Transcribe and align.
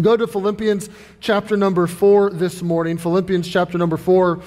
Go 0.00 0.14
to 0.14 0.26
Philippians 0.26 0.90
chapter 1.20 1.56
number 1.56 1.86
four 1.86 2.28
this 2.28 2.60
morning. 2.60 2.98
Philippians 2.98 3.48
chapter 3.48 3.78
number 3.78 3.96
four. 3.96 4.42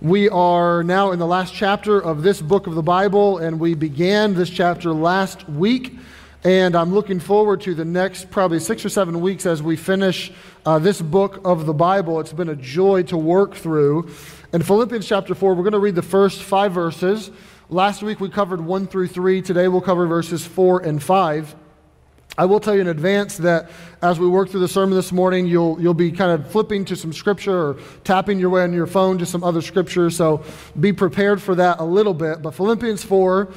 We 0.00 0.30
are 0.30 0.82
now 0.82 1.10
in 1.10 1.18
the 1.18 1.26
last 1.26 1.52
chapter 1.52 2.02
of 2.02 2.22
this 2.22 2.40
book 2.40 2.66
of 2.66 2.74
the 2.74 2.82
Bible, 2.82 3.36
and 3.36 3.60
we 3.60 3.74
began 3.74 4.32
this 4.32 4.48
chapter 4.48 4.92
last 4.92 5.46
week. 5.46 5.98
And 6.42 6.74
I'm 6.74 6.94
looking 6.94 7.20
forward 7.20 7.60
to 7.62 7.74
the 7.74 7.84
next 7.84 8.30
probably 8.30 8.60
six 8.60 8.82
or 8.82 8.88
seven 8.88 9.20
weeks 9.20 9.44
as 9.44 9.62
we 9.62 9.76
finish 9.76 10.32
uh, 10.64 10.78
this 10.78 11.02
book 11.02 11.42
of 11.44 11.66
the 11.66 11.74
Bible. 11.74 12.18
It's 12.18 12.32
been 12.32 12.48
a 12.48 12.56
joy 12.56 13.02
to 13.04 13.18
work 13.18 13.54
through. 13.54 14.08
In 14.54 14.62
Philippians 14.62 15.06
chapter 15.06 15.34
4, 15.34 15.54
we're 15.54 15.64
going 15.64 15.72
to 15.72 15.80
read 15.80 15.96
the 15.96 16.02
first 16.02 16.42
five 16.42 16.72
verses. 16.72 17.30
Last 17.68 18.02
week 18.02 18.20
we 18.20 18.30
covered 18.30 18.62
1 18.62 18.86
through 18.86 19.08
3. 19.08 19.42
Today 19.42 19.68
we'll 19.68 19.82
cover 19.82 20.06
verses 20.06 20.46
4 20.46 20.80
and 20.80 21.02
5. 21.02 21.56
I 22.38 22.46
will 22.46 22.60
tell 22.60 22.74
you 22.74 22.80
in 22.80 22.88
advance 22.88 23.36
that 23.38 23.70
as 24.00 24.18
we 24.18 24.26
work 24.26 24.48
through 24.48 24.60
the 24.60 24.68
sermon 24.68 24.94
this 24.94 25.12
morning, 25.12 25.46
you'll, 25.46 25.78
you'll 25.80 25.92
be 25.92 26.10
kind 26.10 26.32
of 26.32 26.50
flipping 26.50 26.84
to 26.86 26.96
some 26.96 27.12
scripture 27.12 27.54
or 27.54 27.78
tapping 28.04 28.38
your 28.38 28.48
way 28.48 28.62
on 28.62 28.72
your 28.72 28.86
phone 28.86 29.18
to 29.18 29.26
some 29.26 29.44
other 29.44 29.60
scripture. 29.60 30.08
So 30.08 30.42
be 30.80 30.94
prepared 30.94 31.42
for 31.42 31.54
that 31.56 31.78
a 31.78 31.84
little 31.84 32.14
bit. 32.14 32.40
But 32.40 32.54
Philippians 32.54 33.04
4, 33.04 33.52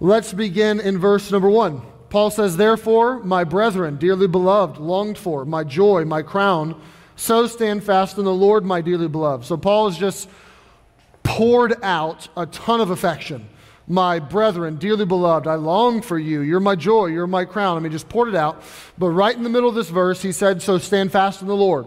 let's 0.00 0.34
begin 0.34 0.78
in 0.80 0.98
verse 0.98 1.30
number 1.32 1.48
1. 1.48 1.80
Paul 2.10 2.30
says, 2.30 2.56
Therefore, 2.56 3.20
my 3.24 3.44
brethren, 3.44 3.96
dearly 3.96 4.28
beloved, 4.28 4.78
longed 4.78 5.16
for, 5.16 5.46
my 5.46 5.64
joy, 5.64 6.04
my 6.04 6.20
crown, 6.20 6.80
so 7.16 7.46
stand 7.46 7.82
fast 7.82 8.18
in 8.18 8.26
the 8.26 8.34
Lord, 8.34 8.64
my 8.64 8.82
dearly 8.82 9.08
beloved. 9.08 9.46
So 9.46 9.56
Paul 9.56 9.88
has 9.88 9.98
just 9.98 10.28
poured 11.22 11.82
out 11.82 12.28
a 12.36 12.44
ton 12.46 12.80
of 12.80 12.90
affection. 12.90 13.48
My 13.88 14.18
brethren, 14.18 14.76
dearly 14.76 15.04
beloved, 15.04 15.46
I 15.46 15.54
long 15.54 16.02
for 16.02 16.18
you. 16.18 16.40
You're 16.40 16.60
my 16.60 16.74
joy. 16.74 17.06
You're 17.06 17.28
my 17.28 17.44
crown. 17.44 17.76
I 17.76 17.80
mean, 17.80 17.92
just 17.92 18.08
poured 18.08 18.28
it 18.28 18.34
out. 18.34 18.62
But 18.98 19.10
right 19.10 19.34
in 19.34 19.44
the 19.44 19.48
middle 19.48 19.68
of 19.68 19.76
this 19.76 19.90
verse, 19.90 20.20
he 20.20 20.32
said, 20.32 20.60
So 20.60 20.78
stand 20.78 21.12
fast 21.12 21.40
in 21.40 21.46
the 21.46 21.54
Lord. 21.54 21.86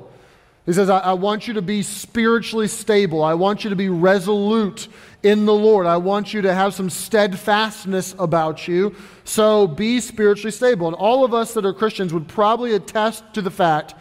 He 0.66 0.73
says, 0.73 0.89
I, 0.89 0.99
I, 0.99 1.13
want 1.13 1.48
you 1.48 1.55
to 1.55 1.63
be 1.63 1.81
spiritually 1.81 2.67
stable. 2.67 3.23
I 3.23 3.33
want 3.33 3.64
you 3.64 3.72
to 3.72 3.75
be 3.75 3.89
resolute 3.89 4.88
in 5.23 5.45
the 5.45 5.53
Lord. 5.53 5.88
I 5.88 5.97
want 5.97 6.31
you 6.31 6.44
to 6.44 6.53
have 6.53 6.75
some 6.75 6.91
steadfastness 6.91 8.13
about 8.19 8.67
you. 8.67 8.95
So 9.23 9.67
be 9.67 10.00
spiritually 10.00 10.52
stable. 10.52 10.88
And 10.88 10.95
all 10.95 11.25
of 11.25 11.34
us 11.34 11.56
that 11.56 11.66
are 11.66 11.73
Christians 11.73 12.13
would 12.13 12.28
probably 12.28 12.75
attest 12.75 13.23
to 13.34 13.41
the 13.41 13.50
fact 13.50 13.95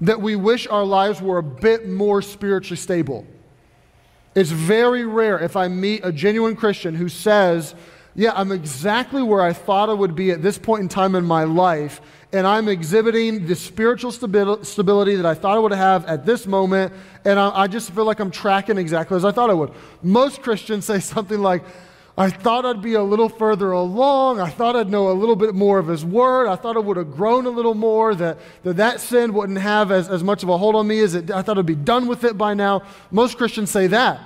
that 0.00 0.20
we 0.20 0.36
wish 0.36 0.66
our 0.66 0.84
lives 0.84 1.22
were 1.22 1.38
a 1.38 1.42
bit 1.42 1.88
more 1.88 2.20
spiritually 2.20 2.76
stable. 2.76 3.26
It's 4.36 4.50
very 4.50 5.06
rare 5.06 5.38
if 5.38 5.56
I 5.56 5.66
meet 5.68 6.02
a 6.04 6.12
genuine 6.12 6.56
Christian 6.56 6.94
who 6.94 7.08
says, 7.08 7.74
Yeah, 8.14 8.32
I'm 8.34 8.52
exactly 8.52 9.22
where 9.22 9.40
I 9.40 9.54
thought 9.54 9.88
I 9.88 9.94
would 9.94 10.14
be 10.14 10.30
at 10.30 10.42
this 10.42 10.58
point 10.58 10.82
in 10.82 10.88
time 10.88 11.14
in 11.14 11.24
my 11.24 11.44
life, 11.44 12.02
and 12.34 12.46
I'm 12.46 12.68
exhibiting 12.68 13.46
the 13.46 13.54
spiritual 13.54 14.12
stability 14.12 15.16
that 15.16 15.24
I 15.24 15.32
thought 15.32 15.56
I 15.56 15.58
would 15.58 15.72
have 15.72 16.04
at 16.04 16.26
this 16.26 16.46
moment, 16.46 16.92
and 17.24 17.38
I, 17.40 17.62
I 17.62 17.66
just 17.66 17.90
feel 17.92 18.04
like 18.04 18.20
I'm 18.20 18.30
tracking 18.30 18.76
exactly 18.76 19.16
as 19.16 19.24
I 19.24 19.32
thought 19.32 19.48
I 19.48 19.54
would. 19.54 19.72
Most 20.02 20.42
Christians 20.42 20.84
say 20.84 21.00
something 21.00 21.40
like, 21.40 21.64
I 22.18 22.30
thought 22.30 22.64
I'd 22.64 22.80
be 22.80 22.94
a 22.94 23.02
little 23.02 23.28
further 23.28 23.72
along. 23.72 24.40
I 24.40 24.48
thought 24.48 24.74
I'd 24.74 24.88
know 24.88 25.10
a 25.10 25.12
little 25.12 25.36
bit 25.36 25.54
more 25.54 25.78
of 25.78 25.86
His 25.86 26.02
Word. 26.02 26.48
I 26.48 26.56
thought 26.56 26.76
I 26.76 26.80
would 26.80 26.96
have 26.96 27.12
grown 27.12 27.44
a 27.44 27.50
little 27.50 27.74
more, 27.74 28.14
that 28.14 28.38
that, 28.62 28.76
that 28.78 29.00
sin 29.00 29.34
wouldn't 29.34 29.58
have 29.58 29.92
as, 29.92 30.08
as 30.08 30.24
much 30.24 30.42
of 30.42 30.48
a 30.48 30.56
hold 30.56 30.76
on 30.76 30.86
me 30.86 31.00
as 31.00 31.14
it, 31.14 31.30
I 31.30 31.42
thought 31.42 31.58
I'd 31.58 31.66
be 31.66 31.74
done 31.74 32.06
with 32.06 32.24
it 32.24 32.38
by 32.38 32.54
now. 32.54 32.82
Most 33.10 33.36
Christians 33.36 33.70
say 33.70 33.86
that. 33.88 34.20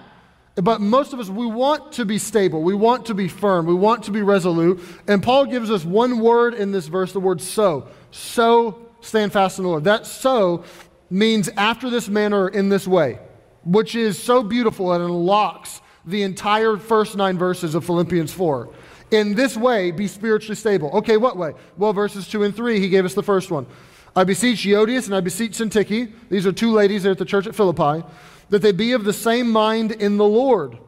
But 0.55 0.81
most 0.81 1.13
of 1.13 1.21
us, 1.21 1.29
we 1.29 1.47
want 1.47 1.93
to 1.93 2.05
be 2.05 2.19
stable. 2.19 2.63
We 2.63 2.75
want 2.75 3.07
to 3.07 3.15
be 3.15 3.29
firm. 3.29 3.67
We 3.67 3.75
want 3.75 4.05
to 4.05 4.11
be 4.11 4.23
resolute. 4.23 4.81
And 5.09 5.23
Paul 5.23 5.47
gives 5.47 5.71
us 5.71 5.85
one 5.85 6.21
word 6.21 6.55
in 6.55 6.71
this 6.71 6.87
verse, 6.87 7.13
the 7.13 7.21
word 7.21 7.41
so. 7.41 7.89
So 8.11 8.87
stand 9.01 9.33
fast 9.33 9.59
in 9.59 9.65
the 9.65 9.71
Lord. 9.71 9.85
That 9.85 10.07
so 10.07 10.65
means 11.09 11.49
after 11.57 11.91
this 11.91 12.09
manner 12.09 12.49
in 12.49 12.69
this 12.69 12.87
way, 12.87 13.19
which 13.65 13.95
is 13.95 14.23
so 14.23 14.43
beautiful 14.43 14.93
and 14.93 15.03
unlocks 15.03 15.81
the 16.05 16.23
entire 16.23 16.77
first 16.77 17.17
nine 17.17 17.39
verses 17.39 17.75
of 17.75 17.85
Philippians 17.85 18.33
4. 18.33 18.69
In 19.11 19.35
this 19.35 19.57
way, 19.57 19.91
be 19.91 20.07
spiritually 20.07 20.55
stable. 20.55 20.91
Okay, 20.91 21.17
what 21.17 21.37
way? 21.37 21.53
Well, 21.77 21.93
verses 21.93 22.29
2 22.29 22.45
and 22.45 22.55
3, 22.55 22.79
he 22.79 22.89
gave 22.89 23.05
us 23.05 23.15
the 23.15 23.23
first 23.23 23.51
one. 23.51 23.67
I 24.15 24.25
beseech 24.25 24.65
Euodias 24.65 25.07
and 25.07 25.15
I 25.15 25.21
beseech 25.21 25.53
Syntyche. 25.53 26.13
These 26.29 26.47
are 26.47 26.53
two 26.53 26.73
ladies 26.73 27.03
there 27.03 27.13
at 27.13 27.19
the 27.19 27.25
church 27.25 27.47
at 27.47 27.55
Philippi 27.55 28.05
that 28.51 28.63
they 28.63 28.73
be 28.73 28.93
of 28.93 29.05
the 29.05 29.13
same 29.13 29.51
mind 29.51 29.93
in 29.93 30.17
the 30.17 30.25
Lord. 30.25 30.79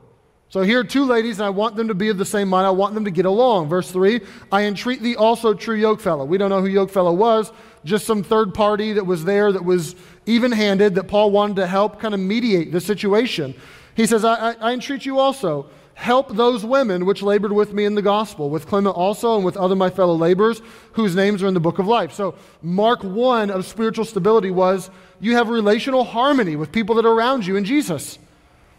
So 0.49 0.61
here 0.61 0.81
are 0.81 0.85
two 0.85 1.07
ladies, 1.07 1.39
and 1.39 1.47
I 1.47 1.51
want 1.51 1.77
them 1.77 1.89
to 1.89 1.95
be 1.95 2.11
of 2.11 2.19
the 2.19 2.27
same 2.27 2.49
mind. 2.49 2.67
I 2.67 2.71
want 2.71 2.93
them 2.93 3.07
to 3.07 3.11
get 3.11 3.25
along. 3.25 3.69
Verse 3.69 3.91
3 3.91 4.21
I 4.51 4.65
entreat 4.65 5.01
thee 5.01 5.17
also, 5.17 5.55
true 5.55 5.81
yokefellow. 5.81 6.27
We 6.27 6.37
don't 6.37 6.51
know 6.51 6.61
who 6.61 6.69
yokefellow 6.69 7.17
was, 7.17 7.53
just 7.85 8.05
some 8.05 8.23
third 8.23 8.53
party 8.53 8.93
that 8.93 9.07
was 9.07 9.25
there 9.25 9.51
that 9.51 9.65
was 9.65 9.97
even 10.27 10.53
handed 10.53 10.95
that 10.97 11.05
Paul 11.05 11.31
wanted 11.31 11.57
to 11.57 11.67
help 11.67 12.01
kind 12.01 12.13
of 12.13 12.21
mediate 12.21 12.71
the 12.71 12.81
situation. 12.81 13.55
He 13.95 14.07
says, 14.07 14.25
I, 14.25 14.35
I, 14.35 14.57
I 14.61 14.73
entreat 14.73 15.05
you 15.07 15.19
also 15.19 15.69
help 15.95 16.35
those 16.35 16.65
women 16.65 17.07
which 17.07 17.23
labored 17.23 17.53
with 17.53 17.73
me 17.73 17.85
in 17.85 17.95
the 17.95 18.03
gospel, 18.03 18.51
with 18.51 18.67
Clement 18.67 18.97
also, 18.97 19.37
and 19.37 19.45
with 19.45 19.57
other 19.57 19.77
my 19.77 19.91
fellow 19.91 20.15
laborers, 20.15 20.63
whose 20.93 21.15
names 21.15 21.43
are 21.43 21.47
in 21.47 21.55
the 21.55 21.61
book 21.61 21.79
of 21.79 21.87
life. 21.87 22.13
So, 22.13 22.35
Mark 22.63 23.05
1 23.05 23.51
of 23.51 23.67
spiritual 23.67 24.05
stability 24.05 24.51
was 24.51 24.91
you 25.21 25.37
have 25.37 25.49
relational 25.49 26.05
harmony 26.05 26.57
with 26.57 26.73
people 26.73 26.97
that 26.97 27.07
are 27.07 27.13
around 27.13 27.47
you 27.47 27.57
in 27.57 27.65
Jesus. 27.65 28.19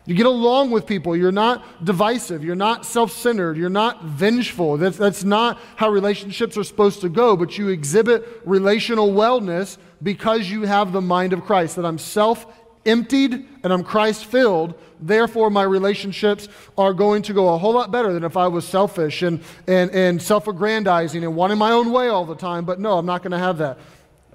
You 0.06 0.16
get 0.16 0.26
along 0.26 0.72
with 0.72 0.86
people. 0.86 1.16
You're 1.16 1.32
not 1.32 1.86
divisive. 1.86 2.44
You're 2.44 2.56
not 2.56 2.86
self 2.86 3.12
centered. 3.12 3.56
You're 3.56 3.70
not 3.70 4.04
vengeful. 4.04 4.76
That's, 4.76 4.98
that's 4.98 5.24
not 5.24 5.62
how 5.78 5.90
relationships 5.90 6.58
are 6.58 6.64
supposed 6.66 7.00
to 7.02 7.10
go, 7.10 7.38
but 7.38 7.58
you 7.58 7.70
exhibit 7.70 8.42
relational 8.44 9.14
wellness 9.14 9.78
because 10.02 10.50
you 10.50 10.64
have 10.64 10.92
the 10.92 11.00
mind 11.00 11.32
of 11.32 11.46
Christ, 11.46 11.78
that 11.78 11.86
I'm 11.86 11.98
self 11.98 12.46
emptied 12.86 13.48
and 13.64 13.72
I'm 13.72 13.84
Christ 13.84 14.26
filled, 14.26 14.76
therefore 15.00 15.50
my 15.50 15.64
relationships 15.64 16.48
are 16.78 16.94
going 16.94 17.22
to 17.24 17.34
go 17.34 17.54
a 17.54 17.58
whole 17.58 17.74
lot 17.74 17.92
better 17.92 18.14
than 18.14 18.24
if 18.24 18.38
I 18.38 18.48
was 18.48 18.68
selfish 18.68 19.22
and, 19.22 19.42
and, 19.68 19.92
and 19.92 20.22
self 20.22 20.48
aggrandizing 20.48 21.24
and 21.24 21.36
wanting 21.36 21.58
my 21.58 21.72
own 21.72 21.92
way 21.92 22.08
all 22.08 22.26
the 22.26 22.36
time. 22.36 22.66
But 22.66 22.80
no, 22.80 22.98
I'm 22.98 23.06
not 23.06 23.22
going 23.22 23.32
to 23.32 23.38
have 23.38 23.58
that. 23.60 23.78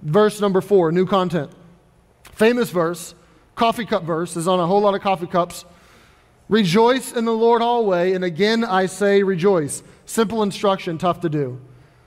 Verse 0.03 0.41
number 0.41 0.61
four, 0.61 0.93
new 0.93 1.07
content. 1.07 1.51
Famous 2.33 2.71
verse, 2.71 3.15
coffee 3.55 3.85
cup 3.85 4.05
verse, 4.05 4.37
is 4.37 4.47
on 4.47 4.61
a 4.61 4.67
whole 4.67 4.81
lot 4.81 4.95
of 4.95 5.01
coffee 5.01 5.27
cups. 5.27 5.65
Rejoice 6.49 7.13
in 7.13 7.25
the 7.25 7.33
Lord 7.33 7.61
always, 7.61 8.15
and 8.15 8.25
again 8.25 8.65
I 8.65 8.87
say 8.87 9.23
rejoice. 9.23 9.83
Simple 10.07 10.43
instruction, 10.43 10.97
tough 10.97 11.21
to 11.21 11.29
do. 11.29 11.61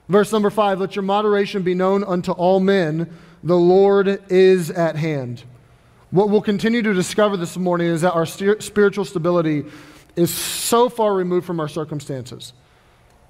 Verse 0.08 0.32
number 0.32 0.50
five, 0.50 0.80
let 0.80 0.96
your 0.96 1.04
moderation 1.04 1.62
be 1.62 1.74
known 1.74 2.02
unto 2.02 2.32
all 2.32 2.58
men. 2.58 3.16
The 3.44 3.56
Lord 3.56 4.22
is 4.30 4.70
at 4.70 4.96
hand. 4.96 5.44
What 6.12 6.28
we'll 6.28 6.42
continue 6.42 6.82
to 6.82 6.92
discover 6.92 7.38
this 7.38 7.56
morning 7.56 7.86
is 7.86 8.02
that 8.02 8.12
our 8.12 8.26
spiritual 8.26 9.06
stability 9.06 9.64
is 10.14 10.30
so 10.30 10.90
far 10.90 11.14
removed 11.14 11.46
from 11.46 11.58
our 11.58 11.68
circumstances, 11.68 12.52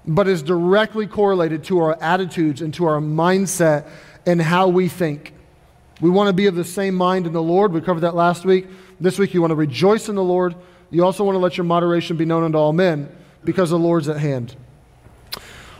but 0.05 0.27
is 0.27 0.43
directly 0.43 1.07
correlated 1.07 1.63
to 1.65 1.79
our 1.79 1.97
attitudes 2.03 2.61
and 2.61 2.73
to 2.73 2.83
our 2.83 2.99
mindset 2.99 3.89
and 4.25 4.41
how 4.41 4.67
we 4.67 4.89
think. 4.89 5.31
We 6.01 6.09
want 6.09 6.27
to 6.27 6.33
be 6.33 6.47
of 6.47 6.55
the 6.55 6.65
same 6.65 6.93
mind 6.93 7.25
in 7.25 7.31
the 7.31 7.41
Lord. 7.41 7.71
We 7.71 7.79
covered 7.79 8.01
that 8.01 8.15
last 8.15 8.43
week. 8.43 8.67
This 8.99 9.17
week, 9.17 9.33
you 9.33 9.39
want 9.39 9.51
to 9.51 9.55
rejoice 9.55 10.09
in 10.09 10.15
the 10.15 10.21
Lord. 10.21 10.53
You 10.89 11.05
also 11.05 11.23
want 11.23 11.35
to 11.35 11.39
let 11.39 11.55
your 11.55 11.63
moderation 11.63 12.17
be 12.17 12.25
known 12.25 12.43
unto 12.43 12.57
all 12.57 12.73
men 12.73 13.09
because 13.45 13.69
the 13.69 13.79
Lord's 13.79 14.09
at 14.09 14.17
hand. 14.17 14.57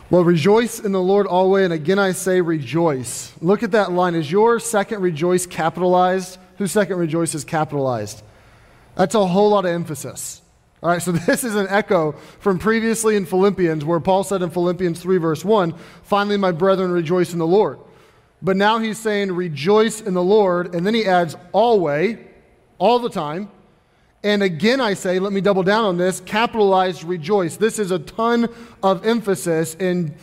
Well, 0.08 0.24
rejoice 0.24 0.80
in 0.80 0.92
the 0.92 1.02
Lord 1.02 1.26
always. 1.26 1.64
And 1.64 1.74
again, 1.74 1.98
I 1.98 2.12
say 2.12 2.40
rejoice. 2.40 3.34
Look 3.42 3.62
at 3.62 3.72
that 3.72 3.92
line. 3.92 4.14
Is 4.14 4.32
your 4.32 4.58
second 4.58 5.02
rejoice 5.02 5.44
capitalized? 5.44 6.38
Whose 6.56 6.72
second 6.72 6.98
rejoice 6.98 7.34
is 7.34 7.44
capitalized. 7.44 8.22
That's 8.96 9.14
a 9.14 9.26
whole 9.26 9.50
lot 9.50 9.64
of 9.64 9.72
emphasis. 9.72 10.42
All 10.82 10.90
right, 10.90 11.02
so 11.02 11.12
this 11.12 11.44
is 11.44 11.54
an 11.54 11.66
echo 11.68 12.12
from 12.40 12.58
previously 12.58 13.16
in 13.16 13.26
Philippians, 13.26 13.84
where 13.84 14.00
Paul 14.00 14.24
said 14.24 14.42
in 14.42 14.50
Philippians 14.50 15.00
3, 15.00 15.16
verse 15.18 15.44
1, 15.44 15.74
finally, 16.02 16.36
my 16.36 16.52
brethren, 16.52 16.90
rejoice 16.90 17.32
in 17.32 17.38
the 17.38 17.46
Lord. 17.46 17.78
But 18.42 18.56
now 18.56 18.78
he's 18.78 18.98
saying, 18.98 19.32
rejoice 19.32 20.02
in 20.02 20.12
the 20.12 20.22
Lord, 20.22 20.74
and 20.74 20.86
then 20.86 20.94
he 20.94 21.06
adds, 21.06 21.36
always, 21.52 22.18
all 22.78 22.98
the 22.98 23.08
time. 23.08 23.50
And 24.22 24.42
again, 24.42 24.80
I 24.80 24.94
say, 24.94 25.18
let 25.18 25.32
me 25.32 25.40
double 25.40 25.62
down 25.62 25.84
on 25.84 25.96
this 25.96 26.20
capitalized 26.20 27.04
rejoice. 27.04 27.56
This 27.56 27.78
is 27.78 27.90
a 27.90 27.98
ton 27.98 28.48
of 28.82 29.06
emphasis 29.06 29.74
in 29.74 30.14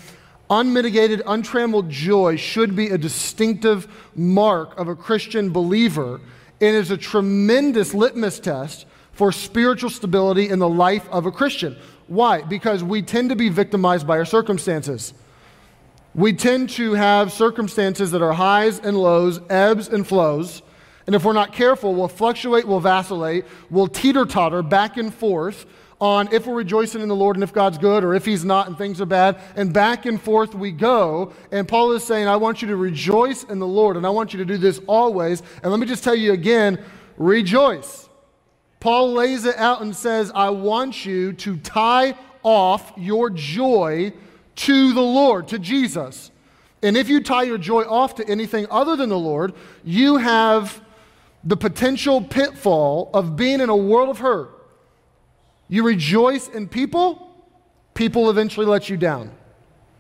Unmitigated, 0.52 1.22
untrammeled 1.26 1.90
joy 1.90 2.36
should 2.36 2.76
be 2.76 2.90
a 2.90 2.98
distinctive 2.98 3.88
mark 4.16 4.78
of 4.78 4.90
a 4.90 4.96
Christian 4.96 5.50
believer 5.50 6.20
and 6.60 6.76
is 6.76 6.92
a 6.92 6.98
tremendous 6.98 7.94
litmus 7.94 8.38
test 8.38 8.86
for 9.14 9.32
spiritual 9.32 9.90
stability 9.90 10.50
in 10.50 10.60
the 10.60 10.68
life 10.68 11.08
of 11.10 11.26
a 11.26 11.32
Christian. 11.32 11.78
Why? 12.08 12.42
Because 12.42 12.84
we 12.84 13.02
tend 13.02 13.30
to 13.30 13.36
be 13.38 13.48
victimized 13.48 14.06
by 14.06 14.18
our 14.18 14.26
circumstances. 14.26 15.14
We 16.14 16.34
tend 16.34 16.70
to 16.72 16.96
have 16.96 17.32
circumstances 17.32 18.12
that 18.12 18.22
are 18.22 18.34
highs 18.34 18.78
and 18.80 18.98
lows, 18.98 19.40
ebbs 19.50 19.88
and 19.88 20.06
flows. 20.06 20.62
And 21.08 21.16
if 21.16 21.24
we're 21.24 21.32
not 21.32 21.54
careful, 21.54 21.96
we'll 21.96 22.10
fluctuate, 22.10 22.68
we'll 22.68 22.82
vacillate, 22.82 23.46
we'll 23.70 23.88
teeter 23.88 24.26
totter 24.26 24.62
back 24.62 24.98
and 24.98 25.14
forth 25.14 25.66
on 26.02 26.28
if 26.34 26.48
we're 26.48 26.56
rejoicing 26.56 27.02
in 27.02 27.08
the 27.08 27.16
Lord 27.16 27.38
and 27.38 27.44
if 27.44 27.54
God's 27.54 27.78
good 27.78 28.04
or 28.04 28.16
if 28.16 28.26
He's 28.26 28.44
not 28.44 28.68
and 28.68 28.78
things 28.78 29.00
are 29.00 29.06
bad. 29.06 29.40
And 29.56 29.72
back 29.72 30.06
and 30.06 30.20
forth 30.20 30.56
we 30.56 30.72
go. 30.72 31.32
And 31.52 31.68
Paul 31.68 31.92
is 31.94 32.04
saying, 32.04 32.28
I 32.28 32.36
want 32.36 32.62
you 32.62 32.68
to 32.70 32.76
rejoice 32.76 33.44
in 33.44 33.60
the 33.60 33.68
Lord 33.68 33.96
and 33.96 34.06
I 34.06 34.10
want 34.10 34.34
you 34.34 34.40
to 34.40 34.46
do 34.46 34.58
this 34.58 34.82
always. 34.88 35.44
And 35.62 35.72
let 35.72 35.80
me 35.80 35.86
just 35.86 36.04
tell 36.04 36.16
you 36.16 36.34
again 36.34 36.84
rejoice. 37.18 38.10
Paul 38.80 39.14
lays 39.14 39.46
it 39.46 39.56
out 39.58 39.82
and 39.82 39.96
says, 39.96 40.32
I 40.34 40.50
want 40.50 41.06
you 41.06 41.34
to 41.34 41.56
tie 41.58 42.16
off 42.42 42.92
your 42.98 43.30
joy 43.30 44.12
to 44.56 44.94
the 44.94 45.02
Lord, 45.02 45.48
to 45.50 45.60
Jesus. 45.60 46.32
And 46.82 46.98
if 46.98 47.08
you 47.08 47.22
tie 47.22 47.44
your 47.44 47.60
joy 47.60 47.84
off 47.84 48.16
to 48.16 48.28
anything 48.28 48.66
other 48.72 48.96
than 48.96 49.10
the 49.10 49.20
Lord, 49.20 49.54
you 49.84 50.18
have 50.18 50.82
the 51.44 51.56
potential 51.58 52.24
pitfall 52.24 53.12
of 53.14 53.36
being 53.36 53.62
in 53.62 53.70
a 53.70 53.76
world 53.76 54.10
of 54.10 54.18
hurt. 54.18 54.61
You 55.72 55.84
rejoice 55.84 56.50
in 56.50 56.68
people, 56.68 57.34
people 57.94 58.30
eventually 58.30 58.66
let 58.66 58.90
you 58.90 58.98
down. 58.98 59.32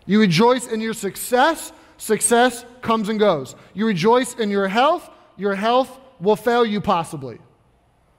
You 0.05 0.19
rejoice 0.19 0.67
in 0.67 0.81
your 0.81 0.93
success, 0.93 1.71
success 1.95 2.65
comes 2.81 3.07
and 3.07 3.17
goes. 3.17 3.55
You 3.73 3.87
rejoice 3.87 4.33
in 4.35 4.49
your 4.51 4.67
health, 4.67 5.09
your 5.37 5.55
health 5.55 5.97
will 6.19 6.35
fail 6.35 6.65
you 6.65 6.81
possibly. 6.81 7.39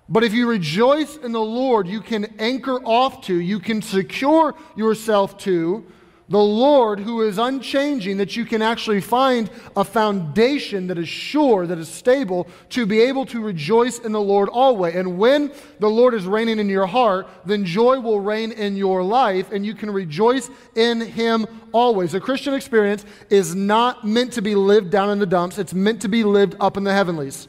But 0.08 0.25
if 0.25 0.32
you 0.32 0.49
rejoice 0.49 1.19
in 1.19 1.32
the 1.32 1.43
Lord, 1.43 1.87
you 1.87 2.00
can 2.00 2.25
anchor 2.38 2.78
off 2.87 3.20
to, 3.26 3.34
you 3.34 3.60
can 3.60 3.82
secure 3.82 4.54
yourself 4.75 5.37
to 5.38 5.84
the 6.29 6.39
Lord 6.39 7.01
who 7.01 7.23
is 7.23 7.39
unchanging, 7.39 8.17
that 8.17 8.37
you 8.37 8.45
can 8.45 8.63
actually 8.63 9.01
find 9.01 9.51
a 9.77 9.85
foundation 9.85 10.87
that 10.87 10.99
is 10.99 11.09
sure, 11.09 11.67
that 11.67 11.79
is 11.79 11.89
stable, 11.89 12.47
to 12.71 12.87
be 12.87 13.01
able 13.01 13.27
to 13.27 13.41
rejoice 13.41 13.99
in 13.99 14.13
the 14.13 14.21
Lord 14.21 14.49
always. 14.49 14.95
And 14.95 15.19
when 15.19 15.53
the 15.79 15.91
Lord 15.91 16.15
is 16.15 16.25
reigning 16.25 16.59
in 16.59 16.69
your 16.69 16.87
heart, 16.87 17.29
then 17.45 17.65
joy 17.65 18.01
will 18.01 18.21
reign 18.21 18.53
in 18.53 18.77
your 18.77 19.03
life, 19.03 19.53
and 19.53 19.67
you 19.67 19.75
can 19.75 19.91
rejoice 19.91 20.49
in 20.75 21.01
Him 21.01 21.47
always. 21.73 22.15
A 22.15 22.21
Christian 22.21 22.55
experience 22.55 23.05
is 23.29 23.55
not 23.55 24.07
meant 24.07 24.33
to 24.35 24.43
be 24.43 24.55
lived 24.55 24.91
down 24.91 25.11
in 25.11 25.19
the 25.19 25.27
dumps, 25.27 25.59
it's 25.59 25.75
meant 25.75 26.01
to 26.03 26.09
be 26.09 26.25
lived 26.25 26.55
up 26.61 26.77
in 26.77 26.85
the 26.85 26.93
heavenlies. 26.93 27.49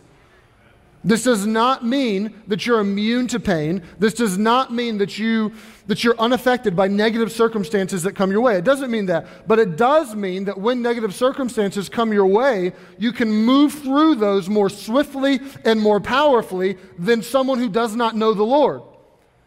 This 1.06 1.24
does 1.24 1.46
not 1.46 1.86
mean 1.86 2.34
that 2.48 2.66
you're 2.66 2.80
immune 2.80 3.28
to 3.28 3.40
pain. 3.40 3.84
This 4.00 4.14
does 4.14 4.38
not 4.38 4.72
mean 4.72 5.00
that, 5.00 5.20
you, 5.20 5.52
that 5.88 6.02
you're 6.04 6.18
unaffected 6.18 6.78
by 6.78 6.88
negative 6.88 7.32
circumstances 7.32 8.04
that 8.04 8.14
come 8.14 8.32
your 8.32 8.40
way. 8.40 8.56
It 8.56 8.64
doesn't 8.64 8.90
mean 8.90 9.08
that. 9.08 9.48
But 9.48 9.60
it 9.60 9.76
does 9.76 10.16
mean 10.16 10.46
that 10.46 10.58
when 10.58 10.82
negative 10.82 11.14
circumstances 11.14 11.90
come 11.90 12.14
your 12.14 12.28
way, 12.28 12.72
you 12.98 13.12
can 13.12 13.30
move 13.30 13.74
through 13.74 14.16
those 14.16 14.48
more 14.48 14.70
swiftly 14.70 15.42
and 15.66 15.82
more 15.82 16.00
powerfully 16.00 16.78
than 16.98 17.22
someone 17.22 17.60
who 17.60 17.70
does 17.70 17.98
not 17.98 18.16
know 18.16 18.34
the 18.34 18.44
Lord. 18.44 18.82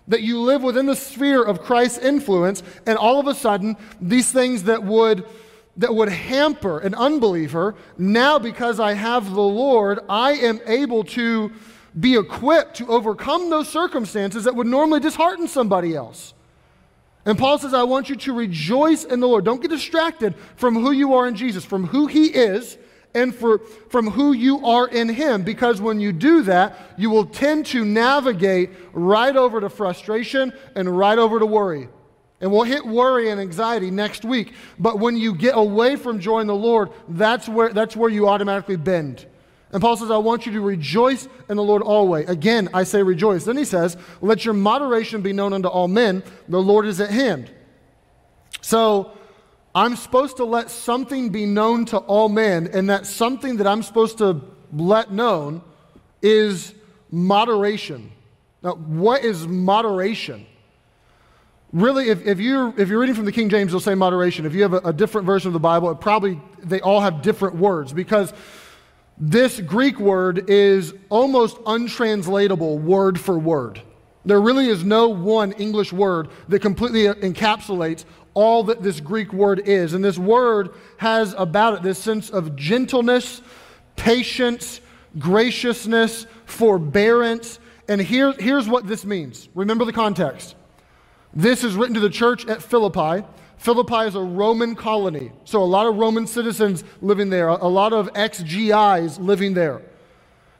That 0.09 0.23
you 0.23 0.41
live 0.41 0.63
within 0.63 0.87
the 0.87 0.95
sphere 0.95 1.43
of 1.43 1.63
Christ's 1.63 1.99
influence, 1.99 2.63
and 2.87 2.99
all 2.99 3.19
of 3.19 3.27
a 3.27 3.35
sudden, 3.35 3.77
these 4.01 4.31
things 4.31 4.65
that 4.65 4.85
would 4.85 5.27
that 5.77 5.95
would 5.95 6.09
hamper 6.09 6.79
an 6.79 6.95
unbeliever, 6.95 7.75
now 7.99 8.39
because 8.39 8.81
I 8.81 8.95
have 8.95 9.33
the 9.33 9.41
Lord, 9.41 10.01
I 10.09 10.33
am 10.33 10.61
able 10.67 11.05
to 11.05 11.53
be 11.99 12.17
equipped 12.17 12.77
to 12.77 12.89
overcome 12.89 13.51
those 13.51 13.69
circumstances 13.69 14.45
that 14.45 14.55
would 14.55 14.67
normally 14.67 15.01
dishearten 15.01 15.49
somebody 15.49 15.95
else. 15.95 16.35
And 17.25 17.37
Paul 17.37 17.59
says, 17.59 17.75
I 17.75 17.83
want 17.83 18.09
you 18.09 18.17
to 18.17 18.33
rejoice 18.33 19.05
in 19.05 19.21
the 19.21 19.27
Lord. 19.27 19.45
Don't 19.45 19.61
get 19.61 19.71
distracted 19.71 20.35
from 20.57 20.75
who 20.77 20.93
you 20.93 21.15
are 21.15 21.27
in 21.27 21.35
Jesus, 21.35 21.65
from 21.65 21.87
who 21.87 22.07
He 22.07 22.27
is, 22.27 22.79
and 23.15 23.35
for, 23.35 23.59
from 23.91 24.11
who 24.11 24.33
you 24.33 24.65
are 24.65 24.87
in 24.87 25.09
Him. 25.09 25.43
Because 25.43 25.81
when 25.81 25.99
you 25.99 26.13
do 26.13 26.43
that, 26.43 26.77
you 26.97 27.11
will 27.11 27.27
tend 27.27 27.67
to 27.67 27.85
navigate 27.85 28.71
right 28.93 29.35
over 29.35 29.61
to 29.61 29.69
frustration 29.69 30.53
and 30.77 30.97
right 30.97 31.19
over 31.19 31.41
to 31.41 31.47
worry. 31.47 31.89
And 32.41 32.53
we'll 32.53 32.65
hit 32.65 32.85
worry 32.85 33.31
and 33.31 33.41
anxiety 33.41 33.91
next 33.91 34.25
week. 34.25 34.53
But 34.79 34.99
when 34.99 35.17
you 35.17 35.35
get 35.35 35.57
away 35.57 35.97
from 35.97 36.21
joy 36.21 36.41
in 36.41 36.47
the 36.47 36.55
Lord, 36.55 36.91
that's 37.09 37.49
where, 37.49 37.73
that's 37.73 37.97
where 37.97 38.11
you 38.11 38.29
automatically 38.29 38.77
bend. 38.77 39.27
And 39.73 39.81
Paul 39.81 39.97
says, 39.97 40.11
I 40.11 40.19
want 40.19 40.47
you 40.47 40.53
to 40.53 40.61
rejoice 40.61 41.29
in 41.49 41.57
the 41.57 41.63
Lord 41.63 41.83
always. 41.83 42.29
Again, 42.29 42.69
I 42.73 42.85
say 42.85 43.03
rejoice. 43.03 43.45
Then 43.45 43.57
he 43.57 43.65
says, 43.65 43.97
Let 44.21 44.45
your 44.45 44.55
moderation 44.55 45.23
be 45.23 45.33
known 45.33 45.53
unto 45.53 45.69
all 45.69 45.89
men. 45.89 46.23
The 46.49 46.61
Lord 46.61 46.87
is 46.87 47.01
at 47.01 47.11
hand. 47.11 47.51
So 48.61 49.13
I'm 49.75 49.97
supposed 49.97 50.37
to 50.39 50.45
let 50.45 50.71
something 50.71 51.31
be 51.31 51.47
known 51.47 51.85
to 51.87 51.99
all 51.99 52.29
men, 52.29 52.69
and 52.73 52.89
that 52.91 53.07
something 53.07 53.57
that 53.59 53.67
I'm 53.67 53.83
supposed 53.83 54.19
to 54.19 54.41
let 54.73 55.13
known 55.13 55.63
is 56.23 56.75
moderation. 57.11 58.13
Now, 58.63 58.75
what 58.75 59.25
is 59.25 59.47
moderation? 59.47 60.47
Really, 61.73 62.09
if, 62.09 62.25
if, 62.27 62.41
you're, 62.41 62.73
if 62.79 62.89
you're 62.89 63.01
reading 63.01 63.15
from 63.15 63.25
the 63.25 63.33
King 63.33 63.49
James, 63.49 63.73
you'll 63.73 63.81
say 63.81 63.95
moderation. 63.95 64.47
If 64.47 64.55
you 64.55 64.63
have 64.63 64.73
a, 64.73 64.79
a 64.79 64.93
different 64.93 65.27
version 65.27 65.49
of 65.49 65.53
the 65.53 65.61
Bible, 65.61 65.91
it 65.91 66.01
probably, 66.01 66.41
they 66.63 66.81
all 66.81 67.01
have 67.01 67.23
different 67.23 67.57
words 67.57 67.93
because 67.93 68.33
this 69.19 69.61
Greek 69.61 69.99
word 69.99 70.51
is 70.51 70.95
almost 71.09 71.59
untranslatable 71.67 72.79
word 72.79 73.19
for 73.19 73.39
word. 73.39 73.81
There 74.25 74.41
really 74.41 74.69
is 74.69 74.85
no 74.85 75.09
one 75.09 75.53
English 75.53 75.93
word 75.93 76.29
that 76.49 76.61
completely 76.61 77.05
encapsulates 77.05 78.05
all 78.35 78.65
that 78.65 78.83
this 78.83 79.01
Greek 79.01 79.33
word 79.33 79.67
is. 79.67 79.95
And 79.95 80.05
this 80.05 80.19
word 80.19 80.71
has 80.99 81.35
about 81.39 81.75
it 81.75 81.83
this 81.83 81.99
sense 81.99 82.29
of 82.29 82.57
gentleness, 82.57 83.41
patience, 83.95 84.81
graciousness, 85.19 86.27
forbearance. 86.45 87.59
And 87.89 88.01
here, 88.01 88.33
here's 88.33 88.69
what 88.69 88.87
this 88.87 89.05
means. 89.07 89.49
Remember 89.55 89.85
the 89.85 89.93
context. 89.93 90.55
This 91.37 91.63
is 91.65 91.75
written 91.75 91.93
to 91.95 92.01
the 92.01 92.09
church 92.09 92.47
at 92.47 92.63
Philippi. 92.63 93.23
Philippi 93.59 94.07
is 94.07 94.15
a 94.15 94.23
Roman 94.23 94.75
colony, 94.75 95.33
so 95.45 95.63
a 95.63 95.65
lot 95.65 95.87
of 95.87 95.97
Roman 95.97 96.27
citizens 96.27 96.83
living 97.03 97.29
there, 97.29 97.49
a 97.49 97.69
lot 97.69 97.93
of 97.93 98.09
ex 98.15 98.43
GIs 98.43 99.19
living 99.19 99.53
there. 99.53 99.83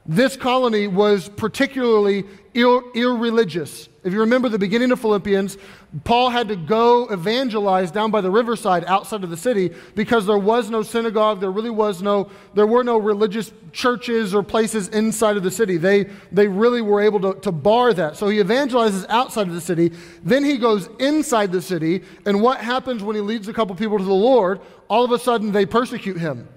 This 0.05 0.37
colony 0.37 0.87
was 0.87 1.29
particularly 1.29 2.25
ir- 2.53 2.83
irreligious. 2.93 3.89
If 4.03 4.13
you 4.13 4.19
remember 4.19 4.49
the 4.49 4.59
beginning 4.59 4.91
of 4.91 5.01
Philippians, 5.01 5.57
Paul 6.03 6.29
had 6.29 6.49
to 6.49 6.57
go 6.57 7.07
evangelize 7.07 7.91
down 7.91 8.11
by 8.11 8.19
the 8.19 8.29
riverside 8.29 8.83
outside 8.85 9.23
of 9.23 9.29
the 9.29 9.37
city 9.37 9.73
because 9.95 10.25
there 10.25 10.37
was 10.37 10.69
no 10.69 10.83
synagogue, 10.83 11.39
there 11.39 11.51
really 11.51 11.69
was 11.69 12.01
no, 12.01 12.29
there 12.53 12.67
were 12.67 12.83
no 12.83 12.97
religious 12.97 13.53
churches 13.71 14.35
or 14.35 14.43
places 14.43 14.89
inside 14.89 15.37
of 15.37 15.43
the 15.43 15.51
city. 15.51 15.77
They, 15.77 16.09
they 16.29 16.49
really 16.49 16.81
were 16.81 16.99
able 16.99 17.21
to, 17.21 17.39
to 17.39 17.53
bar 17.53 17.93
that. 17.93 18.17
So 18.17 18.27
he 18.27 18.39
evangelizes 18.39 19.05
outside 19.07 19.47
of 19.47 19.53
the 19.53 19.61
city. 19.61 19.93
Then 20.23 20.43
he 20.43 20.57
goes 20.57 20.89
inside 20.99 21.53
the 21.53 21.61
city. 21.61 22.03
And 22.25 22.41
what 22.41 22.59
happens 22.59 23.01
when 23.01 23.15
he 23.15 23.21
leads 23.21 23.47
a 23.47 23.53
couple 23.53 23.73
people 23.73 23.97
to 23.97 24.03
the 24.03 24.13
Lord? 24.13 24.59
All 24.89 25.05
of 25.05 25.11
a 25.11 25.19
sudden, 25.19 25.53
they 25.53 25.65
persecute 25.65 26.17
him. 26.17 26.49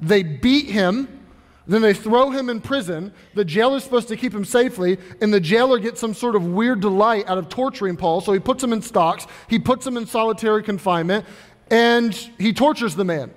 They 0.00 0.22
beat 0.22 0.66
him 0.66 1.21
then 1.72 1.82
they 1.82 1.94
throw 1.94 2.30
him 2.30 2.50
in 2.50 2.60
prison. 2.60 3.12
The 3.34 3.44
jailer's 3.44 3.84
supposed 3.84 4.08
to 4.08 4.16
keep 4.16 4.34
him 4.34 4.44
safely, 4.44 4.98
and 5.20 5.32
the 5.32 5.40
jailer 5.40 5.78
gets 5.78 6.00
some 6.00 6.14
sort 6.14 6.36
of 6.36 6.46
weird 6.46 6.80
delight 6.80 7.28
out 7.28 7.38
of 7.38 7.48
torturing 7.48 7.96
Paul. 7.96 8.20
So 8.20 8.32
he 8.32 8.38
puts 8.38 8.62
him 8.62 8.72
in 8.72 8.82
stocks, 8.82 9.26
he 9.48 9.58
puts 9.58 9.86
him 9.86 9.96
in 9.96 10.06
solitary 10.06 10.62
confinement, 10.62 11.24
and 11.70 12.14
he 12.38 12.52
tortures 12.52 12.94
the 12.94 13.04
man. 13.04 13.32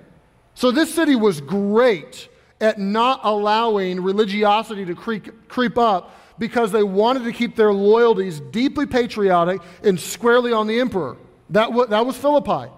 So 0.54 0.70
this 0.70 0.94
city 0.94 1.16
was 1.16 1.40
great 1.40 2.28
at 2.60 2.78
not 2.78 3.20
allowing 3.22 4.02
religiosity 4.02 4.84
to 4.86 4.94
creep, 4.94 5.48
creep 5.48 5.78
up 5.78 6.14
because 6.38 6.72
they 6.72 6.82
wanted 6.82 7.24
to 7.24 7.32
keep 7.32 7.56
their 7.56 7.72
loyalties 7.72 8.40
deeply 8.40 8.86
patriotic 8.86 9.60
and 9.82 9.98
squarely 9.98 10.52
on 10.52 10.66
the 10.66 10.80
emperor. 10.80 11.16
That, 11.50 11.66
w- 11.66 11.86
that 11.86 12.04
was 12.04 12.16
Philippi. 12.16 12.70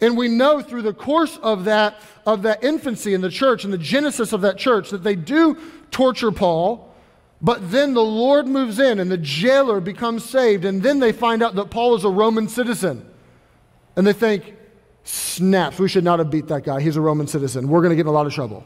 And 0.00 0.16
we 0.16 0.28
know 0.28 0.60
through 0.60 0.82
the 0.82 0.94
course 0.94 1.38
of 1.42 1.64
that, 1.64 2.00
of 2.24 2.42
that 2.42 2.62
infancy 2.62 3.14
in 3.14 3.20
the 3.20 3.30
church 3.30 3.64
and 3.64 3.72
the 3.72 3.78
genesis 3.78 4.32
of 4.32 4.42
that 4.42 4.56
church 4.56 4.90
that 4.90 5.02
they 5.02 5.16
do 5.16 5.58
torture 5.90 6.30
Paul, 6.30 6.94
but 7.42 7.70
then 7.70 7.94
the 7.94 8.02
Lord 8.02 8.46
moves 8.46 8.78
in 8.78 9.00
and 9.00 9.10
the 9.10 9.18
jailer 9.18 9.80
becomes 9.80 10.24
saved. 10.24 10.64
And 10.64 10.82
then 10.82 11.00
they 11.00 11.12
find 11.12 11.42
out 11.42 11.54
that 11.56 11.70
Paul 11.70 11.94
is 11.96 12.04
a 12.04 12.08
Roman 12.08 12.48
citizen. 12.48 13.08
And 13.96 14.06
they 14.06 14.12
think, 14.12 14.54
snaps, 15.02 15.78
we 15.78 15.88
should 15.88 16.04
not 16.04 16.18
have 16.18 16.30
beat 16.30 16.46
that 16.48 16.62
guy. 16.62 16.80
He's 16.80 16.96
a 16.96 17.00
Roman 17.00 17.26
citizen. 17.26 17.68
We're 17.68 17.80
going 17.80 17.90
to 17.90 17.96
get 17.96 18.02
in 18.02 18.08
a 18.08 18.12
lot 18.12 18.26
of 18.26 18.32
trouble. 18.32 18.64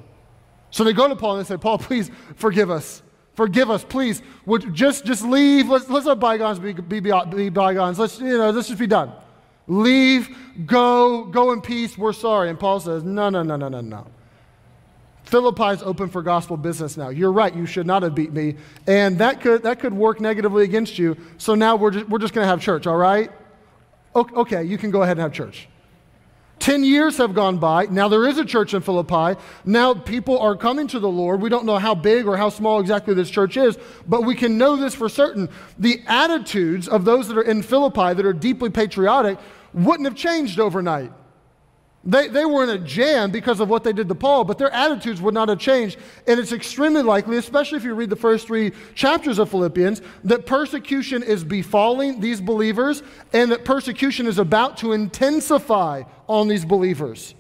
So 0.70 0.84
they 0.84 0.92
go 0.92 1.08
to 1.08 1.16
Paul 1.16 1.36
and 1.36 1.44
they 1.44 1.48
say, 1.48 1.56
Paul, 1.56 1.78
please 1.78 2.10
forgive 2.34 2.70
us. 2.70 3.02
Forgive 3.34 3.70
us, 3.70 3.84
please. 3.84 4.20
Would 4.44 4.74
just, 4.74 5.06
just 5.06 5.22
leave. 5.22 5.68
Let's, 5.68 5.88
let's 5.88 6.04
let 6.04 6.18
bygones 6.18 6.58
be, 6.58 6.72
be, 6.74 7.00
be 7.00 7.48
bygones. 7.48 7.98
Let's, 7.98 8.18
you 8.18 8.36
know, 8.36 8.50
let's 8.50 8.68
just 8.68 8.78
be 8.78 8.86
done. 8.86 9.12
Leave, 9.68 10.36
go, 10.66 11.24
go 11.24 11.52
in 11.52 11.60
peace, 11.60 11.96
we're 11.96 12.12
sorry. 12.12 12.50
And 12.50 12.58
Paul 12.58 12.80
says, 12.80 13.04
No, 13.04 13.28
no, 13.30 13.42
no, 13.42 13.56
no, 13.56 13.68
no, 13.68 13.80
no. 13.80 14.06
Philippi's 15.24 15.82
open 15.82 16.08
for 16.08 16.20
gospel 16.20 16.56
business 16.56 16.96
now. 16.96 17.08
You're 17.08 17.32
right, 17.32 17.54
you 17.54 17.64
should 17.64 17.86
not 17.86 18.02
have 18.02 18.14
beat 18.14 18.32
me. 18.32 18.56
And 18.86 19.18
that 19.18 19.40
could, 19.40 19.62
that 19.62 19.80
could 19.80 19.94
work 19.94 20.20
negatively 20.20 20.64
against 20.64 20.98
you. 20.98 21.16
So 21.38 21.54
now 21.54 21.76
we're 21.76 21.92
just, 21.92 22.08
we're 22.08 22.18
just 22.18 22.34
going 22.34 22.44
to 22.44 22.48
have 22.48 22.60
church, 22.60 22.86
all 22.86 22.96
right? 22.96 23.30
Okay, 24.14 24.64
you 24.64 24.76
can 24.76 24.90
go 24.90 25.02
ahead 25.02 25.16
and 25.16 25.22
have 25.22 25.32
church. 25.32 25.68
10 26.62 26.84
years 26.84 27.16
have 27.16 27.34
gone 27.34 27.58
by. 27.58 27.86
Now 27.86 28.06
there 28.06 28.24
is 28.24 28.38
a 28.38 28.44
church 28.44 28.72
in 28.72 28.82
Philippi. 28.82 29.36
Now 29.64 29.94
people 29.94 30.38
are 30.38 30.56
coming 30.56 30.86
to 30.86 31.00
the 31.00 31.08
Lord. 31.08 31.42
We 31.42 31.50
don't 31.50 31.66
know 31.66 31.76
how 31.76 31.92
big 31.92 32.28
or 32.28 32.36
how 32.36 32.50
small 32.50 32.78
exactly 32.78 33.14
this 33.14 33.30
church 33.30 33.56
is, 33.56 33.76
but 34.06 34.22
we 34.22 34.36
can 34.36 34.56
know 34.58 34.76
this 34.76 34.94
for 34.94 35.08
certain. 35.08 35.48
The 35.80 36.00
attitudes 36.06 36.86
of 36.86 37.04
those 37.04 37.26
that 37.26 37.36
are 37.36 37.42
in 37.42 37.64
Philippi 37.64 38.14
that 38.14 38.24
are 38.24 38.32
deeply 38.32 38.70
patriotic 38.70 39.38
wouldn't 39.74 40.04
have 40.04 40.14
changed 40.14 40.60
overnight. 40.60 41.10
They, 42.04 42.26
they 42.26 42.44
were 42.44 42.64
in 42.64 42.70
a 42.70 42.78
jam 42.78 43.30
because 43.30 43.60
of 43.60 43.68
what 43.68 43.84
they 43.84 43.92
did 43.92 44.08
to 44.08 44.14
Paul, 44.16 44.42
but 44.42 44.58
their 44.58 44.72
attitudes 44.72 45.22
would 45.22 45.34
not 45.34 45.48
have 45.48 45.60
changed. 45.60 45.98
And 46.26 46.40
it's 46.40 46.52
extremely 46.52 47.02
likely, 47.02 47.36
especially 47.36 47.78
if 47.78 47.84
you 47.84 47.94
read 47.94 48.10
the 48.10 48.16
first 48.16 48.48
three 48.48 48.72
chapters 48.96 49.38
of 49.38 49.50
Philippians, 49.50 50.02
that 50.24 50.44
persecution 50.44 51.22
is 51.22 51.44
befalling 51.44 52.20
these 52.20 52.40
believers 52.40 53.04
and 53.32 53.52
that 53.52 53.64
persecution 53.64 54.26
is 54.26 54.38
about 54.38 54.78
to 54.78 54.92
intensify 54.92 56.02
on 56.28 56.48
these 56.48 56.64
believers. 56.64 57.34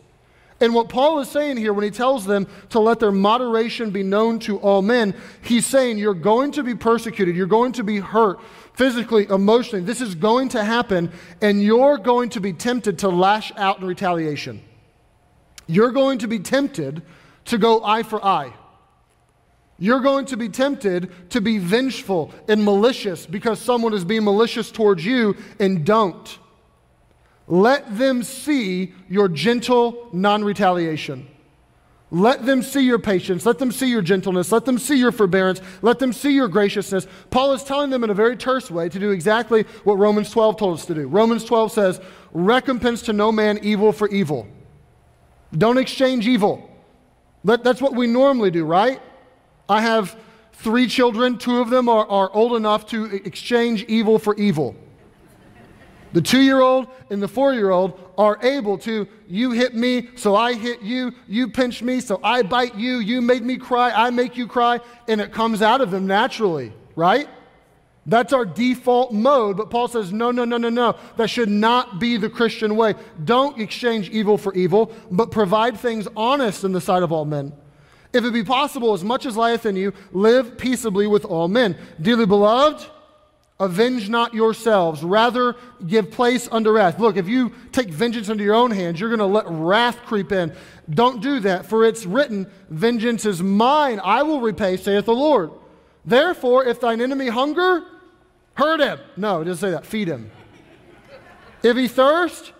And 0.60 0.76
what 0.76 0.88
Paul 0.88 1.18
is 1.18 1.28
saying 1.28 1.56
here 1.56 1.72
when 1.72 1.82
he 1.82 1.90
tells 1.90 2.24
them 2.24 2.46
to 2.68 2.78
let 2.78 3.00
their 3.00 3.10
moderation 3.10 3.90
be 3.90 4.04
known 4.04 4.38
to 4.40 4.58
all 4.58 4.80
men, 4.80 5.12
he's 5.42 5.66
saying 5.66 5.98
you're 5.98 6.14
going 6.14 6.52
to 6.52 6.62
be 6.62 6.76
persecuted, 6.76 7.34
you're 7.34 7.48
going 7.48 7.72
to 7.72 7.82
be 7.82 7.98
hurt 7.98 8.38
physically, 8.74 9.26
emotionally. 9.28 9.84
This 9.84 10.00
is 10.00 10.14
going 10.14 10.48
to 10.50 10.64
happen, 10.64 11.10
and 11.40 11.62
you're 11.62 11.98
going 11.98 12.30
to 12.30 12.40
be 12.40 12.52
tempted 12.52 12.98
to 13.00 13.08
lash 13.08 13.52
out 13.56 13.80
in 13.80 13.86
retaliation. 13.86 14.62
You're 15.66 15.92
going 15.92 16.18
to 16.18 16.28
be 16.28 16.38
tempted 16.38 17.02
to 17.46 17.58
go 17.58 17.84
eye 17.84 18.02
for 18.02 18.24
eye. 18.24 18.52
You're 19.78 20.00
going 20.00 20.26
to 20.26 20.36
be 20.36 20.48
tempted 20.48 21.30
to 21.30 21.40
be 21.40 21.58
vengeful 21.58 22.32
and 22.48 22.64
malicious 22.64 23.26
because 23.26 23.60
someone 23.60 23.92
is 23.94 24.04
being 24.04 24.24
malicious 24.24 24.70
towards 24.70 25.04
you, 25.04 25.36
and 25.58 25.84
don't. 25.84 26.38
Let 27.48 27.98
them 27.98 28.22
see 28.22 28.94
your 29.08 29.28
gentle 29.28 30.08
non 30.12 30.44
retaliation. 30.44 31.28
Let 32.14 32.44
them 32.44 32.62
see 32.62 32.82
your 32.82 32.98
patience. 32.98 33.46
Let 33.46 33.58
them 33.58 33.72
see 33.72 33.88
your 33.88 34.02
gentleness. 34.02 34.52
Let 34.52 34.66
them 34.66 34.78
see 34.78 34.96
your 34.96 35.12
forbearance. 35.12 35.62
Let 35.80 35.98
them 35.98 36.12
see 36.12 36.34
your 36.34 36.46
graciousness. 36.46 37.06
Paul 37.30 37.54
is 37.54 37.64
telling 37.64 37.88
them 37.88 38.04
in 38.04 38.10
a 38.10 38.14
very 38.14 38.36
terse 38.36 38.70
way 38.70 38.90
to 38.90 38.98
do 38.98 39.12
exactly 39.12 39.62
what 39.84 39.94
Romans 39.94 40.30
12 40.30 40.58
told 40.58 40.78
us 40.78 40.84
to 40.86 40.94
do. 40.94 41.08
Romans 41.08 41.42
12 41.42 41.72
says, 41.72 42.00
Recompense 42.34 43.00
to 43.02 43.14
no 43.14 43.32
man 43.32 43.58
evil 43.62 43.92
for 43.92 44.10
evil. 44.10 44.46
Don't 45.56 45.78
exchange 45.78 46.28
evil. 46.28 46.68
That's 47.44 47.80
what 47.80 47.94
we 47.94 48.06
normally 48.08 48.50
do, 48.50 48.66
right? 48.66 49.00
I 49.66 49.80
have 49.80 50.14
three 50.52 50.88
children. 50.88 51.38
Two 51.38 51.60
of 51.60 51.70
them 51.70 51.88
are, 51.88 52.06
are 52.06 52.30
old 52.34 52.56
enough 52.56 52.86
to 52.88 53.06
exchange 53.24 53.84
evil 53.84 54.18
for 54.18 54.36
evil. 54.36 54.76
The 56.12 56.20
two 56.20 56.40
year 56.40 56.60
old 56.60 56.88
and 57.10 57.22
the 57.22 57.28
four 57.28 57.54
year 57.54 57.70
old 57.70 57.98
are 58.18 58.38
able 58.42 58.78
to, 58.78 59.08
you 59.26 59.50
hit 59.52 59.74
me, 59.74 60.08
so 60.16 60.36
I 60.36 60.54
hit 60.54 60.82
you, 60.82 61.12
you 61.26 61.48
pinch 61.48 61.82
me, 61.82 62.00
so 62.00 62.20
I 62.22 62.42
bite 62.42 62.74
you, 62.74 62.98
you 62.98 63.22
made 63.22 63.42
me 63.42 63.56
cry, 63.56 63.90
I 63.90 64.10
make 64.10 64.36
you 64.36 64.46
cry, 64.46 64.80
and 65.08 65.20
it 65.20 65.32
comes 65.32 65.62
out 65.62 65.80
of 65.80 65.90
them 65.90 66.06
naturally, 66.06 66.72
right? 66.94 67.28
That's 68.04 68.32
our 68.32 68.44
default 68.44 69.12
mode, 69.12 69.56
but 69.56 69.70
Paul 69.70 69.88
says, 69.88 70.12
no, 70.12 70.32
no, 70.32 70.44
no, 70.44 70.56
no, 70.56 70.68
no. 70.68 70.96
That 71.16 71.30
should 71.30 71.48
not 71.48 72.00
be 72.00 72.16
the 72.16 72.28
Christian 72.28 72.74
way. 72.74 72.94
Don't 73.24 73.60
exchange 73.60 74.10
evil 74.10 74.36
for 74.36 74.52
evil, 74.54 74.92
but 75.10 75.30
provide 75.30 75.78
things 75.78 76.08
honest 76.16 76.64
in 76.64 76.72
the 76.72 76.80
sight 76.80 77.04
of 77.04 77.12
all 77.12 77.24
men. 77.24 77.52
If 78.12 78.24
it 78.24 78.32
be 78.32 78.44
possible, 78.44 78.92
as 78.92 79.04
much 79.04 79.24
as 79.24 79.36
lieth 79.36 79.66
in 79.66 79.76
you, 79.76 79.92
live 80.12 80.58
peaceably 80.58 81.06
with 81.06 81.24
all 81.24 81.48
men. 81.48 81.78
Dearly 82.00 82.26
beloved, 82.26 82.84
Avenge 83.62 84.08
not 84.08 84.34
yourselves, 84.34 85.04
rather 85.04 85.54
give 85.86 86.10
place 86.10 86.48
unto 86.50 86.70
wrath. 86.70 86.98
Look, 86.98 87.16
if 87.16 87.28
you 87.28 87.52
take 87.70 87.90
vengeance 87.90 88.28
into 88.28 88.42
your 88.42 88.56
own 88.56 88.72
hands, 88.72 88.98
you're 88.98 89.08
going 89.08 89.20
to 89.20 89.24
let 89.24 89.44
wrath 89.46 89.98
creep 90.04 90.32
in. 90.32 90.52
Don't 90.90 91.22
do 91.22 91.38
that, 91.40 91.66
for 91.66 91.84
it's 91.84 92.04
written, 92.04 92.50
Vengeance 92.70 93.24
is 93.24 93.40
mine, 93.40 94.00
I 94.02 94.24
will 94.24 94.40
repay, 94.40 94.76
saith 94.76 95.04
the 95.04 95.14
Lord. 95.14 95.52
Therefore, 96.04 96.64
if 96.64 96.80
thine 96.80 97.00
enemy 97.00 97.28
hunger, 97.28 97.84
hurt 98.54 98.80
him. 98.80 98.98
No, 99.16 99.42
it 99.42 99.44
doesn't 99.44 99.64
say 99.64 99.70
that. 99.70 99.86
Feed 99.86 100.08
him. 100.08 100.32
if 101.62 101.76
he 101.76 101.86
thirst, 101.86 102.52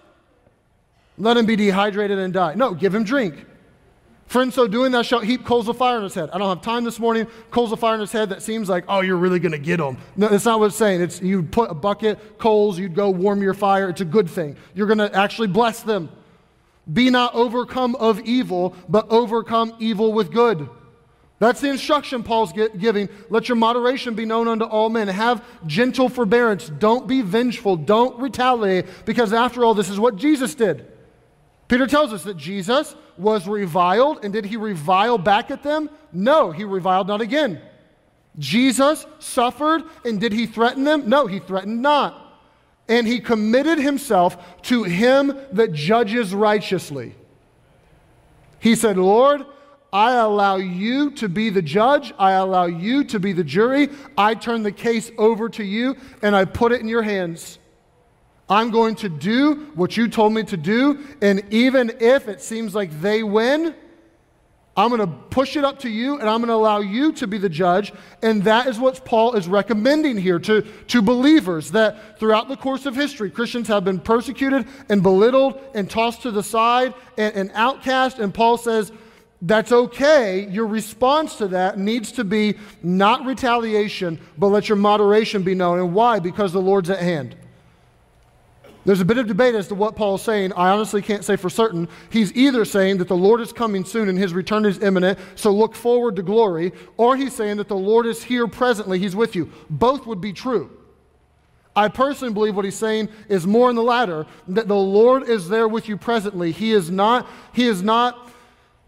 let 1.19 1.37
him 1.37 1.47
be 1.47 1.57
dehydrated 1.57 2.19
and 2.19 2.33
die. 2.33 2.55
No, 2.55 2.75
give 2.75 2.95
him 2.95 3.03
drink. 3.03 3.45
For 4.33 4.41
in 4.41 4.51
so 4.51 4.67
doing, 4.67 4.93
thou 4.93 5.03
shalt 5.03 5.25
heap 5.25 5.45
coals 5.45 5.69
of 5.69 5.77
fire 5.77 5.99
on 5.99 6.05
his 6.05 6.15
head. 6.15 6.31
I 6.33 6.39
don't 6.39 6.49
have 6.49 6.65
time 6.65 6.85
this 6.85 6.99
morning. 6.99 7.27
Coals 7.51 7.71
of 7.71 7.81
fire 7.81 7.93
on 7.93 8.01
his 8.01 8.13
head 8.13 8.31
that 8.31 8.41
seems 8.41 8.67
like, 8.67 8.85
oh, 8.89 9.03
you're 9.03 9.19
really 9.19 9.39
going 9.39 9.53
to 9.53 9.59
get 9.59 9.79
him. 9.79 9.99
No, 10.17 10.29
that's 10.29 10.47
not 10.47 10.59
what 10.59 10.69
it's 10.69 10.77
saying. 10.77 11.03
It's 11.03 11.21
you 11.21 11.43
put 11.43 11.71
a 11.71 11.75
bucket, 11.75 12.39
coals, 12.39 12.79
you'd 12.79 12.95
go 12.95 13.11
warm 13.11 13.43
your 13.43 13.53
fire. 13.53 13.91
It's 13.91 14.01
a 14.01 14.07
good 14.07 14.31
thing. 14.31 14.57
You're 14.75 14.87
going 14.87 15.01
to 15.01 15.15
actually 15.15 15.49
bless 15.49 15.83
them. 15.83 16.09
Be 16.91 17.11
not 17.11 17.35
overcome 17.35 17.95
of 17.97 18.21
evil, 18.21 18.75
but 18.89 19.07
overcome 19.11 19.75
evil 19.79 20.15
with 20.15 20.33
good. 20.33 20.67
That's 21.39 21.61
the 21.61 21.69
instruction 21.69 22.23
Paul's 22.23 22.55
giving. 22.55 23.11
Let 23.29 23.51
your 23.51 23.57
moderation 23.57 24.15
be 24.15 24.25
known 24.25 24.49
unto 24.49 24.65
all 24.65 24.89
men. 24.89 25.09
Have 25.09 25.45
gentle 25.67 26.09
forbearance. 26.09 26.71
Don't 26.71 27.07
be 27.07 27.21
vengeful. 27.21 27.77
Don't 27.77 28.19
retaliate, 28.19 28.87
because 29.05 29.35
after 29.35 29.63
all, 29.63 29.75
this 29.75 29.91
is 29.91 30.01
what 30.01 30.17
Jesus 30.17 30.55
did. 30.55 30.87
Peter 31.73 31.87
tells 31.87 32.13
us 32.13 32.23
that 32.25 32.37
Jesus 32.37 32.95
was 33.17 33.49
reviled, 33.49 34.23
and 34.23 34.31
did 34.31 34.45
he 34.45 34.59
revile 34.59 35.17
back 35.17 35.51
at 35.51 35.63
them? 35.63 35.89
No, 36.13 36.51
he 36.51 36.65
reviled 36.65 37.07
not 37.07 37.23
again. 37.23 37.63
Jesus 38.39 39.07
suffered, 39.21 39.83
and 40.05 40.21
did 40.21 40.35
he 40.35 40.45
threaten 40.45 40.85
them? 40.85 41.09
No, 41.09 41.27
he 41.27 41.39
threatened 41.39 41.81
not. 41.81 42.43
And 42.91 43.07
he 43.07 43.21
committed 43.21 43.79
himself 43.79 44.61
to 44.65 44.83
him 44.83 45.35
that 45.53 45.73
judges 45.73 46.35
righteously. 46.35 47.15
He 48.59 48.75
said, 48.75 48.99
Lord, 48.99 49.47
I 49.95 50.17
allow 50.17 50.57
you 50.57 51.13
to 51.13 51.29
be 51.31 51.49
the 51.49 51.63
judge. 51.63 52.13
I 52.19 52.33
allow 52.33 52.67
you 52.67 53.03
to 53.05 53.19
be 53.19 53.33
the 53.33 53.45
jury. 53.45 53.89
I 54.19 54.35
turn 54.35 54.63
the 54.63 54.73
case 54.73 55.11
over 55.17 55.49
to 55.49 55.65
you 55.65 55.97
and 56.21 56.37
I 56.37 56.45
put 56.45 56.73
it 56.73 56.83
in 56.83 56.89
your 56.89 57.03
hands. 57.03 57.59
I'm 58.49 58.71
going 58.71 58.97
to 58.97 59.09
do 59.09 59.71
what 59.75 59.97
you 59.97 60.09
told 60.09 60.33
me 60.33 60.43
to 60.45 60.57
do. 60.57 61.05
And 61.21 61.43
even 61.51 61.97
if 62.01 62.29
it 62.29 62.41
seems 62.41 62.75
like 62.75 63.01
they 63.01 63.23
win, 63.23 63.75
I'm 64.75 64.89
going 64.89 65.01
to 65.01 65.07
push 65.07 65.57
it 65.57 65.65
up 65.65 65.81
to 65.81 65.89
you 65.89 66.19
and 66.19 66.29
I'm 66.29 66.41
going 66.41 66.49
to 66.49 66.55
allow 66.55 66.81
you 66.81 67.13
to 67.15 67.27
be 67.27 67.37
the 67.37 67.49
judge. 67.49 67.93
And 68.23 68.43
that 68.45 68.67
is 68.67 68.79
what 68.79 69.05
Paul 69.05 69.35
is 69.35 69.47
recommending 69.47 70.17
here 70.17 70.39
to, 70.41 70.63
to 70.63 71.03
believers 71.03 71.73
that 71.73 72.19
throughout 72.19 72.49
the 72.49 72.57
course 72.57 72.87
of 72.87 72.95
history, 72.95 73.31
Christians 73.31 73.69
have 73.69 73.85
been 73.85 74.01
persecuted 74.01 74.67
and 74.89 75.03
belittled 75.03 75.61
and 75.75 75.91
tossed 75.91 76.23
to 76.23 76.31
the 76.31 76.43
side 76.43 76.95
and, 77.19 77.35
and 77.35 77.51
outcast. 77.55 78.19
And 78.19 78.33
Paul 78.33 78.57
says, 78.57 78.93
that's 79.43 79.73
okay. 79.73 80.49
Your 80.49 80.67
response 80.67 81.37
to 81.37 81.49
that 81.49 81.77
needs 81.79 82.13
to 82.13 82.25
be 82.25 82.55
not 82.83 83.27
retaliation, 83.27 84.21
but 84.39 84.49
let 84.49 84.69
your 84.69 84.77
moderation 84.77 85.43
be 85.43 85.55
known. 85.55 85.81
And 85.81 85.93
why? 85.93 86.19
Because 86.19 86.53
the 86.53 86.63
Lord's 86.63 86.89
at 86.89 87.01
hand. 87.01 87.37
There's 88.85 89.01
a 89.01 89.05
bit 89.05 89.19
of 89.19 89.29
debate 89.29 89.55
as 89.55 89.69
to 89.69 89.75
what 89.77 89.95
Paul's 89.95 90.23
saying. 90.23 90.53
I 90.55 90.71
honestly 90.71 91.03
can't 91.03 91.25
say 91.25 91.37
for 91.37 91.49
certain. 91.49 91.89
He's 92.11 92.33
either 92.35 92.65
saying 92.65 92.99
that 92.99 93.09
the 93.09 93.17
Lord 93.17 93.41
is 93.41 93.53
coming 93.53 93.85
soon 93.85 94.09
and 94.09 94.19
his 94.19 94.35
return 94.35 94.65
is 94.65 94.83
imminent, 94.83 95.19
so 95.37 95.53
look 95.53 95.75
forward 95.75 96.17
to 96.17 96.23
glory, 96.23 96.73
or 96.97 97.17
he's 97.17 97.35
saying 97.35 97.59
that 97.59 97.69
the 97.69 97.77
Lord 97.77 98.07
is 98.07 98.25
here 98.25 98.49
presently, 98.49 98.99
he's 98.99 99.15
with 99.15 99.37
you. 99.37 99.51
Both 99.71 100.07
would 100.07 100.21
be 100.21 100.33
true. 100.33 100.71
I 101.75 101.89
personally 101.89 102.35
believe 102.35 102.55
what 102.57 102.65
he's 102.65 102.77
saying 102.77 103.09
is 103.29 103.47
more 103.47 103.71
in 103.71 103.77
the 103.77 103.83
latter, 103.83 104.27
that 104.49 104.69
the 104.69 104.77
Lord 104.77 105.29
is 105.29 105.49
there 105.49 105.69
with 105.69 105.89
you 105.89 105.97
presently. 105.97 106.53
He 106.53 106.73
is 106.73 106.91
not, 106.91 107.27
he 107.53 107.67
is 107.67 107.83
not 107.83 108.32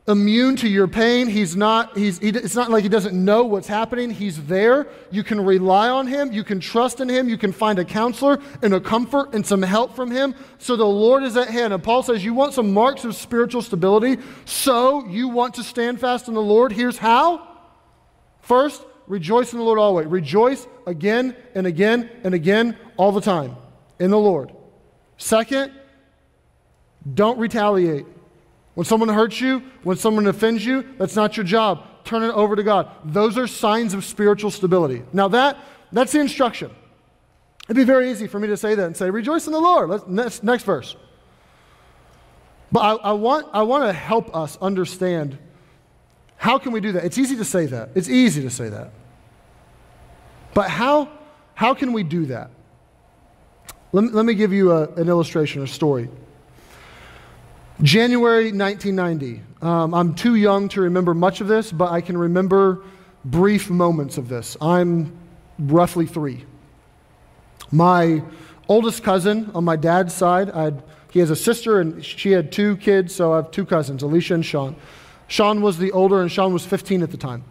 immune 0.07 0.55
to 0.57 0.69
your 0.69 0.87
pain. 0.87 1.29
He's 1.29 1.57
not, 1.57 1.97
he's, 1.97 2.19
he, 2.19 2.29
it's 2.29 2.55
not 2.55 2.71
like 2.71 2.83
he 2.83 2.89
doesn't 2.89 3.15
know 3.15 3.45
what's 3.45 3.67
happening. 3.67 4.11
He's 4.11 4.45
there. 4.45 4.87
You 5.11 5.25
can 5.25 5.43
rely 5.43 5.89
on 5.89 6.07
him. 6.07 6.33
You 6.33 6.45
can 6.45 6.61
trust 6.61 7.01
in 7.01 7.09
him. 7.09 7.29
You 7.29 7.39
can 7.39 7.53
find 7.53 7.79
a 7.79 7.85
counselor 7.85 8.39
and 8.63 8.75
a 8.75 8.81
comfort 8.81 9.35
and 9.35 9.47
some 9.47 9.63
help 9.63 9.97
from 9.97 10.11
him. 10.11 10.35
So 10.59 10.77
the 10.77 10.85
Lord 10.85 11.23
is 11.23 11.37
at 11.37 11.49
hand. 11.49 11.73
And 11.73 11.83
Paul 11.83 12.03
says, 12.03 12.25
You 12.25 12.35
want 12.35 12.53
some 12.53 12.73
marks 12.73 13.05
of 13.05 13.15
spiritual 13.15 13.63
stability? 13.63 14.19
So 14.45 15.07
you 15.07 15.29
want 15.29 15.55
to 15.55 15.63
stand 15.63 16.01
fast 16.01 16.29
in 16.29 16.35
the 16.35 16.43
Lord? 16.43 16.73
Here's 16.73 16.99
how. 16.99 17.49
First, 18.43 18.85
rejoice 19.07 19.53
in 19.53 19.59
the 19.59 19.65
Lord 19.65 19.79
always. 19.79 20.07
Rejoice 20.07 20.67
again 20.87 21.35
and 21.55 21.67
again 21.67 22.11
and 22.25 22.35
again 22.35 22.77
all 22.99 23.13
the 23.13 23.23
time 23.23 23.57
in 23.99 24.11
the 24.11 24.19
Lord. 24.19 24.53
Second, 25.17 25.73
don't 27.15 27.39
retaliate. 27.39 28.05
When 28.75 28.85
someone 28.85 29.09
hurts 29.09 29.41
you, 29.41 29.63
when 29.83 29.97
someone 29.97 30.27
offends 30.27 30.65
you, 30.65 30.85
that's 30.99 31.17
not 31.17 31.37
your 31.37 31.45
job. 31.45 31.87
Turn 32.05 32.23
it 32.23 32.33
over 32.33 32.57
to 32.57 32.63
God. 32.63 32.91
Those 33.05 33.39
are 33.39 33.47
signs 33.47 33.95
of 33.95 34.05
spiritual 34.05 34.51
stability. 34.51 35.03
Now, 35.13 35.29
that, 35.29 35.57
that's 35.93 36.13
the 36.13 36.21
instruction. 36.21 36.71
It'd 37.67 37.77
be 37.77 37.85
very 37.85 38.11
easy 38.11 38.27
for 38.27 38.39
me 38.39 38.49
to 38.49 38.57
say 38.57 38.75
that 38.75 38.85
and 38.85 38.97
say, 38.97 39.09
Rejoice 39.09 39.47
in 39.47 39.53
the 39.53 39.61
Lord. 39.61 39.89
Let's, 39.89 40.07
next, 40.07 40.45
next 40.45 40.65
verse. 40.65 40.97
But 42.73 42.81
I, 42.81 43.11
I, 43.11 43.13
want, 43.13 43.47
I 43.53 43.63
want 43.63 43.85
to 43.85 43.93
help 43.93 44.35
us 44.35 44.59
understand 44.61 45.39
how 46.37 46.59
can 46.59 46.73
we 46.73 46.81
do 46.81 46.93
that? 46.93 47.05
It's 47.05 47.17
easy 47.17 47.37
to 47.37 47.45
say 47.45 47.67
that. 47.67 47.91
It's 47.95 48.09
easy 48.09 48.43
to 48.43 48.51
say 48.51 48.69
that. 48.69 48.91
But 50.53 50.69
how, 50.69 51.09
how 51.55 51.73
can 51.75 51.93
we 51.93 52.03
do 52.03 52.27
that? 52.27 52.51
Let 53.93 54.05
me, 54.05 54.11
let 54.11 54.27
me 54.27 54.35
give 54.35 54.53
you 54.53 54.73
a, 54.73 54.89
an 54.95 55.09
illustration, 55.09 55.63
a 55.63 55.67
story. 55.67 56.11
January 57.83 58.53
1990. 58.53 59.43
Um, 59.61 59.95
I'm 59.95 60.15
too 60.15 60.37
young 60.37 60.69
to 60.71 60.83
remember 60.83 61.13
much 61.13 61.41
of 61.41 61.49
this, 61.49 61.73
but 61.73 61.91
I 61.91 62.01
can 62.01 62.17
remember 62.17 62.83
brief 63.25 63.69
moments 63.69 64.17
of 64.17 64.29
this. 64.29 64.57
I'm 64.61 65.17
roughly 65.59 66.07
three. 66.07 66.45
My 67.73 68.23
oldest 68.69 69.03
cousin 69.03 69.51
on 69.55 69.65
my 69.65 69.75
dad's 69.75 70.15
side, 70.15 70.51
I'd, 70.51 70.83
he 71.11 71.19
has 71.19 71.31
a 71.31 71.37
sister 71.37 71.81
and 71.81 72.05
she 72.05 72.31
had 72.31 72.53
two 72.53 72.77
kids, 72.77 73.15
so 73.15 73.33
I 73.33 73.37
have 73.37 73.51
two 73.51 73.65
cousins, 73.65 74.03
Alicia 74.03 74.35
and 74.35 74.47
Sean. 74.47 74.77
Sean 75.27 75.61
was 75.61 75.79
the 75.79 75.91
older, 75.93 76.21
and 76.21 76.31
Sean 76.31 76.53
was 76.53 76.65
15 76.65 77.03
at 77.03 77.11
the 77.11 77.17
time. 77.17 77.43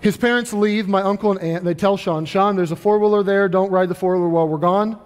His 0.00 0.16
parents 0.16 0.52
leave, 0.52 0.88
my 0.88 1.02
uncle 1.02 1.32
and 1.32 1.40
aunt, 1.40 1.64
they 1.64 1.74
tell 1.74 1.96
Sean, 1.96 2.24
Sean, 2.24 2.56
there's 2.56 2.72
a 2.72 2.76
four 2.76 2.98
wheeler 2.98 3.22
there, 3.22 3.48
don't 3.48 3.70
ride 3.70 3.88
the 3.88 3.94
four 3.94 4.16
wheeler 4.16 4.28
while 4.28 4.48
we're 4.48 4.58
gone. 4.58 4.98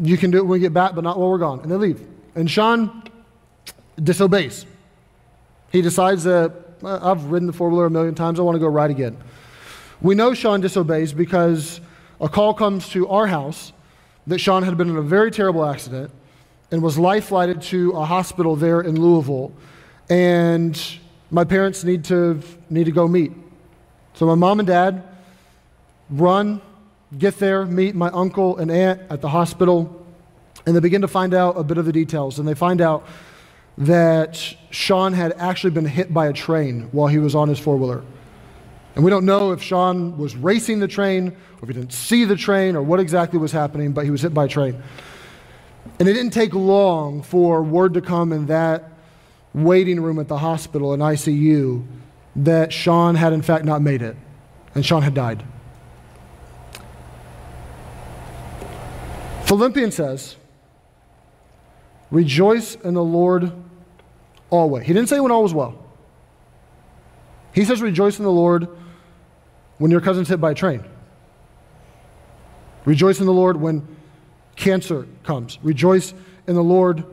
You 0.00 0.16
can 0.16 0.30
do 0.30 0.38
it 0.38 0.42
when 0.42 0.50
we 0.50 0.58
get 0.58 0.74
back, 0.74 0.94
but 0.94 1.04
not 1.04 1.18
while 1.18 1.30
we're 1.30 1.38
gone. 1.38 1.60
And 1.60 1.70
they 1.70 1.76
leave. 1.76 2.06
And 2.36 2.50
Sean 2.50 3.02
disobeys. 4.00 4.66
He 5.72 5.82
decides 5.82 6.24
that 6.24 6.52
uh, 6.84 7.10
I've 7.10 7.24
ridden 7.24 7.46
the 7.46 7.52
four 7.52 7.70
wheeler 7.70 7.86
a 7.86 7.90
million 7.90 8.14
times, 8.14 8.38
I 8.38 8.42
want 8.42 8.54
to 8.54 8.60
go 8.60 8.68
ride 8.68 8.90
again. 8.90 9.16
We 10.02 10.14
know 10.14 10.34
Sean 10.34 10.60
disobeys 10.60 11.14
because 11.14 11.80
a 12.20 12.28
call 12.28 12.52
comes 12.52 12.90
to 12.90 13.08
our 13.08 13.26
house 13.26 13.72
that 14.26 14.38
Sean 14.38 14.62
had 14.62 14.76
been 14.76 14.90
in 14.90 14.96
a 14.96 15.02
very 15.02 15.30
terrible 15.30 15.64
accident 15.64 16.10
and 16.70 16.82
was 16.82 16.98
life 16.98 17.26
flighted 17.26 17.62
to 17.62 17.92
a 17.92 18.04
hospital 18.04 18.54
there 18.54 18.82
in 18.82 19.00
Louisville. 19.00 19.52
And 20.10 20.80
my 21.30 21.44
parents 21.44 21.84
need 21.84 22.04
to, 22.04 22.40
need 22.68 22.84
to 22.84 22.92
go 22.92 23.08
meet. 23.08 23.32
So 24.14 24.26
my 24.26 24.34
mom 24.34 24.60
and 24.60 24.66
dad 24.66 25.02
run, 26.10 26.60
get 27.16 27.38
there, 27.38 27.64
meet 27.64 27.94
my 27.94 28.08
uncle 28.10 28.58
and 28.58 28.70
aunt 28.70 29.00
at 29.08 29.22
the 29.22 29.28
hospital, 29.28 30.05
and 30.66 30.74
they 30.74 30.80
begin 30.80 31.00
to 31.02 31.08
find 31.08 31.32
out 31.32 31.56
a 31.56 31.62
bit 31.62 31.78
of 31.78 31.86
the 31.86 31.92
details. 31.92 32.38
And 32.38 32.46
they 32.46 32.54
find 32.54 32.80
out 32.80 33.06
that 33.78 34.36
Sean 34.70 35.12
had 35.12 35.32
actually 35.38 35.70
been 35.70 35.84
hit 35.84 36.12
by 36.12 36.26
a 36.26 36.32
train 36.32 36.88
while 36.92 37.06
he 37.06 37.18
was 37.18 37.34
on 37.34 37.48
his 37.48 37.58
four 37.58 37.76
wheeler. 37.76 38.02
And 38.96 39.04
we 39.04 39.10
don't 39.10 39.26
know 39.26 39.52
if 39.52 39.62
Sean 39.62 40.16
was 40.18 40.34
racing 40.34 40.80
the 40.80 40.88
train, 40.88 41.28
or 41.28 41.62
if 41.62 41.68
he 41.68 41.74
didn't 41.74 41.92
see 41.92 42.24
the 42.24 42.36
train, 42.36 42.74
or 42.74 42.82
what 42.82 42.98
exactly 42.98 43.38
was 43.38 43.52
happening, 43.52 43.92
but 43.92 44.04
he 44.04 44.10
was 44.10 44.22
hit 44.22 44.34
by 44.34 44.46
a 44.46 44.48
train. 44.48 44.82
And 46.00 46.08
it 46.08 46.14
didn't 46.14 46.32
take 46.32 46.54
long 46.54 47.22
for 47.22 47.62
word 47.62 47.94
to 47.94 48.00
come 48.00 48.32
in 48.32 48.46
that 48.46 48.90
waiting 49.52 50.00
room 50.00 50.18
at 50.18 50.28
the 50.28 50.38
hospital 50.38 50.94
in 50.94 51.00
ICU 51.00 51.86
that 52.36 52.72
Sean 52.72 53.14
had, 53.14 53.32
in 53.32 53.42
fact, 53.42 53.64
not 53.64 53.82
made 53.82 54.02
it, 54.02 54.16
and 54.74 54.84
Sean 54.84 55.02
had 55.02 55.14
died. 55.14 55.44
Philippians 59.44 59.94
says, 59.94 60.36
Rejoice 62.10 62.74
in 62.76 62.94
the 62.94 63.02
Lord 63.02 63.52
always. 64.50 64.86
He 64.86 64.92
didn't 64.92 65.08
say 65.08 65.20
when 65.20 65.32
all 65.32 65.42
was 65.42 65.54
well. 65.54 65.82
He 67.52 67.64
says, 67.64 67.80
Rejoice 67.80 68.18
in 68.18 68.24
the 68.24 68.30
Lord 68.30 68.68
when 69.78 69.90
your 69.90 70.00
cousin's 70.00 70.28
hit 70.28 70.40
by 70.40 70.52
a 70.52 70.54
train. 70.54 70.84
Rejoice 72.84 73.18
in 73.18 73.26
the 73.26 73.32
Lord 73.32 73.56
when 73.56 73.96
cancer 74.54 75.06
comes. 75.24 75.58
Rejoice 75.62 76.14
in 76.46 76.54
the 76.54 76.62
Lord 76.62 77.04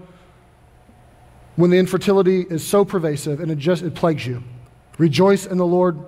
when 1.55 1.69
the 1.69 1.77
infertility 1.77 2.41
is 2.41 2.65
so 2.65 2.85
pervasive 2.85 3.39
and 3.39 3.51
it 3.51 3.57
just 3.57 3.83
it 3.83 3.95
plagues 3.95 4.25
you. 4.25 4.43
Rejoice 4.97 5.45
in 5.45 5.57
the 5.57 5.65
Lord. 5.65 5.99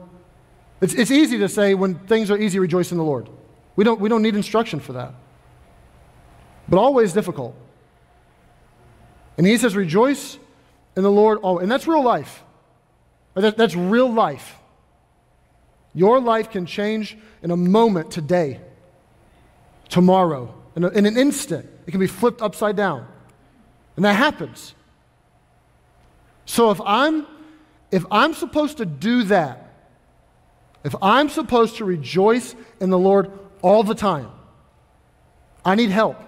It's, 0.82 0.94
it's 0.94 1.12
easy 1.12 1.40
to 1.40 1.50
say 1.50 1.74
when 1.74 1.96
things 1.96 2.30
are 2.30 2.38
easy, 2.38 2.60
rejoice 2.60 2.92
in 2.92 2.98
the 2.98 3.04
Lord. 3.04 3.30
We 3.76 3.84
don't, 3.84 4.00
we 4.00 4.10
don't 4.10 4.22
need 4.22 4.36
instruction 4.36 4.80
for 4.80 4.94
that. 4.94 5.14
But 6.70 6.78
always 6.78 7.14
difficult. 7.14 7.56
And 9.38 9.46
he 9.46 9.58
says, 9.58 9.76
rejoice 9.76 10.38
in 10.96 11.04
the 11.04 11.12
Lord 11.12 11.40
always. 11.40 11.64
And 11.64 11.72
that's 11.72 11.88
real 11.88 12.04
life. 12.04 12.44
That, 13.34 13.58
that's 13.58 13.76
real 13.76 14.12
life. 14.12 14.56
Your 15.94 16.20
life 16.20 16.50
can 16.50 16.66
change 16.66 17.18
in 17.42 17.52
a 17.52 17.58
moment 17.58 18.12
today, 18.12 18.62
tomorrow, 19.90 20.54
in, 20.76 20.84
a, 20.84 20.90
in 20.90 21.06
an 21.06 21.18
instant. 21.18 21.70
It 21.86 21.92
can 21.92 22.00
be 22.00 22.08
flipped 22.08 22.42
upside 22.42 22.76
down. 22.76 23.08
And 23.96 24.06
that 24.06 24.14
happens. 24.14 24.74
So 26.46 26.72
if 26.72 26.80
I'm 26.86 27.26
if 27.92 28.06
I'm 28.12 28.34
supposed 28.34 28.78
to 28.78 28.86
do 28.86 29.24
that, 29.24 29.70
if 30.84 30.96
I'm 31.02 31.30
supposed 31.30 31.78
to 31.78 31.86
rejoice 31.86 32.54
in 32.82 32.90
the 32.90 33.00
Lord 33.00 33.32
all 33.62 33.84
the 33.84 33.96
time, 33.96 34.30
I 35.64 35.76
need 35.76 35.92
help. 35.92 36.22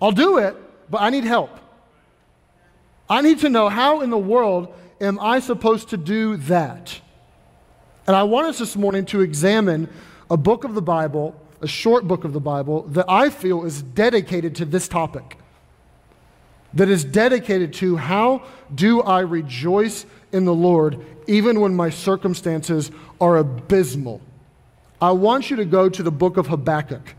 I'll 0.00 0.12
do 0.12 0.38
it, 0.38 0.56
but 0.90 1.00
I 1.00 1.10
need 1.10 1.24
help. 1.24 1.50
I 3.12 3.20
need 3.20 3.40
to 3.40 3.50
know 3.50 3.68
how 3.68 4.00
in 4.00 4.08
the 4.08 4.16
world 4.16 4.72
am 4.98 5.18
I 5.20 5.40
supposed 5.40 5.90
to 5.90 5.98
do 5.98 6.38
that? 6.38 6.98
And 8.06 8.16
I 8.16 8.22
want 8.22 8.46
us 8.46 8.58
this 8.58 8.74
morning 8.74 9.04
to 9.06 9.20
examine 9.20 9.90
a 10.30 10.38
book 10.38 10.64
of 10.64 10.74
the 10.74 10.80
Bible, 10.80 11.38
a 11.60 11.66
short 11.66 12.08
book 12.08 12.24
of 12.24 12.32
the 12.32 12.40
Bible, 12.40 12.84
that 12.84 13.04
I 13.10 13.28
feel 13.28 13.66
is 13.66 13.82
dedicated 13.82 14.56
to 14.56 14.64
this 14.64 14.88
topic. 14.88 15.36
That 16.72 16.88
is 16.88 17.04
dedicated 17.04 17.74
to 17.74 17.98
how 17.98 18.44
do 18.74 19.02
I 19.02 19.20
rejoice 19.20 20.06
in 20.32 20.46
the 20.46 20.54
Lord 20.54 21.04
even 21.26 21.60
when 21.60 21.74
my 21.74 21.90
circumstances 21.90 22.90
are 23.20 23.36
abysmal. 23.36 24.22
I 25.02 25.10
want 25.10 25.50
you 25.50 25.56
to 25.56 25.66
go 25.66 25.90
to 25.90 26.02
the 26.02 26.10
book 26.10 26.38
of 26.38 26.46
Habakkuk. 26.46 27.14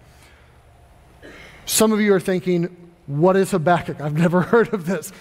Some 1.67 1.91
of 1.91 2.01
you 2.01 2.15
are 2.15 2.19
thinking, 2.19 2.75
what 3.05 3.35
is 3.35 3.51
Habakkuk? 3.51 4.01
I've 4.01 4.17
never 4.17 4.41
heard 4.53 4.73
of 4.73 4.87
this. 4.87 5.13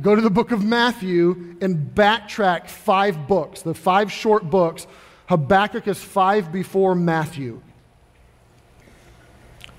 Go 0.00 0.14
to 0.14 0.20
the 0.20 0.30
book 0.30 0.52
of 0.52 0.64
Matthew 0.64 1.56
and 1.60 1.94
backtrack 1.94 2.68
five 2.68 3.26
books, 3.26 3.62
the 3.62 3.74
five 3.74 4.12
short 4.12 4.48
books 4.48 4.86
Habakkuk 5.28 5.86
is 5.86 6.02
five 6.02 6.50
before 6.50 6.94
Matthew. 6.94 7.60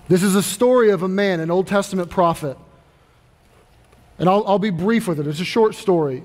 This 0.07 0.21
is 0.21 0.35
a 0.35 0.43
story 0.43 0.91
of 0.91 1.01
a 1.01 1.07
man, 1.07 1.39
an 1.39 1.49
Old 1.49 1.65
Testament 1.65 2.11
prophet. 2.11 2.55
And 4.19 4.29
I'll, 4.29 4.45
I'll 4.45 4.59
be 4.59 4.69
brief 4.69 5.07
with 5.07 5.19
it. 5.19 5.25
It's 5.25 5.39
a 5.39 5.45
short 5.45 5.73
story. 5.73 6.23